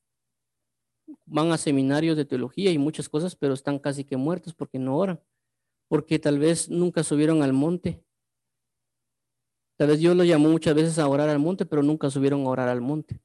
van 1.26 1.52
a 1.52 1.58
seminarios 1.58 2.16
de 2.16 2.24
teología 2.24 2.70
y 2.70 2.78
muchas 2.78 3.08
cosas, 3.08 3.36
pero 3.36 3.52
están 3.54 3.78
casi 3.78 4.04
que 4.04 4.16
muertos 4.16 4.54
porque 4.54 4.78
no 4.78 4.96
oran, 4.96 5.20
porque 5.88 6.18
tal 6.18 6.38
vez 6.38 6.70
nunca 6.70 7.02
subieron 7.02 7.42
al 7.42 7.52
monte. 7.52 8.02
Tal 9.76 9.88
vez 9.88 9.98
Dios 9.98 10.16
los 10.16 10.26
llamó 10.26 10.48
muchas 10.48 10.74
veces 10.74 10.98
a 10.98 11.08
orar 11.08 11.28
al 11.28 11.38
monte, 11.38 11.66
pero 11.66 11.82
nunca 11.82 12.08
subieron 12.08 12.42
a 12.46 12.48
orar 12.48 12.68
al 12.68 12.80
monte. 12.80 13.20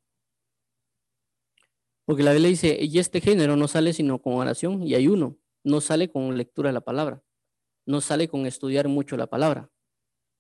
Porque 2.10 2.24
la 2.24 2.32
Biblia 2.32 2.50
dice, 2.50 2.76
y 2.82 2.98
este 2.98 3.22
género 3.22 3.56
no 3.56 3.68
sale 3.68 3.94
sino 3.94 4.20
con 4.20 4.34
oración 4.34 4.82
y 4.82 4.96
ayuno, 4.96 5.38
no 5.64 5.80
sale 5.80 6.10
con 6.10 6.36
lectura 6.36 6.70
de 6.70 6.74
la 6.74 6.82
palabra, 6.82 7.22
no 7.86 8.02
sale 8.02 8.28
con 8.28 8.48
estudiar 8.48 8.88
mucho 8.88 9.16
la 9.16 9.28
palabra, 9.28 9.70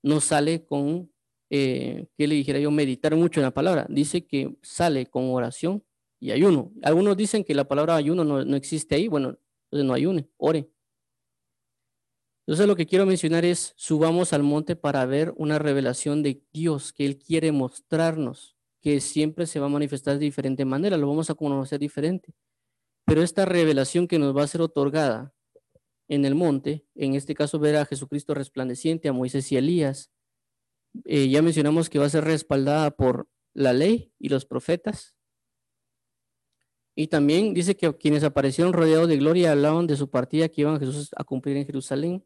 no 0.01 0.19
sale 0.19 0.65
con 0.65 1.11
eh, 1.51 2.07
¿qué 2.17 2.27
le 2.27 2.33
dijera 2.33 2.57
yo? 2.57 2.71
Meditar 2.71 3.15
mucho 3.15 3.39
en 3.39 3.43
la 3.43 3.53
palabra. 3.53 3.85
Dice 3.87 4.25
que 4.25 4.57
sale 4.63 5.05
con 5.05 5.29
oración 5.29 5.83
y 6.19 6.31
ayuno. 6.31 6.71
Algunos 6.81 7.15
dicen 7.15 7.43
que 7.43 7.53
la 7.53 7.67
palabra 7.67 7.95
ayuno 7.95 8.23
no, 8.23 8.55
existe 8.55 8.95
ahí. 8.95 9.07
Bueno, 9.07 9.37
entonces 9.65 9.85
no 9.85 9.93
ayune, 9.93 10.27
ore. 10.37 10.71
Entonces 12.47 12.65
lo 12.65 12.75
que 12.75 12.87
quiero 12.87 13.05
mencionar 13.05 13.45
es, 13.45 13.73
subamos 13.75 14.33
al 14.33 14.41
monte 14.41 14.75
para 14.75 15.05
ver 15.05 15.35
una 15.37 15.59
revelación 15.59 16.23
de 16.23 16.41
Dios 16.51 16.93
que 16.93 17.05
Él 17.05 17.19
quiere 17.19 17.51
mostrarnos, 17.51 18.57
que 18.81 19.01
siempre 19.01 19.45
se 19.45 19.59
va 19.59 19.67
a 19.67 19.69
manifestar 19.69 20.15
de 20.17 20.25
diferente 20.25 20.65
manera, 20.65 20.97
lo 20.97 21.07
vamos 21.07 21.29
a 21.29 21.35
conocer 21.35 21.79
diferente. 21.79 22.33
Pero 23.05 23.21
esta 23.21 23.45
revelación 23.45 24.07
que 24.07 24.19
nos 24.19 24.35
va 24.35 24.43
a 24.43 24.47
ser 24.47 24.61
otorgada 24.61 25.33
en 26.07 26.25
el 26.25 26.35
monte, 26.35 26.85
en 26.95 27.15
este 27.15 27.35
caso 27.35 27.59
ver 27.59 27.75
a 27.75 27.85
Jesucristo 27.85 28.33
resplandeciente, 28.33 29.09
a 29.09 29.13
Moisés 29.13 29.51
y 29.51 29.57
Elías, 29.57 30.11
eh, 31.05 31.29
ya 31.29 31.41
mencionamos 31.41 31.89
que 31.89 31.99
va 31.99 32.05
a 32.05 32.09
ser 32.09 32.23
respaldada 32.23 32.91
por 32.91 33.27
la 33.53 33.73
ley 33.73 34.11
y 34.19 34.29
los 34.29 34.45
profetas. 34.45 35.15
Y 36.95 37.07
también 37.07 37.53
dice 37.53 37.77
que 37.77 37.95
quienes 37.97 38.23
aparecieron 38.23 38.73
rodeados 38.73 39.07
de 39.07 39.17
gloria 39.17 39.51
hablaban 39.51 39.87
de 39.87 39.95
su 39.95 40.09
partida 40.09 40.49
que 40.49 40.61
iban 40.61 40.79
Jesús 40.79 41.11
a 41.15 41.23
cumplir 41.23 41.57
en 41.57 41.65
Jerusalén. 41.65 42.25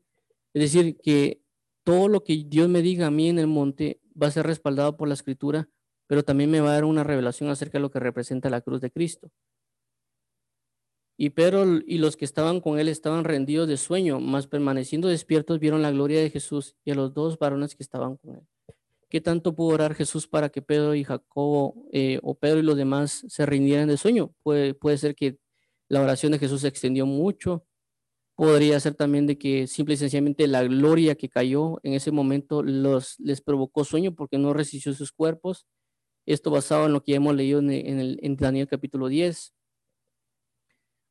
Es 0.53 0.61
decir, 0.61 0.97
que 0.97 1.43
todo 1.83 2.07
lo 2.07 2.23
que 2.23 2.43
Dios 2.47 2.69
me 2.69 2.81
diga 2.81 3.07
a 3.07 3.11
mí 3.11 3.29
en 3.29 3.39
el 3.39 3.47
monte 3.47 4.01
va 4.19 4.27
a 4.27 4.31
ser 4.31 4.45
respaldado 4.45 4.97
por 4.97 5.07
la 5.07 5.13
escritura, 5.13 5.69
pero 6.07 6.23
también 6.23 6.51
me 6.51 6.61
va 6.61 6.71
a 6.71 6.73
dar 6.73 6.85
una 6.85 7.03
revelación 7.03 7.49
acerca 7.49 7.77
de 7.77 7.81
lo 7.81 7.91
que 7.91 7.99
representa 7.99 8.49
la 8.49 8.61
cruz 8.61 8.81
de 8.81 8.91
Cristo. 8.91 9.31
Y 11.17 11.29
Pedro 11.29 11.79
y 11.85 11.99
los 11.99 12.17
que 12.17 12.25
estaban 12.25 12.59
con 12.59 12.79
él 12.79 12.87
estaban 12.87 13.23
rendidos 13.23 13.67
de 13.67 13.77
sueño, 13.77 14.19
mas 14.19 14.47
permaneciendo 14.47 15.07
despiertos 15.07 15.59
vieron 15.59 15.81
la 15.81 15.91
gloria 15.91 16.19
de 16.19 16.29
Jesús 16.29 16.75
y 16.83 16.91
a 16.91 16.95
los 16.95 17.13
dos 17.13 17.37
varones 17.37 17.75
que 17.75 17.83
estaban 17.83 18.17
con 18.17 18.35
él. 18.35 18.47
¿Qué 19.13 19.21
tanto 19.21 19.53
pudo 19.53 19.75
orar 19.75 19.93
Jesús 19.93 20.27
para 20.27 20.49
que 20.49 20.63
Pedro 20.63 20.95
y 20.95 21.03
Jacobo 21.03 21.85
eh, 21.91 22.19
o 22.23 22.33
Pedro 22.33 22.57
y 22.57 22.63
los 22.63 22.75
demás 22.75 23.23
se 23.27 23.45
rindieran 23.45 23.87
de 23.87 23.95
sueño? 23.95 24.33
Puede, 24.41 24.97
ser 24.97 25.13
que 25.13 25.37
la 25.87 26.01
oración 26.01 26.31
de 26.31 26.39
Jesús 26.39 26.61
se 26.61 26.67
extendió 26.67 27.05
mucho. 27.05 27.63
Podría 28.33 28.79
ser 28.79 28.95
también 28.95 29.27
de 29.27 29.37
que 29.37 29.67
simple 29.67 29.93
y 29.93 29.97
sencillamente 29.97 30.47
la 30.47 30.63
gloria 30.63 31.13
que 31.13 31.29
cayó 31.29 31.79
en 31.83 31.93
ese 31.93 32.09
momento 32.09 32.63
los, 32.63 33.19
les 33.19 33.39
provocó 33.41 33.83
sueño 33.85 34.15
porque 34.15 34.39
no 34.39 34.51
resistió 34.51 34.91
sus 34.95 35.11
cuerpos. 35.11 35.67
Esto 36.25 36.51
basado 36.51 36.85
en 36.85 36.93
lo 36.93 37.03
que 37.03 37.15
hemos 37.15 37.35
leído 37.35 37.59
en, 37.59 37.69
el, 37.71 38.37
Daniel 38.37 38.67
capítulo 38.67 39.07
10 39.07 39.53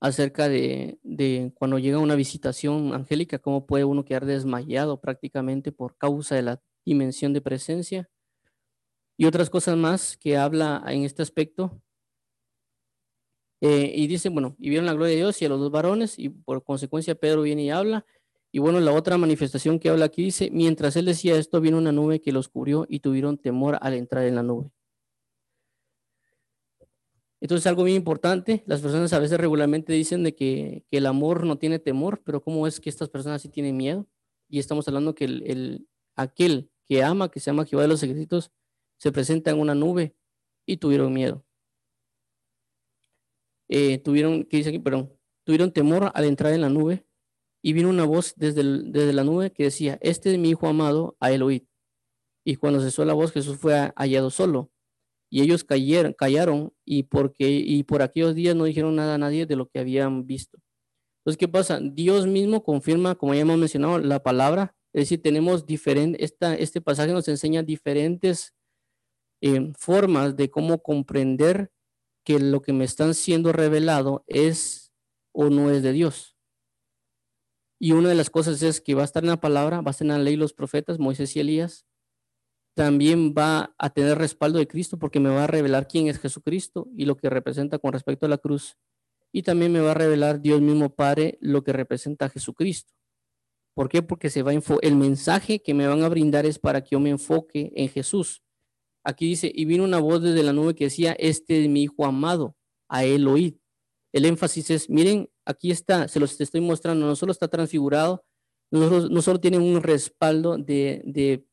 acerca 0.01 0.49
de, 0.49 0.99
de, 1.03 1.53
cuando 1.55 1.79
llega 1.79 1.99
una 1.99 2.15
visitación 2.15 2.93
angélica, 2.95 3.39
cómo 3.39 3.67
puede 3.67 3.85
uno 3.85 4.05
quedar 4.05 4.27
desmayado 4.27 5.01
prácticamente 5.01 5.71
por 5.71 5.97
causa 5.97 6.35
de 6.35 6.43
la 6.43 6.63
dimensión 6.85 7.33
de 7.33 7.41
presencia 7.41 8.11
y 9.17 9.27
otras 9.27 9.51
cosas 9.51 9.77
más 9.77 10.17
que 10.17 10.37
habla 10.37 10.83
en 10.89 11.05
este 11.05 11.23
aspecto. 11.23 11.81
Eh, 13.61 13.93
y 13.95 14.09
dice, 14.09 14.29
bueno, 14.29 14.57
y 14.59 14.71
vieron 14.71 14.87
la 14.87 14.95
gloria 14.95 15.13
de 15.13 15.19
Dios 15.19 15.41
y 15.41 15.45
a 15.45 15.49
los 15.49 15.61
dos 15.61 15.71
varones, 15.71 16.19
y 16.19 16.31
por 16.31 16.65
consecuencia 16.65 17.15
Pedro 17.15 17.43
viene 17.43 17.63
y 17.63 17.71
habla. 17.71 18.05
Y 18.51 18.59
bueno, 18.59 18.81
la 18.81 18.93
otra 18.93 19.17
manifestación 19.19 19.79
que 19.79 19.89
habla 19.89 20.07
aquí 20.07 20.25
dice, 20.25 20.51
mientras 20.51 20.97
él 20.97 21.05
decía 21.05 21.37
esto, 21.37 21.61
vino 21.61 21.79
una 21.79 21.93
nube 21.93 22.21
que 22.21 22.33
los 22.33 22.49
cubrió 22.49 22.87
y 22.89 22.99
tuvieron 22.99 23.39
temor 23.39 23.79
al 23.81 23.95
entrar 23.95 24.25
en 24.25 24.35
la 24.35 24.43
nube. 24.43 24.73
Entonces, 27.43 27.66
algo 27.66 27.82
muy 27.82 27.95
importante, 27.97 28.62
las 28.66 28.80
personas 28.80 29.12
a 29.12 29.18
veces 29.18 29.36
regularmente 29.36 29.93
dicen 29.93 30.22
de 30.22 30.32
que, 30.32 30.84
el 30.93 31.07
amor 31.07 31.45
no 31.45 31.59
tiene 31.59 31.80
temor, 31.80 32.22
pero 32.24 32.40
¿cómo 32.40 32.68
es 32.68 32.78
que 32.78 32.88
estas 32.88 33.09
personas 33.09 33.43
sí 33.43 33.49
tienen 33.49 33.76
miedo? 33.76 34.07
Y 34.49 34.61
estamos 34.61 34.86
hablando 34.86 35.16
que 35.16 35.24
el, 35.24 35.88
aquel 36.14 36.70
que 36.86 37.03
ama, 37.03 37.32
que 37.32 37.40
se 37.40 37.51
llama 37.51 37.66
Jehová 37.66 37.82
de 37.82 37.88
los 37.88 38.01
ejércitos, 38.05 38.53
se 38.97 39.11
presenta 39.11 39.51
en 39.51 39.59
una 39.59 39.74
nube 39.74 40.14
y 40.66 40.76
tuvieron 40.76 41.12
miedo. 41.12 41.45
Eh, 43.68 43.99
tuvieron, 43.99 44.45
¿qué 44.45 44.59
dice 44.59 44.68
aquí? 44.68 44.78
Perdón, 44.78 45.12
tuvieron 45.43 45.72
temor 45.72 46.12
al 46.14 46.24
entrar 46.26 46.53
en 46.53 46.61
la 46.61 46.68
nube 46.68 47.05
y 47.61 47.72
vino 47.72 47.88
una 47.88 48.05
voz 48.05 48.34
desde, 48.36 48.62
desde 48.84 49.12
la 49.12 49.24
nube 49.24 49.51
que 49.51 49.64
decía, 49.64 49.99
este 50.01 50.32
es 50.32 50.38
mi 50.38 50.51
hijo 50.51 50.68
amado, 50.68 51.16
a 51.18 51.32
él 51.32 51.43
oíd. 51.43 51.64
Y 52.45 52.55
cuando 52.55 52.80
cesó 52.80 53.05
la 53.05 53.14
voz, 53.14 53.32
Jesús 53.32 53.57
fue 53.57 53.93
hallado 53.97 54.30
solo. 54.30 54.72
Y 55.33 55.41
ellos 55.41 55.64
cayeron, 55.64 56.12
callaron 56.12 56.74
y, 56.85 57.05
porque, 57.05 57.49
y 57.49 57.85
por 57.85 58.03
aquellos 58.03 58.35
días 58.35 58.55
no 58.55 58.64
dijeron 58.64 58.95
nada 58.97 59.14
a 59.14 59.18
nadie 59.18 59.47
de 59.47 59.57
lo 59.57 59.66
que 59.66 59.78
habían 59.78 60.26
visto. 60.26 60.59
Entonces, 61.20 61.39
¿qué 61.39 61.49
pasa? 61.49 61.80
Dios 61.80 62.26
mismo 62.26 62.62
confirma, 62.62 63.14
como 63.14 63.35
ya 63.35 63.41
hemos 63.41 63.59
mencionado, 63.59 63.99
la 63.99 64.22
palabra 64.22 64.76
es 64.93 65.03
decir, 65.03 65.22
tenemos 65.22 65.64
diferentes, 65.64 66.35
este 66.59 66.80
pasaje 66.80 67.12
nos 67.12 67.26
enseña 67.28 67.62
diferentes 67.62 68.55
eh, 69.41 69.72
formas 69.78 70.37
de 70.37 70.51
cómo 70.51 70.83
comprender 70.83 71.72
que 72.24 72.39
lo 72.39 72.61
que 72.61 72.74
me 72.74 72.85
están 72.85 73.14
siendo 73.14 73.53
revelado 73.53 74.22
es 74.26 74.93
o 75.33 75.49
no 75.49 75.70
es 75.70 75.83
de 75.83 75.93
Dios. 75.93 76.37
Y 77.80 77.93
una 77.93 78.11
de 78.11 78.14
las 78.14 78.30
cosas 78.30 78.62
es 78.62 78.80
que 78.80 78.95
va 78.95 79.03
a 79.03 79.07
estar 79.07 79.24
en 79.24 79.30
la 79.30 79.41
palabra, 79.41 79.80
va 79.80 79.89
a 79.89 79.93
estar 79.93 80.05
en 80.05 80.12
la 80.12 80.18
ley 80.18 80.37
los 80.37 80.53
profetas, 80.53 80.99
Moisés 80.99 81.35
y 81.37 81.41
Elías. 81.41 81.87
También 82.75 83.35
va 83.37 83.75
a 83.79 83.91
tener 83.91 84.18
respaldo 84.18 84.59
de 84.59 84.66
Cristo 84.66 84.99
porque 84.99 85.20
me 85.20 85.29
va 85.29 85.45
a 85.45 85.47
revelar 85.47 85.87
quién 85.87 86.09
es 86.09 86.18
Jesucristo 86.18 86.89
y 86.97 87.05
lo 87.05 87.16
que 87.16 87.29
representa 87.29 87.79
con 87.79 87.93
respecto 87.93 88.27
a 88.27 88.29
la 88.29 88.39
cruz. 88.39 88.77
Y 89.33 89.43
también 89.43 89.73
me 89.73 89.81
va 89.81 89.93
a 89.93 89.95
revelar 89.95 90.41
Dios 90.41 90.61
mismo 90.61 90.95
Padre 90.95 91.39
lo 91.41 91.62
que 91.64 91.73
representa 91.73 92.27
a 92.27 92.29
Jesucristo. 92.29 92.93
¿Por 93.75 93.89
qué? 93.89 94.03
Porque 94.03 94.29
se 94.31 94.43
va 94.43 94.53
el 94.53 94.97
mensaje 94.97 95.62
que 95.62 95.75
me 95.75 95.87
van 95.87 96.03
a 96.03 96.09
brindar 96.09 96.45
es 96.45 96.59
para 96.59 96.83
que 96.83 96.91
yo 96.93 97.01
me 97.01 97.11
enfoque 97.11 97.73
en 97.75 97.89
Jesús. 97.89 98.43
Aquí 99.05 99.27
dice, 99.27 99.51
y 99.53 99.64
vino 99.64 99.85
una 99.85 99.99
voz 99.99 100.23
desde 100.23 100.43
la 100.43 100.53
nube 100.53 100.75
que 100.75 100.85
decía, 100.85 101.12
este 101.12 101.62
es 101.62 101.68
mi 101.68 101.85
hijo 101.85 102.05
amado, 102.05 102.57
a 102.89 103.05
él 103.05 103.27
oíd. 103.27 103.57
El 104.12 104.27
énfasis 104.27 104.70
es, 104.70 104.91
miren, 104.91 105.31
aquí 105.45 105.70
está, 105.70 106.07
se 106.07 106.20
los 106.20 106.39
estoy 106.41 106.61
mostrando, 106.61 107.07
no 107.07 107.16
solo 107.16 107.33
está 107.33 107.49
transfigurado, 107.49 108.25
no 108.70 109.23
solo, 109.23 109.41
tienen 109.41 109.62
un 109.62 109.83
respaldo 109.83 110.57
de, 110.57 111.03
de, 111.05 111.45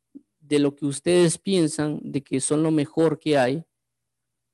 de 0.49 0.59
lo 0.59 0.75
que 0.75 0.85
ustedes 0.85 1.37
piensan, 1.37 1.99
de 2.03 2.21
que 2.23 2.41
son 2.41 2.63
lo 2.63 2.71
mejor 2.71 3.19
que 3.19 3.37
hay, 3.37 3.63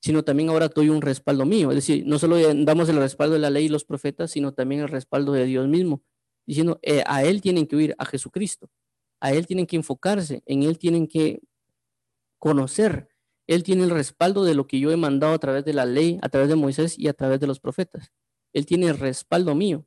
sino 0.02 0.24
también 0.24 0.50
ahora 0.50 0.68
doy 0.68 0.90
un 0.90 1.02
respaldo 1.02 1.46
mío. 1.46 1.72
Es 1.72 1.78
decir, 1.78 2.06
no 2.06 2.20
solo 2.20 2.38
damos 2.64 2.90
el 2.90 2.98
respaldo 2.98 3.34
de 3.34 3.40
la 3.40 3.50
ley 3.50 3.66
y 3.66 3.70
los 3.70 3.86
profetas, 3.86 4.32
sino 4.32 4.54
también 4.54 4.82
el 4.82 4.90
respaldo 4.90 5.32
de 5.32 5.46
Dios 5.46 5.68
mismo 5.68 6.04
diciendo, 6.46 6.80
eh, 6.82 7.04
a 7.06 7.24
Él 7.24 7.42
tienen 7.42 7.68
que 7.68 7.76
oír, 7.76 7.96
a 7.98 8.06
Jesucristo, 8.06 8.70
a 9.20 9.34
Él 9.34 9.48
tienen 9.48 9.66
que 9.66 9.76
enfocarse, 9.76 10.44
en 10.46 10.64
Él 10.64 10.78
tienen 10.78 11.08
que 11.08 11.42
conocer. 12.40 13.10
Él 13.48 13.64
tiene 13.64 13.84
el 13.84 13.92
respaldo 13.92 14.44
de 14.44 14.56
lo 14.56 14.68
que 14.68 14.80
yo 14.80 14.92
he 14.92 14.98
mandado 14.98 15.34
a 15.34 15.40
través 15.40 15.66
de 15.66 15.74
la 15.74 15.86
ley, 15.86 16.20
a 16.22 16.30
través 16.30 16.50
de 16.50 16.56
Moisés 16.56 16.98
y 16.98 17.08
a 17.08 17.14
través 17.14 17.40
de 17.40 17.48
los 17.48 17.60
profetas. 17.60 18.12
Él 18.54 18.66
tiene 18.66 18.88
el 18.88 18.98
respaldo 18.98 19.54
mío. 19.54 19.86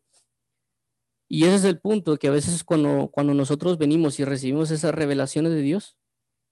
Y 1.29 1.45
ese 1.45 1.57
es 1.57 1.64
el 1.64 1.79
punto, 1.79 2.16
que 2.16 2.29
a 2.29 2.31
veces 2.31 2.64
cuando, 2.64 3.11
cuando 3.11 3.35
nosotros 3.35 3.76
venimos 3.76 4.18
y 4.18 4.24
recibimos 4.24 4.70
esas 4.70 4.95
revelaciones 4.95 5.53
de 5.53 5.61
Dios, 5.61 5.99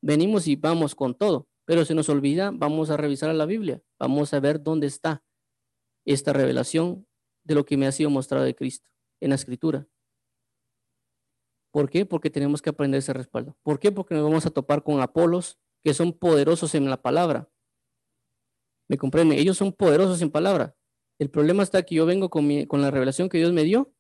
venimos 0.02 0.46
y 0.48 0.56
vamos 0.56 0.94
con 0.94 1.14
todo, 1.14 1.48
pero 1.64 1.84
se 1.86 1.94
nos 1.94 2.10
olvida, 2.10 2.50
vamos 2.52 2.90
a 2.90 2.98
revisar 2.98 3.34
la 3.34 3.46
Biblia, 3.46 3.82
vamos 3.98 4.34
a 4.34 4.40
ver 4.40 4.62
dónde 4.62 4.86
está 4.86 5.24
esta 6.04 6.34
revelación 6.34 7.06
de 7.44 7.54
lo 7.54 7.64
que 7.64 7.76
me 7.78 7.86
ha 7.86 7.92
sido 7.92 8.10
mostrado 8.10 8.44
de 8.44 8.54
Cristo 8.54 8.90
en 9.20 9.30
la 9.30 9.36
escritura. 9.36 9.86
¿Por 11.72 11.88
qué? 11.88 12.04
Porque 12.04 12.30
tenemos 12.30 12.60
que 12.60 12.70
aprender 12.70 12.98
ese 12.98 13.12
respaldo. 13.12 13.56
¿Por 13.62 13.78
qué? 13.78 13.92
Porque 13.92 14.14
nos 14.14 14.24
vamos 14.24 14.46
a 14.46 14.50
topar 14.50 14.82
con 14.82 15.00
Apolos 15.00 15.58
que 15.82 15.94
son 15.94 16.12
poderosos 16.12 16.74
en 16.74 16.88
la 16.90 17.00
palabra. 17.00 17.48
¿Me 18.88 18.98
comprenden? 18.98 19.38
Ellos 19.38 19.56
son 19.56 19.72
poderosos 19.72 20.20
en 20.22 20.30
palabra. 20.30 20.76
El 21.18 21.30
problema 21.30 21.62
está 21.62 21.82
que 21.82 21.94
yo 21.94 22.06
vengo 22.06 22.30
con, 22.30 22.66
con 22.66 22.82
la 22.82 22.90
revelación 22.90 23.28
que 23.28 23.38
Dios 23.38 23.52
me 23.52 23.64
dio 23.64 23.95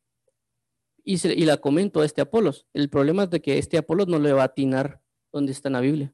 y, 1.06 1.44
la 1.44 1.56
comento 1.58 2.00
a 2.00 2.04
este 2.04 2.20
Apolos. 2.20 2.66
El 2.74 2.90
problema 2.90 3.24
es 3.24 3.30
de 3.30 3.40
que 3.40 3.58
este 3.58 3.78
Apolos 3.78 4.08
no 4.08 4.18
le 4.18 4.32
va 4.32 4.42
a 4.42 4.46
atinar 4.46 5.00
donde 5.32 5.52
está 5.52 5.68
en 5.68 5.74
la 5.74 5.80
Biblia, 5.80 6.12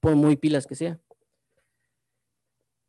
por 0.00 0.14
muy 0.14 0.36
pilas 0.36 0.66
que 0.66 0.76
sea. 0.76 1.00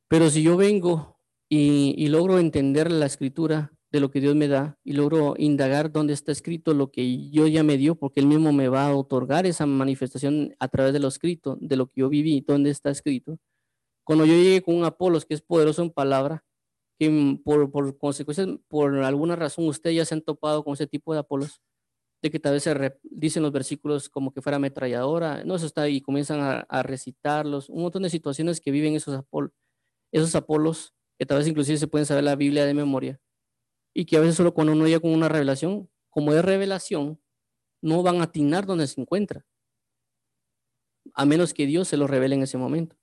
Pero 0.07 0.29
si 0.29 0.43
yo 0.43 0.57
vengo 0.57 1.17
y, 1.49 2.07
logro 2.07 2.37
entender 2.37 2.91
la 2.91 3.07
escritura 3.07 3.73
de 3.91 3.99
lo 3.99 4.11
que 4.11 4.21
Dios 4.21 4.35
me 4.35 4.47
da 4.47 4.77
y 4.83 4.93
logro 4.93 5.33
indagar 5.37 5.91
dónde 5.91 6.13
está 6.13 6.31
escrito 6.31 6.73
lo 6.73 6.91
que 6.91 7.29
yo 7.31 7.47
ya 7.47 7.63
me 7.63 7.77
dio, 7.77 7.95
porque 7.95 8.19
Él 8.19 8.27
mismo 8.27 8.53
me 8.53 8.69
va 8.69 8.87
a 8.87 8.95
otorgar 8.95 9.45
esa 9.45 9.65
manifestación 9.65 10.55
a 10.59 10.67
través 10.67 10.93
de 10.93 10.99
lo 10.99 11.07
escrito, 11.07 11.57
de 11.59 11.75
lo 11.77 11.87
que 11.87 12.01
yo 12.01 12.09
viví, 12.09 12.41
dónde 12.41 12.69
está 12.69 12.91
escrito. 12.91 13.39
Cuando 14.03 14.25
yo 14.25 14.33
llegué 14.33 14.61
con 14.61 14.75
un 14.75 14.85
Apolos 14.85 15.25
que 15.25 15.33
es 15.33 15.41
poderoso 15.41 15.81
en 15.81 15.89
palabra, 15.89 16.43
que 17.01 17.39
por, 17.43 17.71
por 17.71 17.97
consecuencias, 17.97 18.47
por 18.67 18.95
alguna 18.99 19.35
razón, 19.35 19.67
ustedes 19.67 19.95
ya 19.95 20.05
se 20.05 20.13
han 20.13 20.21
topado 20.21 20.63
con 20.63 20.73
ese 20.73 20.85
tipo 20.85 21.13
de 21.13 21.19
Apolos, 21.21 21.59
de 22.21 22.29
que 22.29 22.39
tal 22.39 22.53
vez 22.53 22.61
se 22.61 22.99
dicen 23.01 23.41
los 23.41 23.51
versículos 23.51 24.07
como 24.07 24.31
que 24.31 24.43
fuera 24.43 24.57
ametralladora, 24.57 25.43
no, 25.43 25.55
eso 25.55 25.65
está 25.65 25.81
ahí, 25.81 25.99
comienzan 26.01 26.41
a, 26.41 26.59
a 26.69 26.83
recitarlos, 26.83 27.69
un 27.69 27.81
montón 27.81 28.03
de 28.03 28.11
situaciones 28.11 28.61
que 28.61 28.69
viven 28.69 28.93
esos, 28.93 29.15
Apol 29.15 29.51
esos 30.11 30.35
Apolos, 30.35 30.93
que 31.17 31.25
tal 31.25 31.39
vez 31.39 31.47
inclusive 31.47 31.79
se 31.79 31.87
pueden 31.87 32.05
saber 32.05 32.23
la 32.23 32.35
Biblia 32.35 32.65
de 32.65 32.75
memoria 32.75 33.19
y 33.95 34.05
que 34.05 34.17
a 34.17 34.19
veces 34.19 34.35
solo 34.35 34.53
cuando 34.53 34.73
uno 34.73 34.85
llega 34.85 34.99
con 34.99 35.11
una 35.11 35.27
revelación, 35.27 35.89
como 36.11 36.33
es 36.33 36.45
revelación, 36.45 37.19
no 37.81 38.03
van 38.03 38.21
a 38.21 38.25
atinar 38.25 38.67
donde 38.67 38.85
se 38.85 39.01
encuentra, 39.01 39.43
a 41.15 41.25
menos 41.25 41.55
que 41.55 41.65
Dios 41.65 41.87
se 41.87 41.97
lo 41.97 42.05
revele 42.05 42.35
en 42.35 42.43
ese 42.43 42.59
momento. 42.59 42.95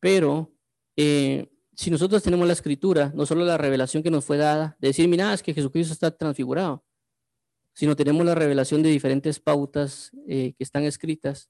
Pero 0.00 0.52
eh, 0.96 1.49
si 1.74 1.90
nosotros 1.90 2.22
tenemos 2.22 2.46
la 2.46 2.52
escritura, 2.52 3.12
no 3.14 3.26
solo 3.26 3.44
la 3.44 3.56
revelación 3.56 4.02
que 4.02 4.10
nos 4.10 4.24
fue 4.24 4.36
dada, 4.36 4.76
de 4.80 4.88
decir, 4.88 5.08
mira, 5.08 5.32
es 5.32 5.42
que 5.42 5.54
Jesucristo 5.54 5.92
está 5.92 6.10
transfigurado, 6.10 6.84
sino 7.74 7.96
tenemos 7.96 8.26
la 8.26 8.34
revelación 8.34 8.82
de 8.82 8.90
diferentes 8.90 9.40
pautas 9.40 10.10
eh, 10.28 10.54
que 10.56 10.64
están 10.64 10.84
escritas 10.84 11.48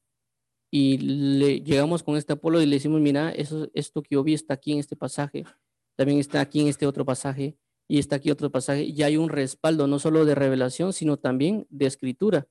y 0.70 0.98
le 0.98 1.60
llegamos 1.60 2.02
con 2.02 2.16
este 2.16 2.34
Apolo 2.34 2.62
y 2.62 2.66
le 2.66 2.76
decimos, 2.76 3.00
mira, 3.00 3.30
eso, 3.32 3.68
esto 3.74 4.02
que 4.02 4.14
yo 4.14 4.22
vi 4.22 4.34
está 4.34 4.54
aquí 4.54 4.72
en 4.72 4.78
este 4.78 4.94
pasaje, 4.94 5.44
también 5.96 6.20
está 6.20 6.40
aquí 6.40 6.60
en 6.60 6.68
este 6.68 6.86
otro 6.86 7.04
pasaje, 7.04 7.56
y 7.90 7.98
está 7.98 8.16
aquí 8.16 8.30
otro 8.30 8.52
pasaje, 8.52 8.84
y 8.84 9.02
hay 9.02 9.16
un 9.16 9.28
respaldo 9.28 9.88
no 9.88 9.98
solo 9.98 10.24
de 10.24 10.36
revelación, 10.36 10.92
sino 10.92 11.16
también 11.16 11.66
de 11.70 11.86
escritura. 11.86 12.46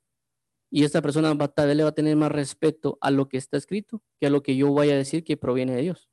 Y 0.70 0.84
esta 0.84 1.02
persona 1.02 1.34
va, 1.34 1.48
tal 1.48 1.70
vez 1.70 1.82
va 1.82 1.88
a 1.88 1.94
tener 1.94 2.18
más 2.18 2.30
respeto 2.30 2.98
a 3.00 3.10
lo 3.10 3.30
que 3.30 3.38
está 3.38 3.56
escrito 3.56 4.04
que 4.20 4.28
a 4.28 4.30
lo 4.30 4.44
que 4.44 4.58
yo 4.58 4.74
vaya 4.74 4.96
a 4.96 4.98
decir 4.98 5.24
que 5.24 5.38
proviene 5.38 5.76
de 5.76 5.82
Dios. 5.84 6.10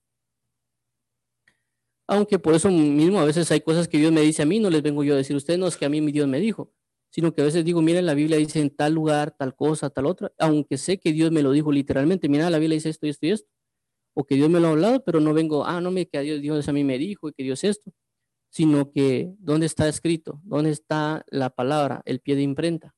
Aunque 2.09 2.39
por 2.39 2.55
eso 2.55 2.71
mismo 2.71 3.21
a 3.21 3.25
veces 3.25 3.51
hay 3.51 3.61
cosas 3.61 3.89
que 3.89 3.99
Dios 3.99 4.13
me 4.13 4.21
dice 4.21 4.43
a 4.43 4.47
mí, 4.47 4.61
no 4.61 4.71
les 4.71 4.83
vengo 4.83 5.03
yo 5.05 5.15
a 5.15 5.17
decir 5.17 5.35
a 5.35 5.39
ustedes, 5.39 5.59
no 5.59 5.67
es 5.67 5.77
que 5.77 5.87
a 5.87 5.89
mí 5.89 6.01
mi 6.01 6.13
Dios 6.13 6.29
me 6.29 6.39
dijo, 6.41 6.73
sino 7.11 7.35
que 7.35 7.43
a 7.43 7.45
veces 7.45 7.65
digo, 7.65 7.83
mira, 7.83 8.01
la 8.03 8.15
Biblia 8.15 8.37
dice 8.39 8.61
en 8.61 8.71
tal 8.71 8.95
lugar, 8.95 9.33
tal 9.37 9.57
cosa, 9.57 9.91
tal 9.91 10.07
otra, 10.07 10.33
aunque 10.39 10.79
sé 10.79 10.99
que 10.99 11.13
Dios 11.13 11.33
me 11.33 11.43
lo 11.43 11.51
dijo 11.53 11.73
literalmente, 11.73 12.29
mira, 12.29 12.49
la 12.51 12.59
Biblia 12.59 12.77
dice 12.77 12.91
esto 12.91 13.07
y 13.07 13.11
esto 13.11 13.27
y 13.27 13.31
esto, 13.31 13.49
o 14.15 14.25
que 14.25 14.37
Dios 14.37 14.49
me 14.51 14.61
lo 14.61 14.69
ha 14.69 14.71
hablado, 14.71 15.05
pero 15.05 15.21
no 15.21 15.35
vengo, 15.35 15.67
ah, 15.67 15.81
no 15.81 15.91
me 15.91 16.07
que 16.07 16.21
Dios, 16.21 16.41
Dios 16.41 16.69
a 16.69 16.73
mí 16.73 16.85
me 16.85 16.99
dijo 16.99 17.29
y 17.29 17.33
que 17.33 17.43
Dios 17.43 17.65
esto 17.65 17.93
sino 18.57 18.91
que 18.91 19.35
dónde 19.39 19.67
está 19.67 19.87
escrito, 19.87 20.41
dónde 20.43 20.71
está 20.71 21.27
la 21.29 21.51
palabra, 21.51 22.01
el 22.07 22.21
pie 22.21 22.37
de 22.37 22.43
imprenta. 22.43 22.95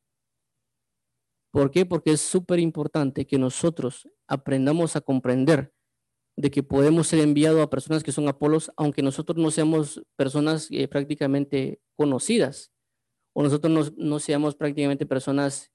¿Por 1.51 1.73
qué? 1.73 1.85
Porque 1.85 2.13
es 2.13 2.21
súper 2.21 2.61
importante 2.61 3.27
que 3.27 3.39
nosotros 3.39 4.09
aprendamos 4.29 4.95
a 4.95 5.01
comprender 5.01 5.73
de 6.39 6.51
que 6.51 6.63
podemos 6.63 7.09
ser 7.09 7.21
enviados 7.21 7.61
a 7.61 7.69
personas 7.69 8.03
que 8.03 8.13
son 8.13 8.29
Apolos, 8.29 8.71
aunque 8.77 9.03
nosotros 9.03 9.39
no 9.39 9.51
seamos 9.51 10.03
personas 10.17 10.69
eh, 10.71 10.87
prácticamente 10.87 11.81
conocidas, 11.97 12.71
o 13.35 13.43
nosotros 13.43 13.93
no, 13.97 14.19
seamos 14.21 14.55
prácticamente 14.55 15.05
personas 15.05 15.73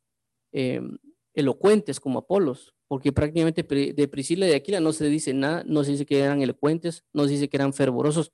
eh, 0.54 0.82
elocuentes 1.34 2.00
como 2.00 2.20
Apolos, 2.20 2.74
porque 2.88 3.12
prácticamente 3.12 3.64
de 3.64 4.08
Priscila 4.08 4.46
y 4.46 4.50
de 4.50 4.56
Aquila 4.56 4.80
no 4.80 4.94
se 4.94 5.06
dice 5.06 5.34
nada, 5.34 5.64
no 5.66 5.84
se 5.84 5.92
dice 5.92 6.06
que 6.06 6.20
eran 6.20 6.42
elocuentes, 6.42 7.04
no 7.12 7.26
se 7.26 7.32
dice 7.32 7.50
que 7.50 7.58
eran 7.58 7.74
fervorosos, 7.74 8.32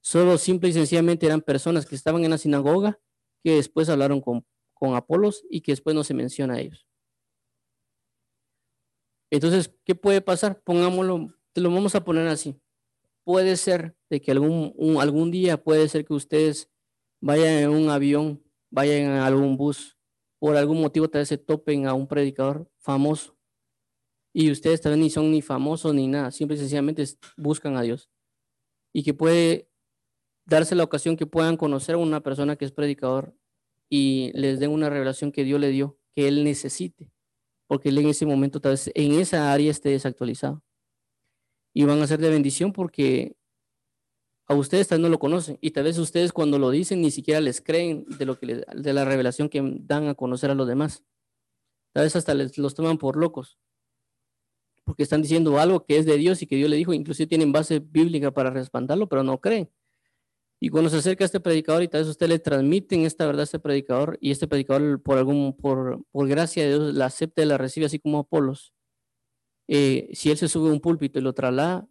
Solo 0.00 0.38
simple 0.38 0.68
y 0.68 0.72
sencillamente 0.72 1.26
eran 1.26 1.42
personas 1.42 1.84
que 1.84 1.94
estaban 1.94 2.24
en 2.24 2.30
la 2.30 2.38
sinagoga, 2.38 3.00
que 3.42 3.52
después 3.52 3.88
hablaron 3.88 4.20
con, 4.20 4.46
con 4.72 4.94
Apolos 4.94 5.44
y 5.50 5.60
que 5.60 5.72
después 5.72 5.94
no 5.94 6.04
se 6.04 6.14
menciona 6.14 6.54
a 6.54 6.60
ellos. 6.60 6.86
Entonces, 9.30 9.74
¿qué 9.84 9.94
puede 9.94 10.20
pasar? 10.20 10.62
Pongámoslo, 10.62 11.28
lo 11.60 11.70
vamos 11.70 11.94
a 11.94 12.04
poner 12.04 12.26
así. 12.28 12.56
Puede 13.24 13.56
ser 13.56 13.96
de 14.10 14.20
que 14.20 14.30
algún, 14.30 14.74
algún 15.00 15.30
día 15.30 15.62
puede 15.62 15.88
ser 15.88 16.04
que 16.04 16.14
ustedes 16.14 16.70
vayan 17.20 17.54
en 17.54 17.70
un 17.70 17.90
avión, 17.90 18.42
vayan 18.70 19.02
en 19.02 19.10
algún 19.10 19.56
bus, 19.56 19.98
por 20.38 20.56
algún 20.56 20.80
motivo 20.80 21.08
tal 21.08 21.22
vez 21.22 21.28
se 21.28 21.38
topen 21.38 21.86
a 21.86 21.94
un 21.94 22.06
predicador 22.06 22.70
famoso 22.78 23.38
y 24.32 24.50
ustedes 24.50 24.80
también 24.80 25.00
ni 25.00 25.10
son 25.10 25.30
ni 25.30 25.42
famosos 25.42 25.94
ni 25.94 26.06
nada, 26.06 26.30
simple 26.30 26.56
y 26.56 26.60
sencillamente 26.60 27.04
buscan 27.36 27.76
a 27.76 27.82
Dios. 27.82 28.08
Y 28.92 29.02
que 29.02 29.14
puede 29.14 29.68
darse 30.46 30.74
la 30.74 30.84
ocasión 30.84 31.16
que 31.16 31.26
puedan 31.26 31.56
conocer 31.56 31.96
a 31.96 31.98
una 31.98 32.22
persona 32.22 32.56
que 32.56 32.64
es 32.64 32.72
predicador 32.72 33.34
y 33.90 34.30
les 34.34 34.60
den 34.60 34.70
una 34.70 34.90
revelación 34.90 35.32
que 35.32 35.44
Dios 35.44 35.60
le 35.60 35.70
dio, 35.70 35.98
que 36.14 36.28
él 36.28 36.44
necesite, 36.44 37.10
porque 37.66 37.88
él 37.88 37.98
en 37.98 38.08
ese 38.08 38.26
momento 38.26 38.60
tal 38.60 38.72
vez 38.72 38.90
en 38.94 39.12
esa 39.14 39.52
área 39.52 39.70
esté 39.70 39.88
desactualizado. 39.90 40.62
Y 41.72 41.84
van 41.84 42.00
a 42.02 42.06
ser 42.06 42.20
de 42.20 42.30
bendición 42.30 42.72
porque 42.72 43.36
a 44.46 44.54
ustedes 44.54 44.88
tal 44.88 45.02
no 45.02 45.08
lo 45.08 45.18
conocen 45.18 45.58
y 45.60 45.72
tal 45.72 45.84
vez 45.84 45.98
ustedes 45.98 46.32
cuando 46.32 46.58
lo 46.58 46.70
dicen 46.70 47.02
ni 47.02 47.10
siquiera 47.10 47.40
les 47.40 47.60
creen 47.60 48.06
de 48.18 48.24
lo 48.24 48.38
que 48.38 48.64
de 48.74 48.92
la 48.92 49.04
revelación 49.04 49.48
que 49.48 49.62
dan 49.80 50.08
a 50.08 50.14
conocer 50.14 50.50
a 50.50 50.54
los 50.54 50.66
demás. 50.66 51.04
Tal 51.92 52.04
vez 52.04 52.16
hasta 52.16 52.34
les 52.34 52.56
los 52.58 52.74
toman 52.74 52.98
por 52.98 53.16
locos 53.16 53.58
porque 54.88 55.02
están 55.02 55.20
diciendo 55.20 55.58
algo 55.58 55.84
que 55.84 55.98
es 55.98 56.06
de 56.06 56.16
Dios 56.16 56.40
y 56.40 56.46
que 56.46 56.56
Dios 56.56 56.70
le 56.70 56.76
dijo, 56.76 56.94
inclusive 56.94 57.26
tienen 57.26 57.52
base 57.52 57.78
bíblica 57.78 58.30
para 58.30 58.48
respaldarlo, 58.48 59.06
pero 59.06 59.22
no 59.22 59.38
creen. 59.38 59.70
Y 60.60 60.70
cuando 60.70 60.88
se 60.88 60.96
acerca 60.96 61.24
a 61.24 61.26
este 61.26 61.40
predicador 61.40 61.82
y 61.82 61.88
tal 61.88 62.00
vez 62.00 62.08
usted 62.08 62.26
le 62.26 62.38
transmiten 62.38 63.02
esta 63.02 63.26
verdad 63.26 63.42
a 63.42 63.44
este 63.44 63.58
predicador 63.58 64.16
y 64.22 64.30
este 64.30 64.48
predicador 64.48 65.02
por 65.02 65.18
algún, 65.18 65.54
por, 65.54 66.02
por 66.10 66.26
gracia 66.26 66.62
de 66.62 66.70
Dios 66.70 66.94
la 66.94 67.04
acepta 67.04 67.42
y 67.42 67.44
la 67.44 67.58
recibe 67.58 67.84
así 67.84 67.98
como 67.98 68.20
Apolos, 68.20 68.72
eh, 69.68 70.08
si 70.14 70.30
él 70.30 70.38
se 70.38 70.48
sube 70.48 70.70
a 70.70 70.72
un 70.72 70.80
púlpito 70.80 71.18
y 71.18 71.22
lo 71.22 71.34
traslada, 71.34 71.86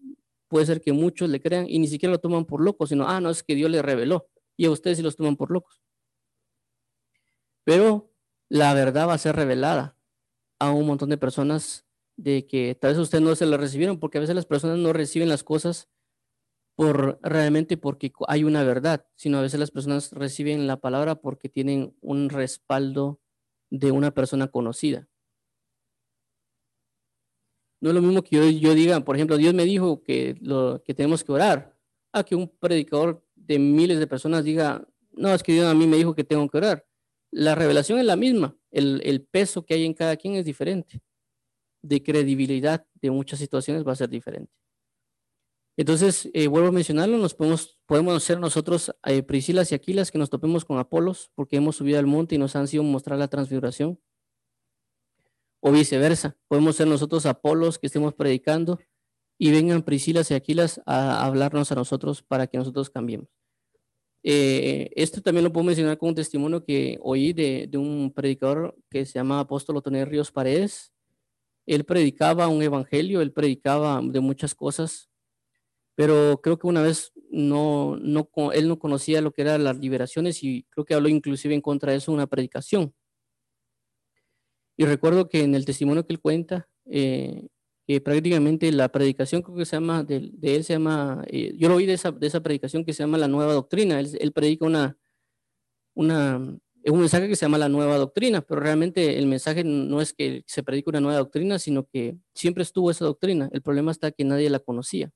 puede 0.47 0.65
ser 0.65 0.82
que 0.82 0.93
muchos 0.93 1.30
le 1.30 1.41
crean 1.41 1.65
y 1.69 1.80
ni 1.80 1.88
siquiera 1.88 2.11
lo 2.11 2.19
toman 2.19 2.45
por 2.45 2.61
loco, 2.61 2.88
sino, 2.88 3.07
ah, 3.07 3.21
no, 3.21 3.30
es 3.30 3.43
que 3.43 3.55
Dios 3.55 3.69
le 3.71 3.82
reveló 3.82 4.30
y 4.57 4.65
a 4.65 4.71
ustedes 4.71 4.97
sí 4.97 5.03
los 5.03 5.15
toman 5.15 5.36
por 5.38 5.51
locos. 5.51 5.82
Pero 7.63 8.11
la 8.49 8.73
verdad 8.73 9.07
va 9.07 9.13
a 9.13 9.17
ser 9.17 9.36
revelada 9.36 9.97
a 10.59 10.71
un 10.71 10.88
montón 10.88 11.09
de 11.09 11.17
personas 11.17 11.86
de 12.15 12.47
que 12.47 12.75
tal 12.75 12.91
vez 12.91 12.99
ustedes 12.99 13.23
no 13.23 13.36
se 13.36 13.45
la 13.45 13.57
recibieron, 13.57 13.99
porque 13.99 14.17
a 14.17 14.21
veces 14.21 14.36
las 14.36 14.45
personas 14.45 14.80
no 14.80 14.93
reciben 14.93 15.30
las 15.30 15.43
cosas 15.43 15.89
por 16.75 17.19
realmente 17.23 17.78
porque 17.78 18.13
hay 18.28 18.43
una 18.43 18.63
verdad, 18.63 19.07
sino 19.15 19.39
a 19.39 19.41
veces 19.41 19.59
las 19.59 19.71
personas 19.71 20.11
reciben 20.11 20.67
la 20.67 20.78
palabra 20.78 21.15
porque 21.15 21.49
tienen 21.49 21.95
un 22.01 22.30
respaldo 22.30 23.19
de 23.69 23.91
una 23.91 24.11
persona 24.11 24.47
conocida. 24.47 25.07
No 27.80 27.89
es 27.89 27.95
lo 27.95 28.01
mismo 28.01 28.23
que 28.23 28.59
yo, 28.59 28.73
diga, 28.73 28.99
por 29.01 29.15
ejemplo, 29.15 29.38
Dios 29.38 29.53
me 29.53 29.65
dijo 29.65 30.01
que, 30.01 30.36
lo, 30.41 30.82
que 30.84 30.93
tenemos 30.93 31.23
que 31.23 31.32
orar, 31.32 31.75
a 32.11 32.23
que 32.23 32.36
un 32.36 32.47
predicador 32.47 33.23
de 33.36 33.59
miles 33.59 33.99
de 33.99 34.07
personas 34.07 34.43
diga, 34.43 34.88
no, 35.11 35.34
es 35.34 35.43
que 35.43 35.53
Dios 35.53 35.65
a 35.65 35.73
mí 35.73 35.86
me 35.88 35.97
dijo 35.97 36.15
que 36.15 36.23
tengo 36.23 36.47
que 36.49 36.57
orar. 36.57 36.86
La 37.32 37.55
revelación 37.55 37.99
es 37.99 38.05
la 38.05 38.15
misma, 38.15 38.55
el, 38.71 39.01
el 39.03 39.21
peso 39.21 39.65
que 39.65 39.75
hay 39.75 39.86
en 39.86 39.93
cada 39.93 40.15
quien 40.17 40.36
es 40.36 40.45
diferente. 40.45 41.01
De 41.82 42.01
credibilidad 42.01 42.86
de 42.95 43.11
muchas 43.11 43.39
situaciones 43.39 43.86
va 43.86 43.91
a 43.91 43.95
ser 43.95 44.09
diferente. 44.09 44.51
Entonces, 45.78 46.28
eh, 46.34 46.47
vuelvo 46.47 46.69
a 46.69 46.71
mencionarlo, 46.71 47.19
nos 47.19 47.36
podemos, 47.36 47.78
podemos 47.86 48.23
ser 48.23 48.39
nosotros 48.39 48.91
eh, 49.05 49.21
Priscilas 49.21 49.71
y 49.71 49.75
Aquilas 49.75 50.09
que 50.09 50.17
nos 50.17 50.32
topemos 50.32 50.65
con 50.65 50.80
Apolos 50.80 51.30
porque 51.36 51.57
hemos 51.57 51.75
subido 51.75 51.99
al 51.99 52.07
monte 52.07 52.34
y 52.34 52.39
nos 52.39 52.55
han 52.55 52.67
sido 52.67 52.82
mostrar 52.82 53.19
la 53.19 53.28
transfiguración. 53.28 53.99
O 55.60 55.72
viceversa, 55.72 56.38
podemos 56.47 56.76
ser 56.76 56.88
nosotros 56.88 57.26
Apolos 57.26 57.80
que 57.80 57.88
estemos 57.88 58.14
predicando 58.14 58.80
y 59.38 59.51
vengan 59.51 59.84
Priscilas 59.84 60.32
y 60.32 60.34
Aquilas 60.34 60.82
a, 60.86 61.26
hablarnos 61.26 61.72
a 61.72 61.76
nosotros 61.76 62.24
para 62.24 62.47
que 62.47 62.58
nosotros 62.58 62.89
cambiemos. 62.89 63.28
Eh, 64.24 64.89
esto 64.95 65.22
también 65.22 65.43
lo 65.43 65.53
puedo 65.53 65.64
mencionar 65.64 65.97
con 65.97 66.10
un 66.10 66.16
testimonio 66.16 66.64
que 66.64 66.97
oí 67.01 67.34
de, 67.34 67.68
de 67.70 67.78
un 67.78 68.12
predicador 68.14 68.76
que 68.89 69.05
se 69.05 69.14
llama 69.14 69.39
Apóstol 69.39 69.78
Otonel 69.78 70.08
Ríos 70.08 70.32
Paredes. 70.32 70.91
Él 71.66 71.86
predicaba 71.86 72.47
un 72.47 72.62
evangelio, 72.62 73.22
él 73.22 73.32
predicaba 73.32 74.01
de 74.03 74.20
muchas 74.20 74.55
cosas, 74.55 75.10
pero 75.95 76.39
creo 76.41 76.58
que 76.60 76.68
una 76.68 76.82
vez 76.82 77.12
no, 77.30 77.97
no, 77.97 78.30
él 78.53 78.68
no 78.68 78.80
conocía 78.80 79.22
lo 79.22 79.32
que 79.32 79.41
eran 79.41 79.64
las 79.64 79.78
liberaciones 79.78 80.43
y 80.43 80.64
creo 80.70 80.86
que 80.86 80.93
habló 80.93 81.10
inclusive 81.10 81.53
en 81.53 81.62
contra 81.62 81.91
de 81.91 81.97
eso 81.97 82.12
una 82.12 82.28
predicación. 82.28 82.93
Y 84.78 84.86
recuerdo 84.86 85.28
que 85.28 85.43
en 85.43 85.55
el 85.55 85.65
testimonio 85.65 86.05
que 86.05 86.13
él 86.13 86.21
cuenta, 86.21 86.69
eh, 86.86 87.47
que 87.88 87.99
prácticamente 88.01 88.71
la 88.71 88.89
predicación 88.89 89.41
creo 89.41 89.57
que 89.57 89.65
se 89.65 89.75
llama, 89.78 90.03
de, 90.03 90.32
él 90.41 90.63
se 90.63 90.73
llama, 90.73 91.23
eh, 91.28 91.53
yo 91.57 91.69
lo 91.69 91.75
oí 91.75 91.86
de 91.86 91.93
esa, 91.93 92.11
de 92.11 92.28
esa 92.28 92.41
predicación 92.41 92.86
que 92.86 92.93
se 92.93 93.01
llama 93.01 93.17
la 93.17 93.28
nueva 93.28 93.53
doctrina, 93.53 93.99
él, 93.99 94.32
predica 94.34 94.65
una, 94.65 94.97
una, 95.95 96.59
es 96.84 96.91
un 96.91 96.99
mensaje 96.99 97.28
que 97.28 97.36
se 97.36 97.45
llama 97.45 97.57
la 97.57 97.69
nueva 97.69 97.97
doctrina, 97.97 98.41
pero 98.41 98.61
realmente 98.61 99.17
el 99.17 99.25
mensaje 99.25 99.63
no 99.63 100.01
es 100.01 100.13
que 100.13 100.43
se 100.47 100.63
predique 100.63 100.89
una 100.89 101.01
nueva 101.01 101.19
doctrina, 101.19 101.59
sino 101.59 101.88
que 101.88 102.17
siempre 102.36 102.63
estuvo 102.63 102.91
esa 102.91 103.05
doctrina. 103.05 103.49
El 103.53 103.61
problema 103.61 103.91
está 103.91 104.11
que 104.11 104.25
nadie 104.25 104.49
la 104.49 104.59
conocía. 104.59 105.11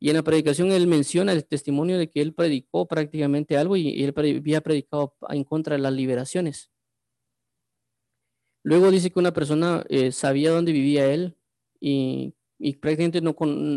Y 0.00 0.10
en 0.10 0.16
la 0.16 0.22
predicación 0.22 0.72
él 0.72 0.86
menciona 0.86 1.32
el 1.32 1.44
testimonio 1.46 1.98
de 1.98 2.10
que 2.10 2.20
él 2.22 2.34
predicó 2.34 2.88
prácticamente 2.88 3.56
algo 3.56 3.76
y 3.76 4.02
él 4.02 4.14
había 4.16 4.60
predicado 4.60 5.14
en 5.28 5.44
contra 5.44 5.76
de 5.76 5.82
las 5.82 5.92
liberaciones. 5.92 6.69
Luego 8.62 8.90
dice 8.90 9.10
que 9.10 9.18
una 9.18 9.32
persona 9.32 9.84
eh, 9.88 10.12
sabía 10.12 10.50
dónde 10.50 10.72
vivía 10.72 11.12
él 11.12 11.36
y, 11.80 12.34
prácticamente 12.80 13.20
no, 13.22 13.34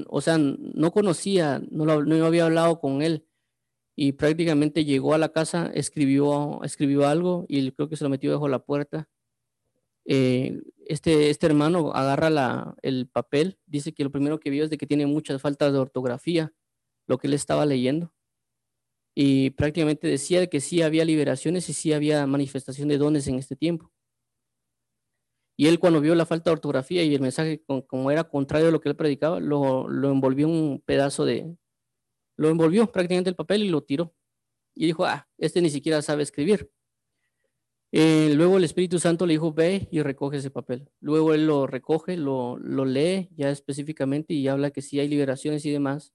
o 0.09 0.21
sea, 0.21 0.38
no 0.38 0.91
conocía, 0.91 1.61
no, 1.71 1.91
había 2.25 2.45
hablado 2.45 2.79
con 2.79 3.01
él 3.01 3.25
y 3.95 4.13
prácticamente 4.13 4.86
llegó 4.86 5.13
a 5.13 5.17
la 5.17 5.29
casa, 5.29 5.71
escribió, 5.73 6.61
escribió 6.63 7.07
algo 7.07 7.45
y 7.47 7.71
creo 7.71 7.89
que 7.89 7.95
se 7.95 8.03
lo 8.03 8.09
metió 8.09 8.31
bajo 8.34 8.47
la 8.49 8.59
puerta. 8.59 9.09
Eh, 10.05 10.61
este, 10.86 11.29
este 11.29 11.45
hermano 11.45 11.93
agarra 11.93 12.75
el 12.81 13.07
papel, 13.07 13.59
dice 13.65 13.93
que 13.93 14.03
lo 14.03 14.11
primero 14.11 14.39
que 14.39 14.49
vio 14.49 14.65
es 14.65 14.69
de 14.69 14.77
que 14.77 14.88
tiene 14.88 15.05
muchas 15.05 15.41
faltas 15.41 15.71
de 15.71 15.79
ortografía, 15.79 16.53
lo 17.07 17.17
que 17.17 17.27
él 17.27 17.34
estaba 17.34 17.65
leyendo. 17.65 18.13
Y 19.15 19.51
prácticamente 19.51 20.07
decía 20.07 20.47
que 20.47 20.59
sí 20.59 20.81
había 20.81 21.05
liberaciones 21.05 21.69
y 21.69 21.73
sí 21.73 21.93
había 21.93 22.25
manifestación 22.27 22.89
de 22.89 22.97
dones 22.97 23.27
en 23.27 23.36
este 23.36 23.55
tiempo. 23.55 23.93
Y 25.56 25.68
él 25.68 25.80
cuando 25.80 26.01
vio 26.01 26.16
la 26.16 26.26
falta 26.26 26.49
de 26.49 26.54
ortografía 26.54 27.04
y 27.04 27.14
el 27.14 27.22
mensaje 27.22 27.64
como 27.88 28.12
era 28.12 28.24
contrario 28.24 28.70
a 28.70 28.72
lo 28.72 28.82
que 28.82 28.89
él 28.89 28.95
predicaba, 28.95 29.39
lo, 29.39 29.88
lo 29.88 30.12
envolvió 30.12 30.47
un 30.47 30.82
pedazo 30.86 31.26
de, 31.26 31.56
lo 32.38 32.49
envolvió 32.49 32.91
prácticamente 32.91 33.30
el 33.30 33.36
papel 33.36 33.64
y 33.64 33.70
lo 33.70 33.84
tiró. 33.84 34.16
Y 34.76 34.88
dijo, 34.88 35.06
ah, 35.06 35.28
este 35.38 35.62
ni 35.62 35.70
siquiera 35.70 36.01
sabe 36.01 36.24
escribir. 36.24 36.72
Eh, 37.91 38.34
luego 38.34 38.58
el 38.58 38.64
Espíritu 38.64 38.97
Santo 38.97 39.28
le 39.28 39.34
dijo, 39.34 39.54
ve 39.54 39.88
y 39.91 40.01
recoge 40.01 40.38
ese 40.38 40.49
papel. 40.49 40.89
Luego 40.99 41.34
él 41.36 41.45
lo 41.45 41.68
recoge, 41.68 42.18
lo, 42.18 42.58
lo 42.58 42.86
lee 42.86 43.30
ya 43.36 43.51
específicamente 43.51 44.34
y 44.34 44.47
habla 44.47 44.72
que 44.72 44.82
sí 44.82 44.99
hay 44.99 45.08
liberaciones 45.08 45.64
y 45.66 45.72
demás. 45.72 46.12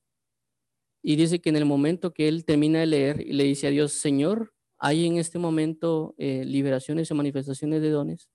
Y 1.03 1.15
dice 1.15 1.41
que 1.41 1.51
en 1.51 1.57
el 1.57 1.65
momento 1.65 2.13
que 2.13 2.27
él 2.27 2.45
termina 2.45 2.81
de 2.81 2.87
leer 2.87 3.21
y 3.21 3.33
le 3.33 3.45
dice 3.45 3.69
a 3.69 3.71
Dios, 3.71 3.93
Señor, 3.93 4.53
hay 4.79 5.07
en 5.07 5.19
este 5.19 5.39
momento 5.39 6.17
eh, 6.19 6.45
liberaciones 6.45 7.11
o 7.13 7.15
manifestaciones 7.15 7.81
de 7.81 7.91
dones. 7.91 8.29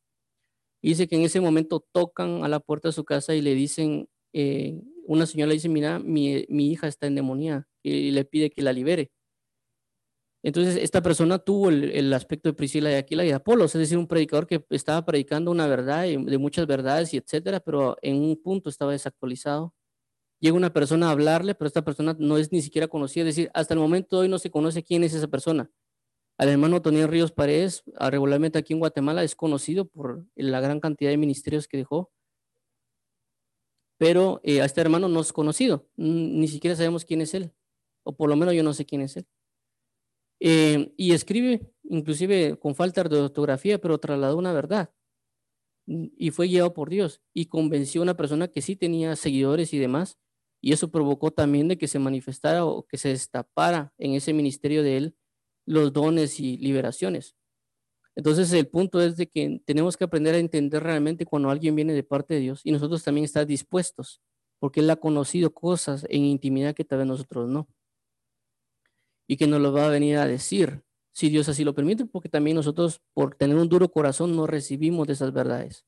Y 0.83 0.89
dice 0.89 1.07
que 1.07 1.15
en 1.15 1.21
ese 1.21 1.39
momento 1.39 1.85
tocan 1.93 2.43
a 2.43 2.49
la 2.49 2.59
puerta 2.59 2.89
de 2.89 2.93
su 2.93 3.05
casa 3.05 3.33
y 3.33 3.41
le 3.41 3.55
dicen, 3.55 4.09
eh, 4.33 4.81
una 5.05 5.25
señora 5.25 5.47
le 5.47 5.55
dice, 5.55 5.69
mira, 5.69 5.97
mi, 5.97 6.45
mi 6.49 6.71
hija 6.71 6.87
está 6.87 7.07
endemoniada 7.07 7.67
y 7.81 8.11
le 8.11 8.25
pide 8.25 8.51
que 8.51 8.61
la 8.61 8.73
libere. 8.73 9.11
Entonces, 10.43 10.75
esta 10.75 11.01
persona 11.01 11.39
tuvo 11.39 11.69
el, 11.69 12.11
aspecto 12.13 12.49
de 12.49 12.53
Priscila 12.53 12.91
y 12.91 12.95
Aquila 12.95 13.23
y 13.23 13.29
de 13.29 13.33
Apolos, 13.33 13.73
es 13.75 13.79
decir, 13.79 13.97
un 13.97 14.07
predicador 14.07 14.45
que 14.45 14.65
estaba 14.71 15.05
predicando 15.05 15.51
una 15.51 15.67
verdad 15.67 16.03
de 16.03 16.37
muchas 16.37 16.67
verdades 16.67 17.13
y 17.13 17.17
etcétera, 17.17 17.61
pero 17.61 17.95
en 18.01 18.17
un 18.17 18.35
punto 18.41 18.69
estaba 18.69 18.91
desactualizado. 18.91 19.73
Llega 20.41 20.57
una 20.57 20.73
persona 20.73 21.07
a 21.07 21.11
hablarle, 21.11 21.55
pero 21.55 21.67
esta 21.67 21.85
persona 21.85 22.15
no 22.19 22.37
es 22.37 22.51
ni 22.51 22.61
siquiera 22.61 22.89
conocida, 22.89 23.23
es 23.23 23.37
decir, 23.37 23.51
hasta 23.53 23.73
el 23.73 23.79
momento 23.79 24.17
de 24.17 24.23
hoy 24.23 24.29
no 24.29 24.39
se 24.39 24.51
conoce 24.51 24.83
quién 24.83 25.05
es 25.05 25.13
esa 25.13 25.29
persona. 25.29 25.71
Al 26.37 26.49
hermano 26.49 26.81
Tony 26.81 27.05
Ríos 27.05 27.31
Paredes, 27.31 27.83
regularmente 27.99 28.57
aquí 28.57 28.73
en 28.73 28.79
Guatemala, 28.79 29.23
es 29.23 29.35
conocido 29.35 29.85
por 29.85 30.25
la 30.35 30.59
gran 30.61 30.79
cantidad 30.79 31.11
de 31.11 31.17
ministerios 31.17 31.67
que 31.67 31.77
dejó, 31.77 32.11
pero 33.97 34.41
eh, 34.43 34.61
a 34.61 34.65
este 34.65 34.81
hermano 34.81 35.07
no 35.07 35.21
es 35.21 35.31
conocido, 35.31 35.87
ni 35.95 36.47
siquiera 36.47 36.75
sabemos 36.75 37.05
quién 37.05 37.21
es 37.21 37.33
él 37.33 37.53
o 38.03 38.15
por 38.15 38.29
lo 38.29 38.35
menos 38.35 38.53
yo 38.53 38.63
no 38.63 38.73
sé 38.73 38.85
quién 38.85 39.01
es 39.01 39.17
él. 39.17 39.25
Eh, 40.39 40.93
y 40.97 41.13
escribe, 41.13 41.71
inclusive 41.83 42.57
con 42.59 42.75
falta 42.75 43.03
de 43.03 43.17
ortografía, 43.17 43.79
pero 43.79 43.97
trasladó 43.97 44.37
una 44.37 44.53
verdad. 44.53 44.93
Y 45.85 46.31
fue 46.31 46.47
guiado 46.47 46.73
por 46.73 46.89
Dios 46.89 47.21
y 47.33 47.47
convenció 47.47 48.01
a 48.01 48.03
una 48.03 48.15
persona 48.15 48.47
que 48.47 48.61
sí 48.61 48.75
tenía 48.75 49.15
seguidores 49.15 49.73
y 49.73 49.79
demás. 49.79 50.17
Y 50.61 50.71
eso 50.71 50.91
provocó 50.91 51.31
también 51.31 51.67
de 51.67 51.77
que 51.77 51.87
se 51.87 51.99
manifestara 51.99 52.65
o 52.65 52.85
que 52.87 52.97
se 52.97 53.09
destapara 53.09 53.93
en 53.97 54.13
ese 54.13 54.33
ministerio 54.33 54.81
de 54.83 54.97
él 54.97 55.15
los 55.65 55.93
dones 55.93 56.39
y 56.39 56.57
liberaciones. 56.57 57.35
Entonces 58.15 58.51
el 58.53 58.67
punto 58.67 59.01
es 59.01 59.17
de 59.17 59.27
que 59.27 59.61
tenemos 59.65 59.97
que 59.97 60.03
aprender 60.03 60.35
a 60.35 60.39
entender 60.39 60.83
realmente 60.83 61.25
cuando 61.25 61.49
alguien 61.49 61.75
viene 61.75 61.93
de 61.93 62.03
parte 62.03 62.35
de 62.35 62.41
Dios 62.41 62.61
y 62.63 62.71
nosotros 62.71 63.03
también 63.03 63.25
estar 63.25 63.45
dispuestos, 63.45 64.21
porque 64.59 64.81
Él 64.81 64.89
ha 64.89 64.95
conocido 64.95 65.53
cosas 65.53 66.05
en 66.09 66.25
intimidad 66.25 66.75
que 66.75 66.85
tal 66.85 66.99
vez 66.99 67.07
nosotros 67.07 67.49
no 67.49 67.67
y 69.27 69.37
que 69.37 69.47
nos 69.47 69.61
lo 69.61 69.71
va 69.71 69.87
a 69.87 69.89
venir 69.89 70.17
a 70.17 70.27
decir, 70.27 70.83
si 71.13 71.29
Dios 71.29 71.47
así 71.47 71.63
lo 71.63 71.73
permite, 71.73 72.05
porque 72.05 72.29
también 72.29 72.55
nosotros, 72.55 73.01
por 73.13 73.35
tener 73.35 73.55
un 73.55 73.69
duro 73.69 73.89
corazón, 73.89 74.35
no 74.35 74.47
recibimos 74.47 75.07
de 75.07 75.13
esas 75.13 75.31
verdades. 75.31 75.85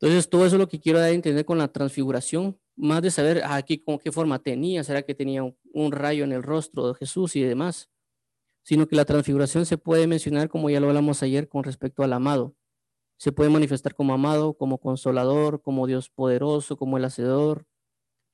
Entonces, 0.00 0.28
todo 0.28 0.46
eso 0.46 0.56
es 0.56 0.60
lo 0.60 0.68
que 0.68 0.80
quiero 0.80 0.98
dar 0.98 1.10
a 1.10 1.12
entender 1.12 1.44
con 1.44 1.58
la 1.58 1.68
transfiguración, 1.68 2.58
más 2.76 3.02
de 3.02 3.10
saber 3.10 3.42
aquí 3.44 3.78
con 3.78 3.98
qué 3.98 4.12
forma 4.12 4.38
tenía, 4.38 4.84
será 4.84 5.02
que 5.02 5.14
tenía 5.14 5.42
un, 5.42 5.92
rayo 5.92 6.24
en 6.24 6.32
el 6.32 6.42
rostro 6.42 6.88
de 6.88 6.94
Jesús 6.94 7.34
y 7.36 7.42
demás, 7.42 7.88
sino 8.68 8.86
que 8.86 8.96
la 8.96 9.06
transfiguración 9.06 9.64
se 9.64 9.78
puede 9.78 10.06
mencionar, 10.06 10.50
como 10.50 10.68
ya 10.68 10.78
lo 10.78 10.88
hablamos 10.88 11.22
ayer, 11.22 11.48
con 11.48 11.64
respecto 11.64 12.02
al 12.02 12.12
amado. 12.12 12.54
Se 13.18 13.32
puede 13.32 13.48
manifestar 13.48 13.94
como 13.94 14.12
amado, 14.12 14.58
como 14.58 14.76
consolador, 14.76 15.62
como 15.62 15.86
Dios 15.86 16.10
poderoso, 16.10 16.76
como 16.76 16.98
el 16.98 17.06
hacedor, 17.06 17.64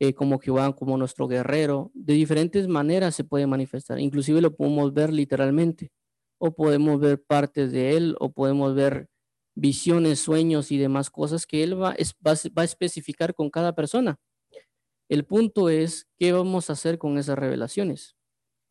eh, 0.01 0.13
como 0.15 0.41
Jehová, 0.41 0.75
como 0.75 0.99
nuestro 0.99 1.29
guerrero. 1.29 1.93
De 1.95 2.15
diferentes 2.15 2.67
maneras 2.67 3.15
se 3.15 3.23
puede 3.23 3.47
manifestar. 3.47 4.01
Inclusive 4.01 4.41
lo 4.41 4.57
podemos 4.57 4.93
ver 4.93 5.13
literalmente, 5.13 5.93
o 6.39 6.53
podemos 6.57 6.99
ver 6.99 7.23
partes 7.23 7.71
de 7.71 7.97
él, 7.97 8.17
o 8.19 8.33
podemos 8.33 8.75
ver 8.75 9.09
visiones, 9.55 10.19
sueños 10.19 10.73
y 10.73 10.79
demás 10.79 11.11
cosas 11.11 11.47
que 11.47 11.63
él 11.63 11.81
va, 11.81 11.95
va 12.27 12.63
a 12.63 12.65
especificar 12.65 13.37
con 13.37 13.51
cada 13.51 13.77
persona. 13.77 14.19
El 15.09 15.27
punto 15.27 15.69
es, 15.69 16.09
¿qué 16.19 16.33
vamos 16.33 16.71
a 16.71 16.73
hacer 16.73 16.99
con 16.99 17.19
esas 17.19 17.39
revelaciones? 17.39 18.14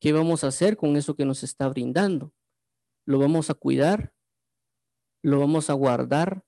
¿Qué 0.03 0.11
vamos 0.11 0.43
a 0.43 0.47
hacer 0.47 0.75
con 0.75 0.97
eso 0.97 1.15
que 1.15 1.23
nos 1.23 1.43
está 1.43 1.69
brindando? 1.69 2.33
¿Lo 3.05 3.19
vamos 3.19 3.49
a 3.49 3.53
cuidar? 3.53 4.13
¿Lo 5.23 5.39
vamos 5.39 5.69
a 5.69 5.73
guardar? 5.73 6.43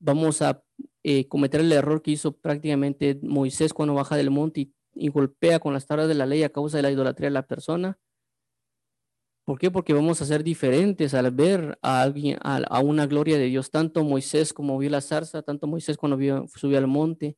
¿Vamos 0.00 0.40
a 0.40 0.64
eh, 1.02 1.28
cometer 1.28 1.60
el 1.60 1.70
error 1.72 2.00
que 2.00 2.12
hizo 2.12 2.34
prácticamente 2.34 3.20
Moisés 3.20 3.74
cuando 3.74 3.92
baja 3.92 4.16
del 4.16 4.30
monte 4.30 4.70
y, 4.94 5.08
golpea 5.08 5.58
con 5.60 5.74
las 5.74 5.86
tablas 5.86 6.08
de 6.08 6.14
la 6.14 6.24
ley 6.24 6.44
a 6.44 6.48
causa 6.48 6.78
de 6.78 6.82
la 6.82 6.92
idolatría 6.92 7.26
de 7.26 7.34
la 7.34 7.46
persona. 7.46 7.98
¿Por 9.44 9.58
qué? 9.58 9.70
Porque 9.70 9.92
vamos 9.92 10.22
a 10.22 10.24
ser 10.24 10.42
diferentes 10.42 11.12
al 11.12 11.30
ver 11.30 11.78
a 11.82 12.00
alguien, 12.00 12.38
a, 12.40 12.80
una 12.80 13.06
gloria 13.06 13.36
de 13.36 13.44
Dios. 13.44 13.70
Tanto 13.70 14.02
Moisés 14.02 14.54
como 14.54 14.78
vio 14.78 14.88
la 14.88 15.02
zarza, 15.02 15.42
tanto 15.42 15.66
Moisés 15.66 15.98
cuando 15.98 16.16
subió 16.48 16.78
al 16.78 16.86
monte, 16.86 17.36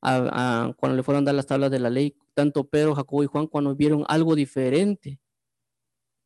cuando 0.00 0.96
le 0.96 1.02
fueron 1.02 1.24
a 1.24 1.26
dar 1.26 1.34
las 1.34 1.46
tablas 1.46 1.70
de 1.70 1.78
la 1.78 1.90
ley, 1.90 2.16
tanto 2.34 2.64
Pedro, 2.64 2.94
Jacobo 2.94 3.22
y 3.22 3.26
Juan 3.26 3.46
cuando 3.46 3.74
vieron 3.74 4.04
algo 4.08 4.34
diferente. 4.34 5.20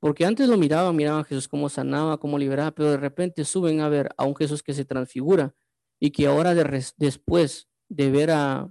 Porque 0.00 0.26
antes 0.26 0.48
lo 0.48 0.56
miraban, 0.56 0.96
miraban 0.96 1.20
a 1.20 1.24
Jesús 1.24 1.48
cómo 1.48 1.68
sanaba, 1.68 2.18
cómo 2.18 2.38
liberaba, 2.38 2.72
pero 2.72 2.90
de 2.90 2.96
repente 2.96 3.44
suben 3.44 3.80
a 3.80 3.88
ver 3.88 4.10
a 4.16 4.24
un 4.24 4.34
Jesús 4.34 4.62
que 4.62 4.74
se 4.74 4.84
transfigura 4.84 5.54
y 6.00 6.10
que 6.10 6.26
ahora 6.26 6.54
después 6.96 7.68
de 7.88 8.10
ver 8.10 8.32
a, 8.32 8.68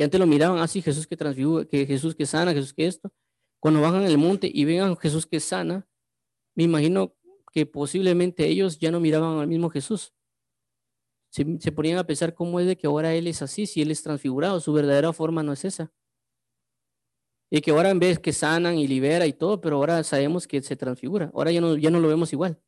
que 0.00 0.04
antes 0.04 0.18
lo 0.18 0.26
miraban 0.26 0.58
así, 0.60 0.78
ah, 0.78 0.82
Jesús 0.82 1.06
que 1.06 1.14
transfigura, 1.14 1.66
que 1.66 1.84
Jesús 1.84 2.14
que 2.14 2.24
sana, 2.24 2.54
Jesús 2.54 2.72
que 2.72 2.86
esto, 2.86 3.12
cuando 3.58 3.82
bajan 3.82 4.04
el 4.04 4.16
monte 4.16 4.50
y 4.50 4.64
ven 4.64 4.80
a 4.80 4.96
Jesús 4.96 5.26
que 5.26 5.40
sana, 5.40 5.86
me 6.54 6.64
imagino 6.64 7.14
que 7.52 7.66
posiblemente 7.66 8.46
ellos 8.46 8.78
ya 8.78 8.90
no 8.90 8.98
miraban 8.98 9.38
al 9.38 9.46
mismo 9.46 9.68
Jesús. 9.68 10.14
Se, 11.30 11.72
ponían 11.72 11.98
a 11.98 12.06
pensar 12.06 12.34
cómo 12.34 12.58
es 12.58 12.66
de 12.66 12.76
que 12.76 12.86
ahora 12.86 13.14
Él 13.14 13.26
es 13.28 13.40
así, 13.40 13.66
si 13.66 13.82
Él 13.82 13.90
es 13.90 14.02
transfigurado, 14.02 14.60
su 14.60 14.72
verdadera 14.72 15.12
forma 15.12 15.42
no 15.42 15.52
es 15.52 15.64
esa. 15.64 15.92
Y 17.50 17.60
que 17.60 17.70
ahora 17.70 17.90
en 17.90 17.98
vez 17.98 18.18
que 18.18 18.32
sanan 18.32 18.78
y 18.78 18.86
libera 18.86 19.26
y 19.26 19.32
todo, 19.32 19.60
pero 19.60 19.76
ahora 19.76 20.02
sabemos 20.04 20.46
que 20.46 20.62
se 20.62 20.76
transfigura. 20.76 21.30
Ahora 21.34 21.50
ya 21.50 21.60
no, 21.60 21.76
ya 21.76 21.90
no 21.90 22.00
lo 22.00 22.08
vemos 22.08 22.32
igual. 22.32 22.60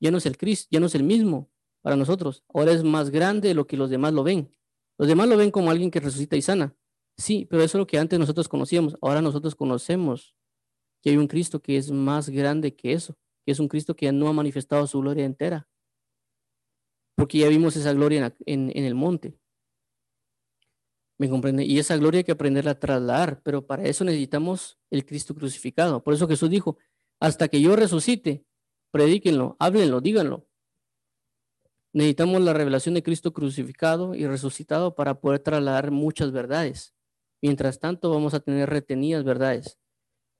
Ya 0.00 0.10
no 0.10 0.18
es 0.18 0.26
el 0.26 0.36
Cristo, 0.36 0.68
ya 0.70 0.80
no 0.80 0.86
es 0.86 0.94
el 0.94 1.04
mismo 1.04 1.50
para 1.82 1.96
nosotros. 1.96 2.44
Ahora 2.52 2.72
es 2.72 2.82
más 2.82 3.10
grande 3.10 3.48
de 3.48 3.54
lo 3.54 3.66
que 3.66 3.76
los 3.76 3.90
demás 3.90 4.12
lo 4.12 4.24
ven. 4.24 4.52
Los 4.98 5.08
demás 5.08 5.28
lo 5.28 5.36
ven 5.36 5.50
como 5.50 5.70
alguien 5.70 5.90
que 5.90 6.00
resucita 6.00 6.36
y 6.36 6.42
sana. 6.42 6.76
Sí, 7.16 7.46
pero 7.48 7.62
eso 7.62 7.78
es 7.78 7.80
lo 7.80 7.86
que 7.86 7.98
antes 7.98 8.18
nosotros 8.18 8.48
conocíamos. 8.48 8.96
Ahora 9.00 9.20
nosotros 9.20 9.54
conocemos 9.54 10.34
que 11.02 11.10
hay 11.10 11.16
un 11.16 11.26
Cristo 11.26 11.60
que 11.60 11.76
es 11.76 11.90
más 11.90 12.28
grande 12.28 12.74
que 12.74 12.92
eso, 12.92 13.16
que 13.44 13.52
es 13.52 13.60
un 13.60 13.68
Cristo 13.68 13.94
que 13.94 14.10
no 14.12 14.28
ha 14.28 14.32
manifestado 14.32 14.86
su 14.86 15.00
gloria 15.00 15.24
entera. 15.24 15.68
Porque 17.22 17.38
ya 17.38 17.48
vimos 17.48 17.76
esa 17.76 17.92
gloria 17.92 18.34
en, 18.46 18.72
el 18.74 18.96
monte. 18.96 19.38
¿Me 21.18 21.30
comprende? 21.30 21.64
Y 21.64 21.78
esa 21.78 21.96
gloria 21.96 22.18
hay 22.18 22.24
que 22.24 22.32
aprenderla 22.32 22.72
a 22.72 22.80
trasladar, 22.80 23.40
pero 23.44 23.64
para 23.64 23.84
eso 23.84 24.02
necesitamos 24.02 24.80
el 24.90 25.06
Cristo 25.06 25.32
crucificado. 25.32 26.02
Por 26.02 26.14
eso 26.14 26.26
Jesús 26.26 26.50
dijo, 26.50 26.78
hasta 27.20 27.46
que 27.46 27.60
yo 27.60 27.76
resucite, 27.76 28.44
predíquenlo, 28.90 29.54
háblenlo, 29.60 30.00
díganlo. 30.00 30.48
Necesitamos 31.92 32.40
la 32.40 32.54
revelación 32.54 32.96
de 32.96 33.04
Cristo 33.04 33.32
crucificado 33.32 34.16
y 34.16 34.26
resucitado 34.26 34.96
para 34.96 35.20
poder 35.20 35.38
trasladar 35.38 35.92
muchas 35.92 36.32
verdades. 36.32 36.92
Mientras 37.40 37.78
tanto, 37.78 38.10
vamos 38.10 38.34
a 38.34 38.40
tener 38.40 38.68
retenidas 38.68 39.22
verdades, 39.22 39.78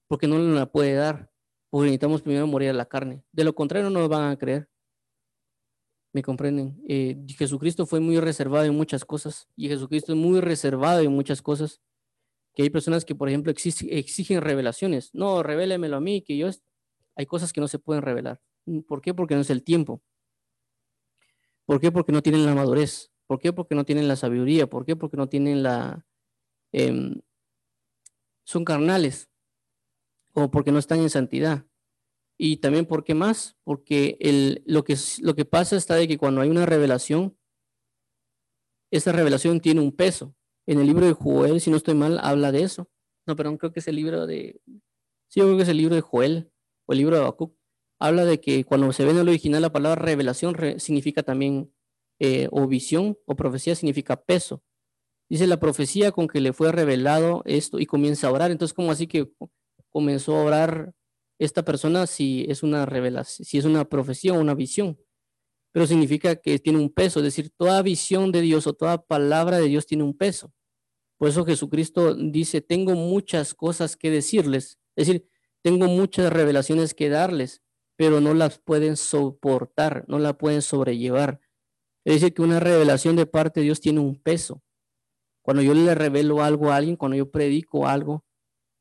porque 0.09 0.27
no 0.27 0.37
nos 0.37 0.59
la 0.59 0.67
puede 0.67 0.95
dar, 0.95 1.31
porque 1.71 1.85
necesitamos 1.85 2.23
primero 2.23 2.49
morir 2.49 2.71
a 2.71 2.73
la 2.73 2.87
carne. 2.87 3.23
De 3.31 3.45
lo 3.45 3.55
contrario, 3.55 3.89
no 3.89 4.01
nos 4.01 4.09
van 4.09 4.33
a 4.33 4.37
creer. 4.37 4.72
¿Me 6.13 6.23
comprenden? 6.23 6.83
Eh, 6.87 7.17
Jesucristo 7.39 7.87
fue 7.87 8.01
muy 8.01 8.21
reservado 8.21 8.65
en 8.67 8.77
muchas 8.77 9.05
cosas, 9.05 9.49
y 9.57 9.69
Jesucristo 9.69 10.13
es 10.13 10.19
muy 10.19 10.41
reservado 10.41 11.01
en 11.01 11.13
muchas 11.13 11.41
cosas. 11.41 11.81
Que 12.55 12.63
hay 12.65 12.71
personas 12.71 13.07
que, 13.07 13.15
por 13.15 13.29
ejemplo, 13.29 13.51
exigen, 13.51 14.43
revelaciones. 14.43 15.15
No, 15.15 15.43
revélemelo 15.43 15.97
a 15.97 16.01
mí, 16.01 16.23
que 16.23 16.37
yo... 16.37 16.51
Hay 17.15 17.27
cosas 17.27 17.53
que 17.53 17.63
no 17.63 17.69
se 17.69 17.79
pueden 17.79 18.03
revelar. 18.03 18.41
¿Por 18.87 19.01
qué? 19.01 19.15
Porque 19.15 19.35
no 19.35 19.41
es 19.41 19.51
el 19.51 19.63
tiempo. 19.63 20.03
¿Por 21.65 21.81
qué? 21.81 21.91
Porque 21.91 22.13
no 22.13 22.23
tienen 22.23 22.45
la 22.45 22.55
madurez. 22.55 23.11
¿Por 23.27 23.39
qué? 23.39 23.53
Porque 23.53 23.75
no 23.75 23.85
tienen 23.85 24.09
la 24.09 24.17
sabiduría. 24.17 24.67
¿Por 24.67 24.85
qué? 24.85 24.97
Porque 24.97 25.17
no 25.17 25.29
tienen 25.29 25.63
la... 25.63 26.07
Em, 26.73 27.23
son 28.45 28.65
carnales. 28.65 29.31
O 30.35 30.51
porque 30.51 30.73
no 30.73 30.79
están 30.79 31.01
en 31.01 31.11
santidad. 31.11 31.65
Y 32.45 32.57
también, 32.57 32.87
¿por 32.87 33.05
qué 33.05 33.15
más? 33.15 33.57
Porque 33.63 34.17
el, 34.19 34.65
lo, 34.67 34.83
que, 34.83 34.97
lo 35.21 35.37
que 35.37 35.45
pasa 35.45 35.77
está 35.77 35.95
de 35.95 36.09
que 36.09 36.19
cuando 36.19 36.41
hay 36.41 36.51
una 36.51 36.67
revelación, 36.67 37.39
esa 38.91 39.13
revelación 39.13 39.61
tiene 39.61 39.81
un 39.81 39.93
peso. 39.93 40.35
En 40.67 40.81
el 40.81 40.89
libro 40.89 41.07
de 41.07 41.13
Joel, 41.13 41.61
si 41.61 41.71
no 41.71 41.77
estoy 41.77 41.95
mal, 41.95 42.19
habla 42.21 42.51
de 42.51 42.65
eso. 42.65 42.91
No, 43.29 43.37
perdón, 43.37 43.59
creo 43.59 43.73
que 43.73 43.79
es 43.79 43.87
el 43.87 43.95
libro 43.95 44.27
de... 44.27 44.61
Sí, 45.29 45.39
yo 45.39 45.45
creo 45.45 45.57
que 45.57 45.63
es 45.63 45.69
el 45.69 45.77
libro 45.77 45.95
de 45.95 46.01
Joel 46.01 46.51
o 46.87 46.93
el 46.93 46.99
libro 46.99 47.15
de 47.15 47.23
Habacuc 47.23 47.55
habla 48.01 48.25
de 48.25 48.41
que 48.41 48.65
cuando 48.65 48.93
se 48.93 49.05
ve 49.05 49.13
en 49.13 49.19
el 49.19 49.29
original 49.29 49.63
la 49.63 49.73
palabra 49.73 50.03
revelación 50.03 50.57
significa 50.81 51.23
también, 51.23 51.73
eh, 52.19 52.49
o 52.51 52.67
visión 52.67 53.17
o 53.25 53.37
profecía 53.37 53.77
significa 53.77 54.21
peso. 54.21 54.65
Dice 55.31 55.47
la 55.47 55.61
profecía 55.61 56.11
con 56.11 56.27
que 56.27 56.41
le 56.41 56.53
fue 56.53 56.73
revelado 56.73 57.45
esto 57.45 57.79
y 57.79 57.87
comienza 57.87 58.27
a 58.27 58.33
orar. 58.33 58.51
Entonces, 58.51 58.75
como 58.75 58.91
así 58.91 59.07
que 59.07 59.31
comenzó 59.91 60.35
a 60.35 60.43
orar 60.43 60.93
esta 61.45 61.65
persona 61.65 62.07
si 62.07 62.47
es 62.49 62.63
una 62.63 62.87
revelación, 62.87 63.45
si 63.45 63.59
es 63.59 63.65
una 63.65 63.85
profecía 63.89 64.33
o 64.33 64.41
una 64.41 64.55
visión? 64.55 64.99
Pero 65.73 65.87
significa 65.87 66.37
que 66.37 66.59
tiene 66.59 66.79
un 66.79 66.93
peso, 66.93 67.21
es 67.21 67.25
decir, 67.25 67.51
toda 67.57 67.83
visión 67.83 68.31
de 68.33 68.43
Dios 68.43 68.67
o 68.67 68.75
toda 68.75 69.03
palabra 69.03 69.59
de 69.59 69.69
Dios 69.69 69.87
tiene 69.87 70.05
un 70.05 70.17
peso. 70.17 70.53
Por 71.19 71.29
eso 71.29 71.45
Jesucristo 71.45 72.15
dice, 72.15 72.61
tengo 72.61 72.95
muchas 72.95 73.55
cosas 73.55 73.97
que 73.97 74.11
decirles. 74.11 74.79
Es 74.97 75.07
decir, 75.07 75.29
tengo 75.63 75.87
muchas 75.87 76.33
revelaciones 76.33 76.95
que 76.95 77.09
darles, 77.09 77.63
pero 77.97 78.21
no 78.21 78.35
las 78.35 78.59
pueden 78.59 78.97
soportar, 78.97 80.05
no 80.09 80.19
la 80.19 80.37
pueden 80.37 80.63
sobrellevar. 80.63 81.41
Es 82.05 82.15
decir, 82.15 82.35
que 82.35 82.43
una 82.43 82.61
revelación 82.61 83.17
de 83.17 83.27
parte 83.27 83.61
de 83.61 83.65
Dios 83.65 83.81
tiene 83.81 84.01
un 84.01 84.21
peso. 84.21 84.63
Cuando 85.43 85.63
yo 85.63 85.75
le 85.75 85.95
revelo 85.95 86.43
algo 86.43 86.71
a 86.71 86.77
alguien, 86.77 86.97
cuando 86.97 87.17
yo 87.17 87.31
predico 87.31 87.87
algo 87.87 88.25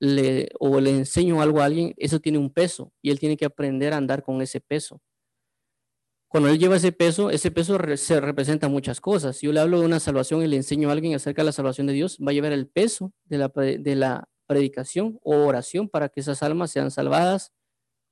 le, 0.02 0.50
o 0.60 0.82
le 0.82 0.90
enseño 0.90 1.42
algo 1.42 1.62
a 1.62 1.66
alguien, 1.66 1.94
eso 1.98 2.20
tiene 2.20 2.40
un 2.40 2.52
peso 2.52 2.92
y 3.04 3.12
él 3.12 3.20
tiene 3.20 3.38
que 3.38 3.46
aprender 3.46 3.94
a 3.94 3.98
andar 3.98 4.24
con 4.24 4.42
ese 4.42 4.60
peso. 4.60 5.00
Cuando 6.28 6.50
él 6.50 6.58
lleva 6.58 6.78
ese 6.78 6.92
peso, 6.92 7.30
ese 7.30 7.52
peso 7.52 7.78
se 7.98 8.20
representa 8.20 8.68
muchas 8.68 9.00
cosas. 9.00 9.38
Si 9.38 9.46
yo 9.46 9.54
le 9.54 9.60
hablo 9.60 9.80
de 9.80 9.86
una 9.86 10.00
salvación 10.00 10.42
y 10.42 10.48
le 10.48 10.56
enseño 10.56 10.90
a 10.90 10.94
alguien 10.94 11.14
acerca 11.14 11.44
de 11.44 11.48
la 11.48 11.52
salvación 11.52 11.86
de 11.88 11.94
Dios, 11.94 12.18
va 12.26 12.32
a 12.32 12.34
llevar 12.34 12.52
el 12.52 12.68
peso 12.68 13.14
de 13.26 13.38
la, 13.38 13.50
de 13.50 13.96
la 13.96 14.28
predicación 14.48 15.20
o 15.22 15.46
oración 15.46 15.88
para 15.88 16.10
que 16.10 16.22
esas 16.22 16.42
almas 16.42 16.72
sean 16.72 16.90
salvadas 16.90 17.52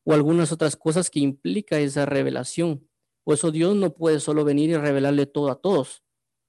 o 0.05 0.13
algunas 0.13 0.51
otras 0.51 0.75
cosas 0.75 1.09
que 1.09 1.21
implica 1.21 1.79
esa 1.79 2.05
revelación. 2.05 2.87
Por 3.23 3.33
eso 3.35 3.51
Dios 3.51 3.75
no 3.75 3.95
puede 3.95 4.19
solo 4.19 4.43
venir 4.45 4.69
y 4.69 4.77
revelarle 4.77 5.25
todo 5.25 5.49
a 5.49 5.59
todos, 5.59 6.03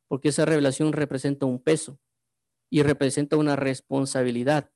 porque 0.08 0.28
esa 0.30 0.44
revelación 0.44 0.92
representa 0.92 1.46
un 1.46 1.62
peso 1.62 1.98
y 2.70 2.82
representa 2.82 3.36
una 3.36 3.56
responsabilidad. 3.56 4.70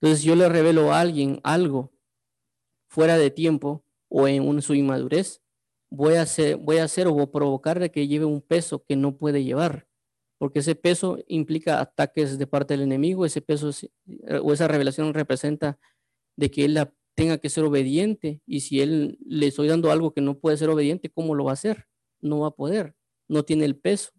Entonces 0.00 0.24
yo 0.24 0.36
le 0.36 0.48
revelo 0.48 0.92
a 0.92 1.00
alguien 1.00 1.40
algo 1.42 1.92
fuera 2.88 3.18
de 3.18 3.30
tiempo 3.30 3.84
o 4.08 4.26
en 4.28 4.62
su 4.62 4.74
inmadurez, 4.74 5.42
voy 5.90 6.14
a 6.14 6.22
hacer, 6.22 6.56
o 7.06 7.12
voy 7.12 7.22
a 7.22 7.30
provocar 7.30 7.80
de 7.80 7.90
que 7.90 8.08
lleve 8.08 8.24
un 8.24 8.40
peso 8.40 8.84
que 8.84 8.96
no 8.96 9.16
puede 9.16 9.44
llevar, 9.44 9.86
porque 10.38 10.60
ese 10.60 10.74
peso 10.74 11.18
implica 11.26 11.80
ataques 11.80 12.38
de 12.38 12.46
parte 12.46 12.74
del 12.74 12.82
enemigo, 12.82 13.26
ese 13.26 13.42
peso 13.42 13.70
o 14.42 14.52
esa 14.52 14.68
revelación 14.68 15.14
representa 15.14 15.78
de 16.36 16.50
que 16.50 16.64
él 16.64 16.78
tenga 17.14 17.38
que 17.38 17.50
ser 17.50 17.64
obediente 17.64 18.40
y 18.46 18.60
si 18.60 18.80
él 18.80 19.18
le 19.26 19.48
estoy 19.48 19.68
dando 19.68 19.90
algo 19.90 20.12
que 20.12 20.20
no 20.20 20.38
puede 20.38 20.56
ser 20.56 20.70
obediente, 20.70 21.10
¿cómo 21.10 21.34
lo 21.34 21.44
va 21.44 21.50
a 21.50 21.54
hacer? 21.54 21.86
No 22.20 22.40
va 22.40 22.48
a 22.48 22.54
poder, 22.54 22.94
no 23.26 23.44
tiene 23.44 23.64
el 23.64 23.76
peso. 23.76 24.12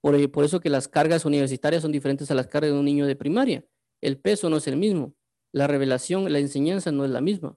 Por, 0.00 0.30
por 0.30 0.44
eso 0.44 0.60
que 0.60 0.70
las 0.70 0.86
cargas 0.86 1.24
universitarias 1.24 1.82
son 1.82 1.90
diferentes 1.90 2.30
a 2.30 2.34
las 2.34 2.46
cargas 2.46 2.72
de 2.72 2.78
un 2.78 2.84
niño 2.84 3.06
de 3.06 3.16
primaria. 3.16 3.64
El 4.00 4.18
peso 4.18 4.50
no 4.50 4.58
es 4.58 4.66
el 4.66 4.76
mismo, 4.76 5.14
la 5.52 5.66
revelación, 5.66 6.30
la 6.32 6.38
enseñanza 6.38 6.92
no 6.92 7.04
es 7.04 7.10
la 7.10 7.20
misma. 7.20 7.56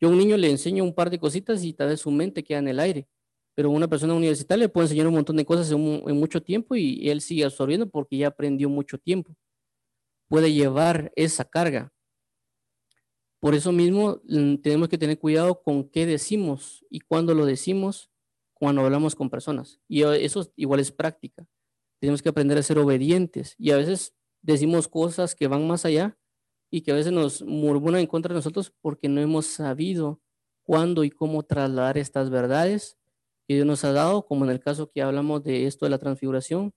Yo 0.00 0.08
a 0.08 0.12
un 0.12 0.18
niño 0.18 0.36
le 0.36 0.50
enseño 0.50 0.84
un 0.84 0.94
par 0.94 1.10
de 1.10 1.18
cositas 1.18 1.64
y 1.64 1.72
tal 1.72 1.88
vez 1.88 2.00
su 2.00 2.10
mente 2.10 2.44
queda 2.44 2.58
en 2.58 2.68
el 2.68 2.80
aire, 2.80 3.08
pero 3.54 3.70
una 3.70 3.88
persona 3.88 4.14
universitaria 4.14 4.64
le 4.64 4.68
puedo 4.68 4.84
enseñar 4.84 5.08
un 5.08 5.14
montón 5.14 5.36
de 5.36 5.44
cosas 5.44 5.70
en, 5.70 6.02
en 6.06 6.16
mucho 6.16 6.42
tiempo 6.42 6.76
y 6.76 7.08
él 7.10 7.20
sigue 7.20 7.44
absorbiendo 7.44 7.88
porque 7.88 8.16
ya 8.16 8.28
aprendió 8.28 8.68
mucho 8.68 8.98
tiempo. 8.98 9.34
Puede 10.28 10.52
llevar 10.52 11.12
esa 11.16 11.44
carga, 11.44 11.92
por 13.40 13.54
eso 13.54 13.72
mismo 13.72 14.20
mm, 14.24 14.56
tenemos 14.56 14.88
que 14.88 14.98
tener 14.98 15.18
cuidado 15.18 15.62
con 15.62 15.88
qué 15.88 16.06
decimos 16.06 16.84
y 16.90 17.00
cuándo 17.00 17.34
lo 17.34 17.46
decimos 17.46 18.10
cuando 18.54 18.82
hablamos 18.82 19.14
con 19.14 19.30
personas. 19.30 19.80
Y 19.88 20.02
eso 20.02 20.52
igual 20.56 20.80
es 20.80 20.90
práctica. 20.90 21.46
Tenemos 22.00 22.22
que 22.22 22.28
aprender 22.28 22.58
a 22.58 22.62
ser 22.62 22.78
obedientes 22.78 23.54
y 23.58 23.70
a 23.70 23.76
veces 23.76 24.14
decimos 24.42 24.88
cosas 24.88 25.34
que 25.34 25.48
van 25.48 25.66
más 25.66 25.84
allá 25.84 26.16
y 26.70 26.82
que 26.82 26.92
a 26.92 26.94
veces 26.94 27.12
nos 27.12 27.42
murmuran 27.42 28.00
en 28.00 28.06
contra 28.06 28.32
de 28.32 28.38
nosotros 28.38 28.72
porque 28.80 29.08
no 29.08 29.20
hemos 29.20 29.46
sabido 29.46 30.20
cuándo 30.62 31.04
y 31.04 31.10
cómo 31.10 31.42
trasladar 31.42 31.96
estas 31.98 32.30
verdades 32.30 32.98
que 33.46 33.54
Dios 33.54 33.66
nos 33.66 33.84
ha 33.84 33.92
dado, 33.92 34.26
como 34.26 34.44
en 34.44 34.50
el 34.50 34.60
caso 34.60 34.90
que 34.90 35.00
hablamos 35.00 35.42
de 35.42 35.66
esto 35.66 35.86
de 35.86 35.90
la 35.90 35.98
transfiguración, 35.98 36.74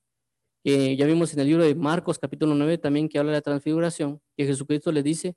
que 0.64 0.96
ya 0.96 1.06
vimos 1.06 1.34
en 1.34 1.40
el 1.42 1.48
libro 1.48 1.64
de 1.64 1.76
Marcos 1.76 2.18
capítulo 2.20 2.56
9 2.56 2.78
también 2.78 3.10
que 3.10 3.20
habla 3.20 3.32
de 3.32 3.38
la 3.38 3.42
transfiguración, 3.42 4.22
que 4.38 4.46
Jesucristo 4.46 4.92
le 4.92 5.04
dice, 5.04 5.36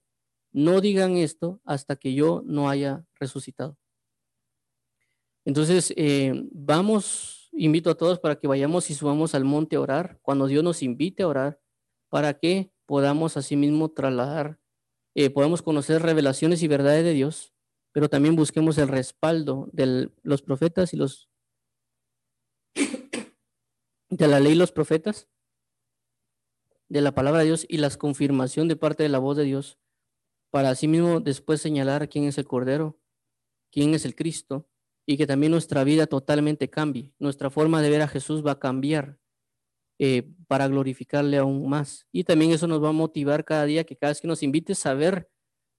no 0.52 0.80
digan 0.80 1.16
esto 1.16 1.60
hasta 1.64 1.96
que 1.96 2.14
yo 2.14 2.42
no 2.46 2.68
haya 2.68 3.04
resucitado. 3.18 3.76
Entonces, 5.44 5.92
eh, 5.96 6.32
vamos, 6.52 7.50
invito 7.52 7.90
a 7.90 7.96
todos 7.96 8.20
para 8.20 8.36
que 8.36 8.46
vayamos 8.46 8.88
y 8.88 8.94
subamos 8.94 9.34
al 9.34 9.44
monte 9.44 9.76
a 9.76 9.80
orar, 9.80 10.18
cuando 10.22 10.46
Dios 10.46 10.62
nos 10.62 10.82
invite 10.82 11.24
a 11.24 11.28
orar, 11.28 11.60
para 12.14 12.38
que 12.38 12.70
podamos 12.86 13.36
asimismo 13.36 13.90
trasladar, 13.90 14.60
eh, 15.16 15.30
podamos 15.30 15.62
conocer 15.62 16.00
revelaciones 16.00 16.62
y 16.62 16.68
verdades 16.68 17.02
de 17.02 17.12
Dios, 17.12 17.52
pero 17.90 18.08
también 18.08 18.36
busquemos 18.36 18.78
el 18.78 18.86
respaldo 18.86 19.68
de 19.72 20.12
los 20.22 20.40
profetas 20.40 20.94
y 20.94 20.96
los 20.96 21.28
de 24.10 24.28
la 24.28 24.38
ley 24.38 24.52
y 24.52 24.54
los 24.54 24.70
profetas, 24.70 25.28
de 26.88 27.00
la 27.00 27.16
palabra 27.16 27.40
de 27.40 27.46
Dios 27.46 27.66
y 27.68 27.78
la 27.78 27.90
confirmación 27.90 28.68
de 28.68 28.76
parte 28.76 29.02
de 29.02 29.08
la 29.08 29.18
voz 29.18 29.36
de 29.36 29.42
Dios 29.42 29.80
para 30.52 30.72
mismo 30.82 31.18
después 31.18 31.60
señalar 31.60 32.08
quién 32.08 32.26
es 32.26 32.38
el 32.38 32.46
Cordero, 32.46 32.96
quién 33.72 33.92
es 33.92 34.04
el 34.04 34.14
Cristo, 34.14 34.68
y 35.04 35.16
que 35.16 35.26
también 35.26 35.50
nuestra 35.50 35.82
vida 35.82 36.06
totalmente 36.06 36.70
cambie. 36.70 37.12
Nuestra 37.18 37.50
forma 37.50 37.82
de 37.82 37.90
ver 37.90 38.02
a 38.02 38.08
Jesús 38.08 38.46
va 38.46 38.52
a 38.52 38.60
cambiar 38.60 39.18
eh, 39.98 40.28
para 40.48 40.68
glorificarle 40.68 41.38
aún 41.38 41.68
más. 41.68 42.06
Y 42.12 42.24
también 42.24 42.52
eso 42.52 42.66
nos 42.66 42.82
va 42.82 42.88
a 42.88 42.92
motivar 42.92 43.44
cada 43.44 43.64
día 43.64 43.84
que 43.84 43.96
cada 43.96 44.10
vez 44.10 44.20
que 44.20 44.28
nos 44.28 44.42
invite 44.42 44.74
saber 44.74 45.28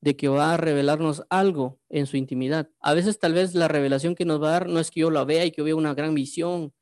de 0.01 0.15
que 0.15 0.27
va 0.27 0.53
a 0.53 0.57
revelarnos 0.57 1.23
algo 1.29 1.79
en 1.89 2.05
su 2.05 2.17
intimidad. 2.17 2.69
A 2.79 2.93
veces 2.93 3.19
tal 3.19 3.33
vez 3.33 3.55
la 3.55 3.67
revelación 3.67 4.15
que 4.15 4.25
nos 4.25 4.41
va 4.41 4.49
a 4.49 4.51
dar 4.51 4.69
no 4.69 4.79
es 4.79 4.91
que 4.91 5.01
yo 5.01 5.11
la 5.11 5.25
vea 5.25 5.45
y 5.45 5.51
que 5.51 5.63
vea 5.63 5.75
una 5.75 5.93
gran 5.93 6.13
visión 6.13 6.73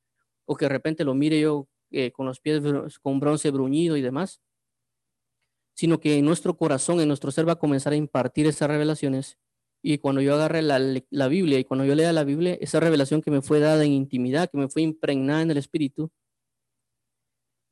o 0.46 0.56
que 0.56 0.66
de 0.66 0.70
repente 0.70 1.04
lo 1.04 1.14
mire 1.14 1.40
yo 1.40 1.70
eh, 1.92 2.12
con 2.12 2.26
los 2.26 2.40
pies 2.40 2.62
con 3.02 3.20
bronce 3.20 3.52
bruñido 3.52 3.96
y 3.98 4.02
demás, 4.02 4.42
sino 5.76 6.00
que 6.00 6.18
en 6.18 6.26
nuestro 6.26 6.58
corazón, 6.58 7.00
en 7.00 7.08
nuestro 7.08 7.32
ser 7.32 7.48
va 7.48 7.54
a 7.54 7.60
comenzar 7.60 7.94
a 7.94 7.96
impartir 7.96 8.48
esas 8.48 8.68
revelaciones. 8.68 9.38
Y 9.82 9.98
cuando 9.98 10.22
yo 10.22 10.34
agarre 10.34 10.62
la, 10.62 11.28
Biblia 11.28 11.60
y 11.60 11.66
cuando 11.66 11.86
yo 11.86 11.94
lea 11.94 12.14
la 12.14 12.24
Biblia, 12.24 12.58
esa 12.62 12.80
revelación 12.80 13.22
que 13.22 13.32
me 13.32 13.42
fue 13.42 13.60
dada 13.60 13.84
en 13.84 13.92
intimidad, 13.92 14.50
que 14.50 14.58
me 14.58 14.70
fue 14.70 14.82
impregnada 14.82 15.42
en 15.42 15.52
el 15.52 15.58
Espíritu, 15.58 16.12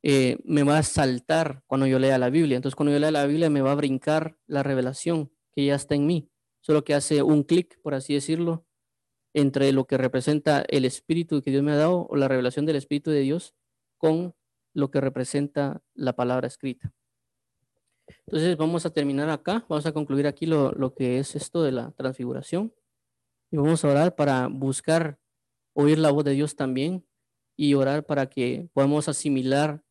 eh, 0.04 0.38
me 0.44 0.64
va 0.64 0.80
a 0.80 0.84
saltar 0.84 1.64
cuando 1.68 1.86
yo 1.88 2.00
lea 2.00 2.18
la 2.18 2.30
Biblia. 2.30 2.56
Entonces, 2.56 2.76
cuando 2.76 2.92
yo 2.92 3.00
lea 3.00 3.12
la 3.12 3.26
Biblia, 3.26 3.50
me 3.50 3.62
va 3.62 3.72
a 3.72 3.76
brincar 3.76 4.38
la 4.48 4.64
revelación 4.64 5.32
que 5.54 5.66
ya 5.66 5.76
está 5.76 5.96
en 5.96 6.06
mí. 6.06 6.30
Solo 6.62 6.84
que 6.84 6.94
hace 6.94 7.24
un 7.24 7.44
clic, 7.44 7.80
por 7.82 7.94
así 7.94 8.14
decirlo, 8.14 8.66
entre 9.34 9.72
lo 9.72 9.86
que 9.86 9.98
representa 9.98 10.64
el 10.68 10.86
Espíritu 10.86 11.42
que 11.42 11.52
Dios 11.52 11.64
me 11.64 11.72
ha 11.72 11.78
dado 11.78 12.08
o 12.08 12.16
la 12.16 12.28
revelación 12.28 12.66
del 12.66 12.76
Espíritu 12.76 13.12
de 13.12 13.22
Dios 13.22 13.56
con 13.98 14.36
lo 14.74 14.92
que 14.92 15.02
representa 15.02 15.82
la 15.94 16.14
palabra 16.14 16.48
escrita. 16.48 16.94
Entonces 18.26 18.58
vamos 18.58 18.86
a 18.86 18.90
terminar 18.90 19.30
acá, 19.30 19.66
vamos 19.70 19.86
a 19.86 19.92
concluir 19.92 20.28
aquí 20.28 20.46
lo, 20.46 20.94
que 20.94 21.20
es 21.20 21.36
esto 21.36 21.64
de 21.64 21.72
la 21.72 21.92
transfiguración 21.92 22.74
y 23.52 23.58
vamos 23.58 23.84
a 23.84 23.90
orar 23.90 24.16
para 24.16 24.48
buscar 24.48 25.20
oír 25.74 26.00
la 26.00 26.12
voz 26.12 26.24
de 26.26 26.32
Dios 26.32 26.56
también 26.56 27.06
y 27.56 27.74
orar 27.74 28.06
para 28.06 28.28
que 28.28 28.70
podamos 28.74 29.08
asimilar 29.08 29.84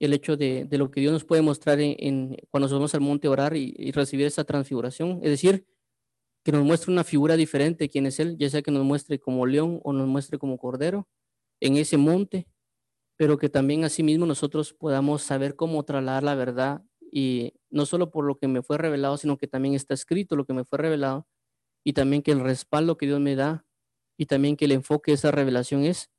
el 0.00 0.12
hecho 0.12 0.36
de, 0.36 0.66
lo 0.72 0.90
que 0.90 1.00
Dios 1.00 1.12
nos 1.12 1.24
puede 1.24 1.42
mostrar 1.42 1.80
en, 1.80 2.36
cuando 2.50 2.68
vamos 2.68 2.94
al 2.94 3.00
monte 3.00 3.28
a 3.28 3.30
orar 3.30 3.56
y, 3.56 3.92
recibir 3.92 4.26
esa 4.26 4.44
transfiguración. 4.44 5.20
Es 5.22 5.30
decir, 5.30 5.66
que 6.44 6.52
nos 6.52 6.64
muestre 6.64 6.92
una 6.92 7.04
figura 7.04 7.36
diferente 7.36 7.88
quién 7.88 8.06
es 8.06 8.20
Él, 8.20 8.36
ya 8.38 8.50
sea 8.50 8.62
que 8.62 8.70
nos 8.70 8.84
muestre 8.84 9.18
como 9.18 9.46
león 9.46 9.80
o 9.82 9.92
nos 9.92 10.06
muestre 10.06 10.38
como 10.38 10.58
cordero 10.58 11.08
en 11.60 11.76
ese 11.76 11.96
monte, 11.96 12.46
pero 13.16 13.38
que 13.38 13.48
también 13.48 13.84
asimismo 13.84 14.26
nosotros 14.26 14.74
podamos 14.74 15.22
saber 15.22 15.56
cómo 15.56 15.82
trasladar 15.84 16.22
la 16.22 16.34
verdad 16.34 16.82
y 17.10 17.54
no 17.70 17.86
solo 17.86 18.10
por 18.10 18.24
lo 18.24 18.38
que 18.38 18.48
me 18.48 18.62
fue 18.62 18.76
revelado, 18.76 19.16
sino 19.16 19.38
que 19.38 19.46
también 19.46 19.74
está 19.74 19.94
escrito 19.94 20.36
lo 20.36 20.44
que 20.44 20.52
me 20.52 20.64
fue 20.64 20.78
revelado 20.78 21.26
y 21.84 21.92
también 21.92 22.22
que 22.22 22.32
el 22.32 22.40
respaldo 22.40 22.96
que 22.96 23.06
Dios 23.06 23.20
me 23.20 23.36
da 23.36 23.64
y 24.18 24.26
también 24.26 24.56
que 24.56 24.64
el 24.64 24.72
enfoque 24.72 25.12
de 25.12 25.16
esa 25.16 25.30
revelación 25.30 25.84
es 25.84 26.10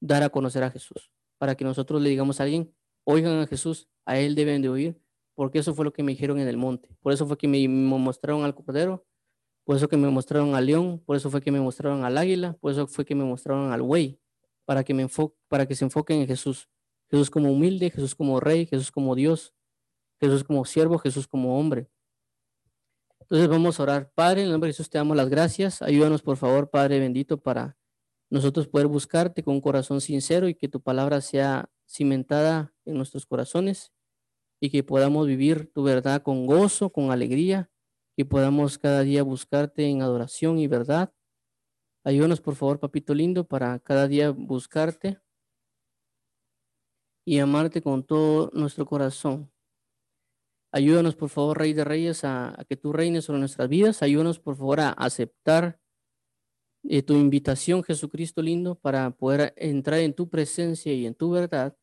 dar 0.00 0.22
a 0.22 0.30
conocer 0.30 0.62
a 0.62 0.70
Jesús, 0.70 1.10
para 1.38 1.54
que 1.54 1.64
nosotros 1.64 2.00
le 2.00 2.08
digamos 2.08 2.40
a 2.40 2.44
alguien, 2.44 2.74
oigan 3.10 3.40
a 3.40 3.46
Jesús, 3.46 3.88
a 4.04 4.18
Él 4.18 4.34
deben 4.34 4.60
de 4.60 4.68
oír, 4.68 5.00
porque 5.34 5.58
eso 5.60 5.74
fue 5.74 5.86
lo 5.86 5.92
que 5.94 6.02
me 6.02 6.12
dijeron 6.12 6.38
en 6.40 6.46
el 6.46 6.58
monte, 6.58 6.94
por 7.00 7.12
eso 7.12 7.26
fue 7.26 7.38
que 7.38 7.48
me 7.48 7.66
mostraron 7.66 8.44
al 8.44 8.54
cordero, 8.54 9.06
por 9.64 9.76
eso 9.76 9.88
que 9.88 9.96
me 9.96 10.10
mostraron 10.10 10.54
al 10.54 10.66
león, 10.66 11.02
por 11.06 11.16
eso 11.16 11.30
fue 11.30 11.40
que 11.40 11.50
me 11.50 11.60
mostraron 11.60 12.04
al 12.04 12.18
águila, 12.18 12.52
por 12.60 12.70
eso 12.70 12.86
fue 12.86 13.06
que 13.06 13.14
me 13.14 13.24
mostraron 13.24 13.72
al 13.72 13.80
buey, 13.80 14.20
para 14.66 14.84
que, 14.84 14.92
me 14.92 15.06
para 15.48 15.66
que 15.66 15.74
se 15.74 15.86
enfoquen 15.86 16.20
en 16.20 16.26
Jesús. 16.26 16.68
Jesús 17.10 17.30
como 17.30 17.50
humilde, 17.50 17.90
Jesús 17.90 18.14
como 18.14 18.40
rey, 18.40 18.66
Jesús 18.66 18.92
como 18.92 19.14
Dios, 19.14 19.54
Jesús 20.20 20.44
como 20.44 20.66
siervo, 20.66 20.98
Jesús 20.98 21.26
como 21.26 21.58
hombre. 21.58 21.88
Entonces 23.20 23.48
vamos 23.48 23.80
a 23.80 23.82
orar. 23.84 24.12
Padre, 24.14 24.42
en 24.42 24.46
el 24.46 24.52
nombre 24.52 24.68
de 24.68 24.74
Jesús 24.74 24.90
te 24.90 24.98
damos 24.98 25.16
las 25.16 25.30
gracias. 25.30 25.80
Ayúdanos, 25.80 26.20
por 26.20 26.36
favor, 26.36 26.68
Padre 26.68 26.98
bendito, 26.98 27.38
para 27.38 27.78
nosotros 28.28 28.68
poder 28.68 28.86
buscarte 28.86 29.42
con 29.42 29.54
un 29.54 29.60
corazón 29.62 30.02
sincero 30.02 30.48
y 30.48 30.54
que 30.54 30.68
tu 30.68 30.82
palabra 30.82 31.22
sea 31.22 31.70
cimentada 31.88 32.74
en 32.84 32.96
nuestros 32.96 33.26
corazones 33.26 33.92
y 34.60 34.70
que 34.70 34.84
podamos 34.84 35.26
vivir 35.26 35.72
tu 35.72 35.82
verdad 35.82 36.22
con 36.22 36.46
gozo, 36.46 36.90
con 36.90 37.10
alegría, 37.10 37.70
que 38.16 38.24
podamos 38.24 38.78
cada 38.78 39.02
día 39.02 39.22
buscarte 39.22 39.86
en 39.86 40.02
adoración 40.02 40.58
y 40.58 40.66
verdad. 40.66 41.12
Ayúdanos, 42.04 42.40
por 42.40 42.56
favor, 42.56 42.80
papito 42.80 43.14
lindo, 43.14 43.44
para 43.46 43.78
cada 43.80 44.08
día 44.08 44.30
buscarte 44.30 45.20
y 47.24 47.38
amarte 47.38 47.82
con 47.82 48.04
todo 48.04 48.50
nuestro 48.54 48.86
corazón. 48.86 49.52
Ayúdanos, 50.72 51.16
por 51.16 51.30
favor, 51.30 51.58
Rey 51.58 51.72
de 51.72 51.84
Reyes, 51.84 52.24
a, 52.24 52.56
que 52.68 52.76
tú 52.76 52.92
reines 52.92 53.24
sobre 53.24 53.38
nuestras 53.38 53.68
vidas. 53.68 54.02
Ayúdanos, 54.02 54.38
por 54.38 54.56
favor, 54.56 54.80
a 54.80 54.90
aceptar 54.90 55.80
eh, 56.88 57.02
tu 57.02 57.14
invitación, 57.14 57.84
Jesucristo 57.84 58.42
lindo, 58.42 58.74
para 58.74 59.10
poder 59.10 59.52
entrar 59.56 60.00
en 60.00 60.14
tu 60.14 60.28
presencia 60.28 60.92
y 60.92 61.06
en 61.06 61.14
tu 61.14 61.30
verdad 61.30 61.76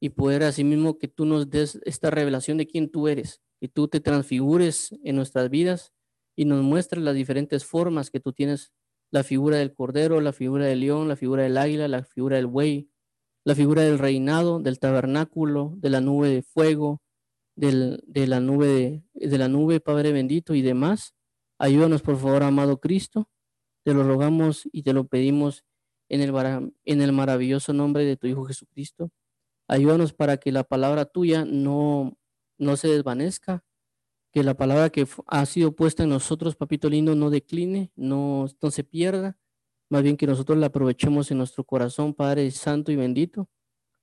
y 0.00 0.10
poder 0.10 0.42
asimismo 0.42 0.98
que 0.98 1.08
tú 1.08 1.24
nos 1.24 1.48
des 1.48 1.80
esta 1.86 2.10
revelación 2.10 2.58
de 2.58 2.66
quién 2.66 2.90
tú 2.90 3.08
eres, 3.08 3.40
que 3.58 3.68
tú 3.68 3.88
te 3.88 4.00
transfigures 4.00 4.94
en 5.02 5.16
nuestras 5.16 5.48
vidas 5.48 5.94
y 6.36 6.44
nos 6.44 6.62
muestres 6.62 7.02
las 7.02 7.14
diferentes 7.14 7.64
formas 7.64 8.10
que 8.10 8.20
tú 8.20 8.34
tienes, 8.34 8.72
la 9.10 9.22
figura 9.22 9.56
del 9.56 9.72
cordero, 9.72 10.20
la 10.20 10.32
figura 10.32 10.66
del 10.66 10.80
león, 10.80 11.08
la 11.08 11.16
figura 11.16 11.44
del 11.44 11.56
águila, 11.56 11.88
la 11.88 12.04
figura 12.04 12.36
del 12.36 12.48
buey, 12.48 12.90
la 13.44 13.54
figura 13.54 13.82
del 13.82 13.98
reinado, 13.98 14.60
del 14.60 14.78
tabernáculo, 14.78 15.74
de 15.76 15.88
la 15.88 16.00
nube 16.00 16.28
de 16.28 16.42
fuego, 16.42 17.00
de 17.56 17.72
la 18.26 18.40
nube, 18.40 19.04
de, 19.14 19.38
la 19.38 19.48
nube, 19.48 19.80
Padre 19.80 20.12
bendito 20.12 20.54
y 20.54 20.62
demás. 20.62 21.14
Ayúdanos, 21.58 22.02
por 22.02 22.18
favor, 22.18 22.42
amado 22.42 22.78
Cristo. 22.78 23.28
Te 23.84 23.92
lo 23.92 24.02
rogamos 24.02 24.66
y 24.72 24.82
te 24.82 24.94
lo 24.94 25.06
pedimos 25.06 25.64
en 26.08 26.22
el, 26.22 26.32
en 26.84 27.02
el 27.02 27.12
maravilloso 27.12 27.72
nombre 27.74 28.04
de 28.04 28.16
tu 28.16 28.26
Hijo 28.26 28.44
Jesucristo. 28.44 29.10
Ayúdanos 29.68 30.14
para 30.14 30.38
que 30.38 30.52
la 30.52 30.64
palabra 30.64 31.04
tuya 31.04 31.44
no, 31.44 32.16
no 32.58 32.76
se 32.76 32.88
desvanezca, 32.88 33.62
que 34.32 34.42
la 34.42 34.54
palabra 34.54 34.90
que 34.90 35.06
ha 35.26 35.46
sido 35.46 35.72
puesta 35.72 36.02
en 36.02 36.08
nosotros, 36.08 36.56
papito 36.56 36.88
lindo, 36.88 37.14
no 37.14 37.30
decline, 37.30 37.92
no, 37.94 38.46
no 38.60 38.70
se 38.70 38.84
pierda, 38.84 39.38
más 39.90 40.02
bien 40.02 40.16
que 40.16 40.26
nosotros 40.26 40.58
la 40.58 40.66
aprovechemos 40.66 41.30
en 41.30 41.38
nuestro 41.38 41.64
corazón, 41.64 42.14
Padre 42.14 42.50
Santo 42.50 42.90
y 42.90 42.96
bendito. 42.96 43.48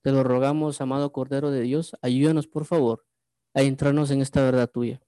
Te 0.01 0.11
lo 0.11 0.23
rogamos, 0.23 0.79
amado 0.79 1.11
Cordero 1.11 1.51
de 1.51 1.61
Dios, 1.61 1.95
ayúdanos, 2.01 2.47
por 2.47 2.65
favor, 2.65 3.05
a 3.53 3.63
entrarnos 3.63 4.11
en 4.11 4.21
esta 4.21 4.43
verdad 4.43 4.69
tuya. 4.69 5.01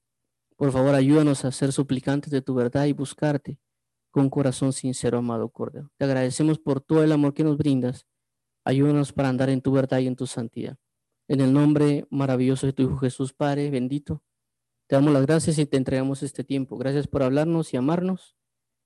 Por 0.56 0.72
favor, 0.72 0.96
ayúdanos 0.96 1.46
a 1.46 1.52
ser 1.52 1.72
suplicantes 1.72 2.32
de 2.32 2.42
tu 2.42 2.54
verdad 2.56 2.86
y 2.86 2.94
buscarte 2.94 3.60
con 4.14 4.30
corazón 4.30 4.74
sincero, 4.74 5.18
amado 5.18 5.50
Cordero. 5.50 5.92
Te 5.98 6.06
agradecemos 6.06 6.60
por 6.60 6.82
todo 6.82 7.04
el 7.04 7.12
amor 7.12 7.34
que 7.34 7.44
nos 7.44 7.58
brindas. 7.58 8.06
Ayúdanos 8.64 9.12
para 9.12 9.30
andar 9.30 9.50
en 9.50 9.60
tu 9.60 9.72
verdad 9.72 9.98
y 9.98 10.08
en 10.08 10.16
tu 10.16 10.28
santidad. 10.28 10.78
En 11.28 11.42
el 11.42 11.52
nombre 11.52 12.06
maravilloso 12.12 12.68
de 12.68 12.74
tu 12.74 12.84
Hijo 12.84 12.98
Jesús, 12.98 13.34
Padre 13.34 13.72
bendito, 13.72 14.22
te 14.86 14.96
damos 14.96 15.14
las 15.14 15.26
gracias 15.26 15.58
y 15.58 15.66
te 15.66 15.78
entregamos 15.78 16.22
este 16.22 16.44
tiempo. 16.44 16.78
Gracias 16.78 17.08
por 17.08 17.24
hablarnos 17.24 17.74
y 17.74 17.78
amarnos. 17.78 18.38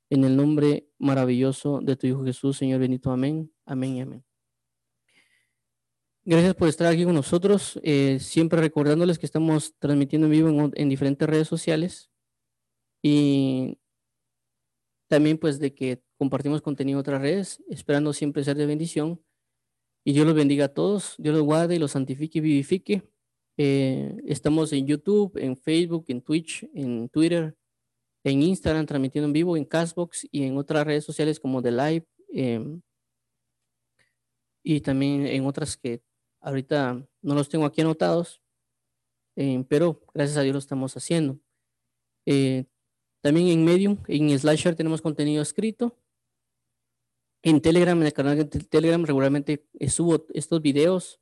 En 0.10 0.24
el 0.24 0.38
nombre 0.38 0.88
maravilloso 0.98 1.82
de 1.84 1.98
tu 1.98 2.08
Hijo 2.08 2.24
Jesús, 2.24 2.56
Señor 2.56 2.80
bendito. 2.80 3.12
Amén. 3.12 3.52
Amén 3.66 3.96
y 3.98 4.02
amén. 4.02 4.24
Gracias 6.24 6.56
por 6.56 6.70
estar 6.70 6.88
aquí 6.88 7.04
con 7.04 7.16
nosotros. 7.16 7.82
Eh, 7.84 8.20
siempre 8.22 8.62
recordándoles 8.62 9.20
que 9.20 9.26
estamos 9.26 9.76
transmitiendo 9.78 10.28
en 10.28 10.32
vivo 10.32 10.72
en, 10.74 10.88
diferentes 10.88 11.28
redes 11.28 11.50
sociales 11.50 12.10
y 13.02 13.78
también 15.08 15.38
pues 15.38 15.60
de 15.60 15.74
que 15.74 16.02
compartimos 16.18 16.62
contenido 16.62 16.98
en 16.98 17.02
otras 17.02 17.22
redes, 17.22 17.64
esperando 17.70 18.14
siempre 18.14 18.44
ser 18.44 18.58
de 18.58 18.66
bendición. 18.66 19.22
Y 20.06 20.14
Dios 20.14 20.26
los 20.26 20.36
bendiga 20.36 20.66
a 20.66 20.74
todos, 20.74 21.16
Dios 21.18 21.36
los 21.36 21.44
guarde 21.44 21.76
y 21.76 21.80
los 21.80 21.92
santifique 21.92 22.40
y 22.40 22.42
vivifique. 22.42 23.04
Eh, 23.58 24.16
estamos 24.26 24.72
en 24.74 24.88
YouTube, 24.88 25.38
en 25.38 25.58
Facebook, 25.58 26.06
en 26.10 26.22
Twitch, 26.22 26.70
en 26.74 27.10
Twitter, 27.10 27.56
en 28.24 28.42
Instagram, 28.44 28.86
transmitiendo 28.86 29.28
en 29.28 29.34
vivo, 29.34 29.58
en 29.58 29.66
Castbox 29.66 30.28
y 30.32 30.44
en 30.44 30.58
otras 30.58 30.86
redes 30.86 31.04
sociales 31.04 31.40
como 31.40 31.62
The 31.62 31.72
Live. 31.72 32.08
Em, 32.34 32.82
y 34.64 34.82
también 34.82 35.26
en 35.28 35.46
otras 35.46 35.78
que 35.78 36.02
Ahorita 36.48 37.06
no 37.22 37.36
los 37.36 37.50
tengo 37.50 37.66
aquí 37.66 37.82
anotados, 37.82 38.42
eh, 39.36 39.66
pero 39.68 40.02
gracias 40.14 40.38
a 40.38 40.42
Dios 40.42 40.54
lo 40.54 40.60
estamos 40.60 40.96
haciendo. 40.96 41.40
Eh, 42.26 42.66
también 43.28 43.48
en 43.48 43.66
Medium, 43.66 43.98
en 44.08 44.40
Slideshare 44.40 44.78
tenemos 44.78 45.02
contenido 45.02 45.42
escrito. 45.42 45.98
En 47.44 47.60
Telegram, 47.60 48.00
en 48.00 48.06
el 48.06 48.14
canal 48.14 48.38
de 48.38 48.46
Telegram 48.46 49.04
regularmente 49.04 49.68
eh, 49.78 49.90
subo 49.90 50.26
estos 50.34 50.62
videos 50.62 51.20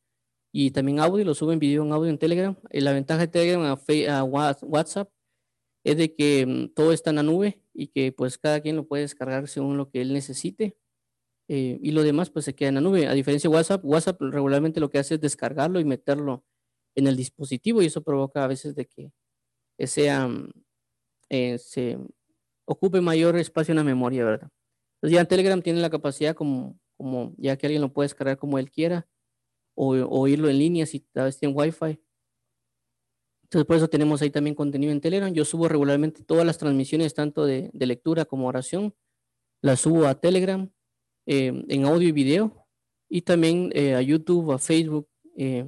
y 0.51 0.69
también 0.69 0.99
audio, 0.99 1.25
los 1.25 1.39
subo 1.39 1.51
en 1.51 1.57
video 1.57 1.83
en 1.83 1.91
audio 1.91 2.11
en 2.11 2.19
Telegram. 2.19 2.55
la 2.69 2.93
ventaja 2.93 3.21
de 3.21 3.27
Telegram 3.27 3.75
a, 4.09 4.23
WhatsApp 4.23 5.09
es 5.83 5.97
de 5.97 6.13
que 6.13 6.45
mm, 6.45 6.75
todo 6.75 6.91
está 6.91 7.09
en 7.09 7.15
la 7.15 7.23
nube 7.23 7.59
y 7.73 7.87
que 7.87 8.11
pues 8.11 8.37
cada 8.37 8.61
quien 8.61 8.75
lo 8.75 8.87
puede 8.87 9.01
descargar 9.01 9.47
según 9.47 9.75
lo 9.75 9.89
que 9.89 10.01
él 10.01 10.13
necesite. 10.13 10.77
Eh, 11.47 11.79
y 11.81 11.89
lo 11.89 12.03
demás 12.03 12.29
pues 12.29 12.45
se 12.45 12.53
queda 12.53 12.69
en 12.69 12.75
la 12.75 12.81
nube. 12.81 13.07
A 13.07 13.13
diferencia 13.13 13.49
de 13.49 13.55
WhatsApp, 13.55 13.83
WhatsApp 13.83 14.21
regularmente 14.21 14.79
lo 14.79 14.91
que 14.91 14.99
hace 14.99 15.15
es 15.15 15.21
descargarlo 15.21 15.79
y 15.79 15.85
meterlo 15.85 16.45
en 16.93 17.07
el 17.07 17.15
dispositivo 17.15 17.81
y 17.81 17.87
eso 17.87 18.03
provoca 18.03 18.43
a 18.43 18.47
veces 18.47 18.75
de 18.75 18.85
que 18.85 19.11
sea, 19.87 20.27
mm, 20.27 20.51
eh, 21.29 21.57
se 21.57 21.97
ocupe 22.65 23.01
mayor 23.01 23.37
espacio 23.37 23.71
en 23.71 23.77
la 23.77 23.83
memoria, 23.83 24.25
¿verdad? 24.25 24.49
Entonces 24.95 25.15
ya 25.15 25.25
Telegram 25.25 25.61
tiene 25.61 25.81
la 25.81 25.89
capacidad 25.89 26.35
como, 26.35 26.79
como 26.97 27.33
ya 27.37 27.57
que 27.57 27.67
alguien 27.67 27.81
lo 27.81 27.93
puede 27.93 28.05
descargar 28.05 28.37
como 28.37 28.57
él 28.57 28.71
quiera 28.71 29.07
o, 29.75 29.89
oírlo 29.93 30.49
en 30.49 30.59
línea 30.59 30.85
si 30.85 30.99
tal 30.99 31.25
vez 31.25 31.37
tiene 31.37 31.53
Wi-Fi. 31.55 31.99
Entonces 33.43 33.65
por 33.67 33.75
eso 33.75 33.87
tenemos 33.87 34.21
ahí 34.21 34.29
también 34.29 34.55
contenido 34.55 34.91
en 34.91 35.01
Telegram. 35.01 35.31
Yo 35.33 35.45
subo 35.45 35.67
regularmente 35.67 36.23
todas 36.23 36.45
las 36.45 36.57
transmisiones, 36.57 37.13
tanto 37.13 37.45
de, 37.45 37.69
de 37.73 37.85
lectura 37.85 38.25
como 38.25 38.47
oración. 38.47 38.95
Las 39.61 39.81
subo 39.81 40.07
a 40.07 40.19
Telegram 40.19 40.69
eh, 41.27 41.63
en 41.69 41.85
audio 41.85 42.07
y 42.07 42.11
video, 42.11 42.67
y 43.09 43.21
también 43.21 43.71
eh, 43.73 43.95
a 43.95 44.01
YouTube, 44.01 44.51
a 44.51 44.59
Facebook 44.59 45.09
eh, 45.35 45.65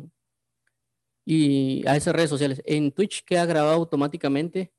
y 1.26 1.86
a 1.88 1.96
esas 1.96 2.16
redes 2.16 2.30
sociales. 2.30 2.62
En 2.66 2.92
Twitch 2.92 3.24
queda 3.24 3.46
grabado 3.46 3.76
automáticamente, 3.76 4.72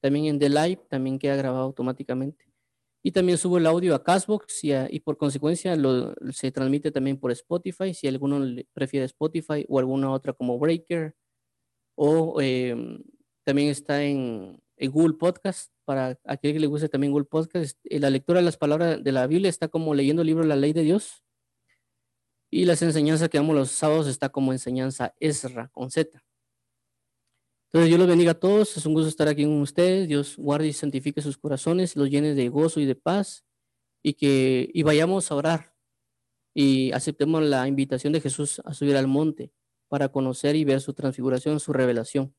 también 0.00 0.26
en 0.26 0.38
The 0.38 0.48
Live 0.48 0.80
también 0.88 1.18
queda 1.18 1.36
grabado 1.36 1.64
automáticamente. 1.64 2.46
Y 3.02 3.12
también 3.12 3.38
subo 3.38 3.58
el 3.58 3.66
audio 3.66 3.94
a 3.94 4.02
Castbox 4.02 4.64
y, 4.64 5.00
por 5.00 5.16
consecuencia 5.16 5.76
lo, 5.76 6.12
se 6.32 6.50
transmite 6.50 6.90
también 6.90 7.16
por 7.16 7.30
Spotify, 7.30 7.94
si 7.94 8.08
alguno 8.08 8.44
prefiere 8.72 9.06
Spotify 9.06 9.64
o 9.68 9.78
alguna 9.78 10.10
otra 10.10 10.32
como 10.32 10.58
Breaker. 10.58 11.14
O 11.94 12.40
también 13.44 13.68
está 13.68 14.02
en, 14.02 14.60
Google 14.78 15.14
Podcast 15.14 15.72
para 15.84 16.18
aquel 16.24 16.52
que 16.52 16.60
le 16.60 16.66
guste 16.66 16.88
también 16.88 17.12
Google 17.12 17.26
Podcast, 17.26 17.78
eh, 17.84 18.00
la 18.00 18.10
lectura 18.10 18.40
de 18.40 18.44
las 18.44 18.56
palabras 18.56 19.02
de 19.02 19.12
la 19.12 19.26
Biblia 19.26 19.48
está 19.48 19.68
como 19.68 19.94
leyendo 19.94 20.22
el 20.22 20.26
libro 20.26 20.44
La 20.44 20.56
Ley 20.56 20.72
de 20.72 20.82
Dios. 20.82 21.24
Y 22.50 22.64
las 22.64 22.82
enseñanzas 22.82 23.28
que 23.28 23.38
damos 23.38 23.54
los 23.54 23.70
sábados 23.70 24.08
está 24.08 24.30
como 24.30 24.52
enseñanza 24.52 25.14
Esra 25.20 25.68
con 25.68 25.90
Z. 25.92 26.25
Entonces 27.72 27.88
Dios 27.88 27.98
los 27.98 28.08
bendiga 28.08 28.32
a 28.32 28.34
todos, 28.40 28.76
es 28.76 28.86
un 28.86 28.94
gusto 28.94 29.08
estar 29.08 29.28
aquí 29.28 29.44
con 29.44 29.60
ustedes, 29.60 30.08
Dios 30.08 30.36
guarde 30.36 30.68
y 30.68 30.72
santifique 30.72 31.20
sus 31.20 31.36
corazones, 31.36 31.96
los 31.96 32.08
llene 32.08 32.34
de 32.34 32.48
gozo 32.48 32.80
y 32.80 32.86
de 32.86 32.94
paz 32.94 33.44
y 34.02 34.14
que 34.14 34.70
y 34.72 34.82
vayamos 34.82 35.30
a 35.30 35.34
orar 35.34 35.74
y 36.54 36.92
aceptemos 36.92 37.42
la 37.42 37.68
invitación 37.68 38.12
de 38.12 38.20
Jesús 38.20 38.62
a 38.64 38.72
subir 38.72 38.96
al 38.96 39.08
monte 39.08 39.52
para 39.88 40.08
conocer 40.08 40.56
y 40.56 40.64
ver 40.64 40.80
su 40.80 40.94
transfiguración, 40.94 41.60
su 41.60 41.72
revelación. 41.72 42.34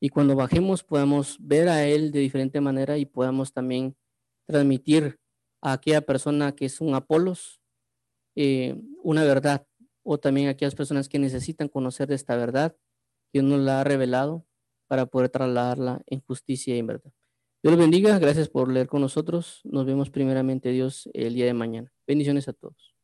Y 0.00 0.08
cuando 0.08 0.36
bajemos 0.36 0.84
podamos 0.84 1.36
ver 1.40 1.68
a 1.68 1.86
Él 1.86 2.12
de 2.12 2.20
diferente 2.20 2.60
manera 2.60 2.98
y 2.98 3.04
podamos 3.04 3.52
también 3.52 3.96
transmitir 4.46 5.20
a 5.60 5.74
aquella 5.74 6.00
persona 6.00 6.54
que 6.54 6.66
es 6.66 6.80
un 6.80 6.94
Apolos 6.94 7.60
eh, 8.36 8.80
una 9.02 9.24
verdad 9.24 9.66
o 10.02 10.18
también 10.18 10.48
a 10.48 10.52
aquellas 10.52 10.74
personas 10.74 11.08
que 11.08 11.18
necesitan 11.18 11.68
conocer 11.68 12.08
de 12.08 12.14
esta 12.14 12.36
verdad 12.36 12.76
que 13.32 13.42
nos 13.42 13.60
la 13.60 13.80
ha 13.80 13.84
revelado 13.84 14.46
para 14.92 15.06
poder 15.06 15.30
trasladarla 15.30 16.02
en 16.04 16.20
justicia 16.20 16.76
y 16.76 16.78
en 16.78 16.86
verdad. 16.86 17.10
Dios 17.62 17.72
los 17.72 17.78
bendiga, 17.78 18.18
gracias 18.18 18.50
por 18.50 18.70
leer 18.70 18.88
con 18.88 19.00
nosotros. 19.00 19.62
Nos 19.64 19.86
vemos 19.86 20.10
primeramente 20.10 20.68
Dios 20.68 21.08
el 21.14 21.32
día 21.32 21.46
de 21.46 21.54
mañana. 21.54 21.90
Bendiciones 22.06 22.46
a 22.46 22.52
todos. 22.52 22.94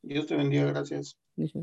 Dios 0.00 0.28
te 0.28 0.36
bendiga, 0.36 0.66
gracias. 0.66 1.18
Bendiciones. 1.34 1.56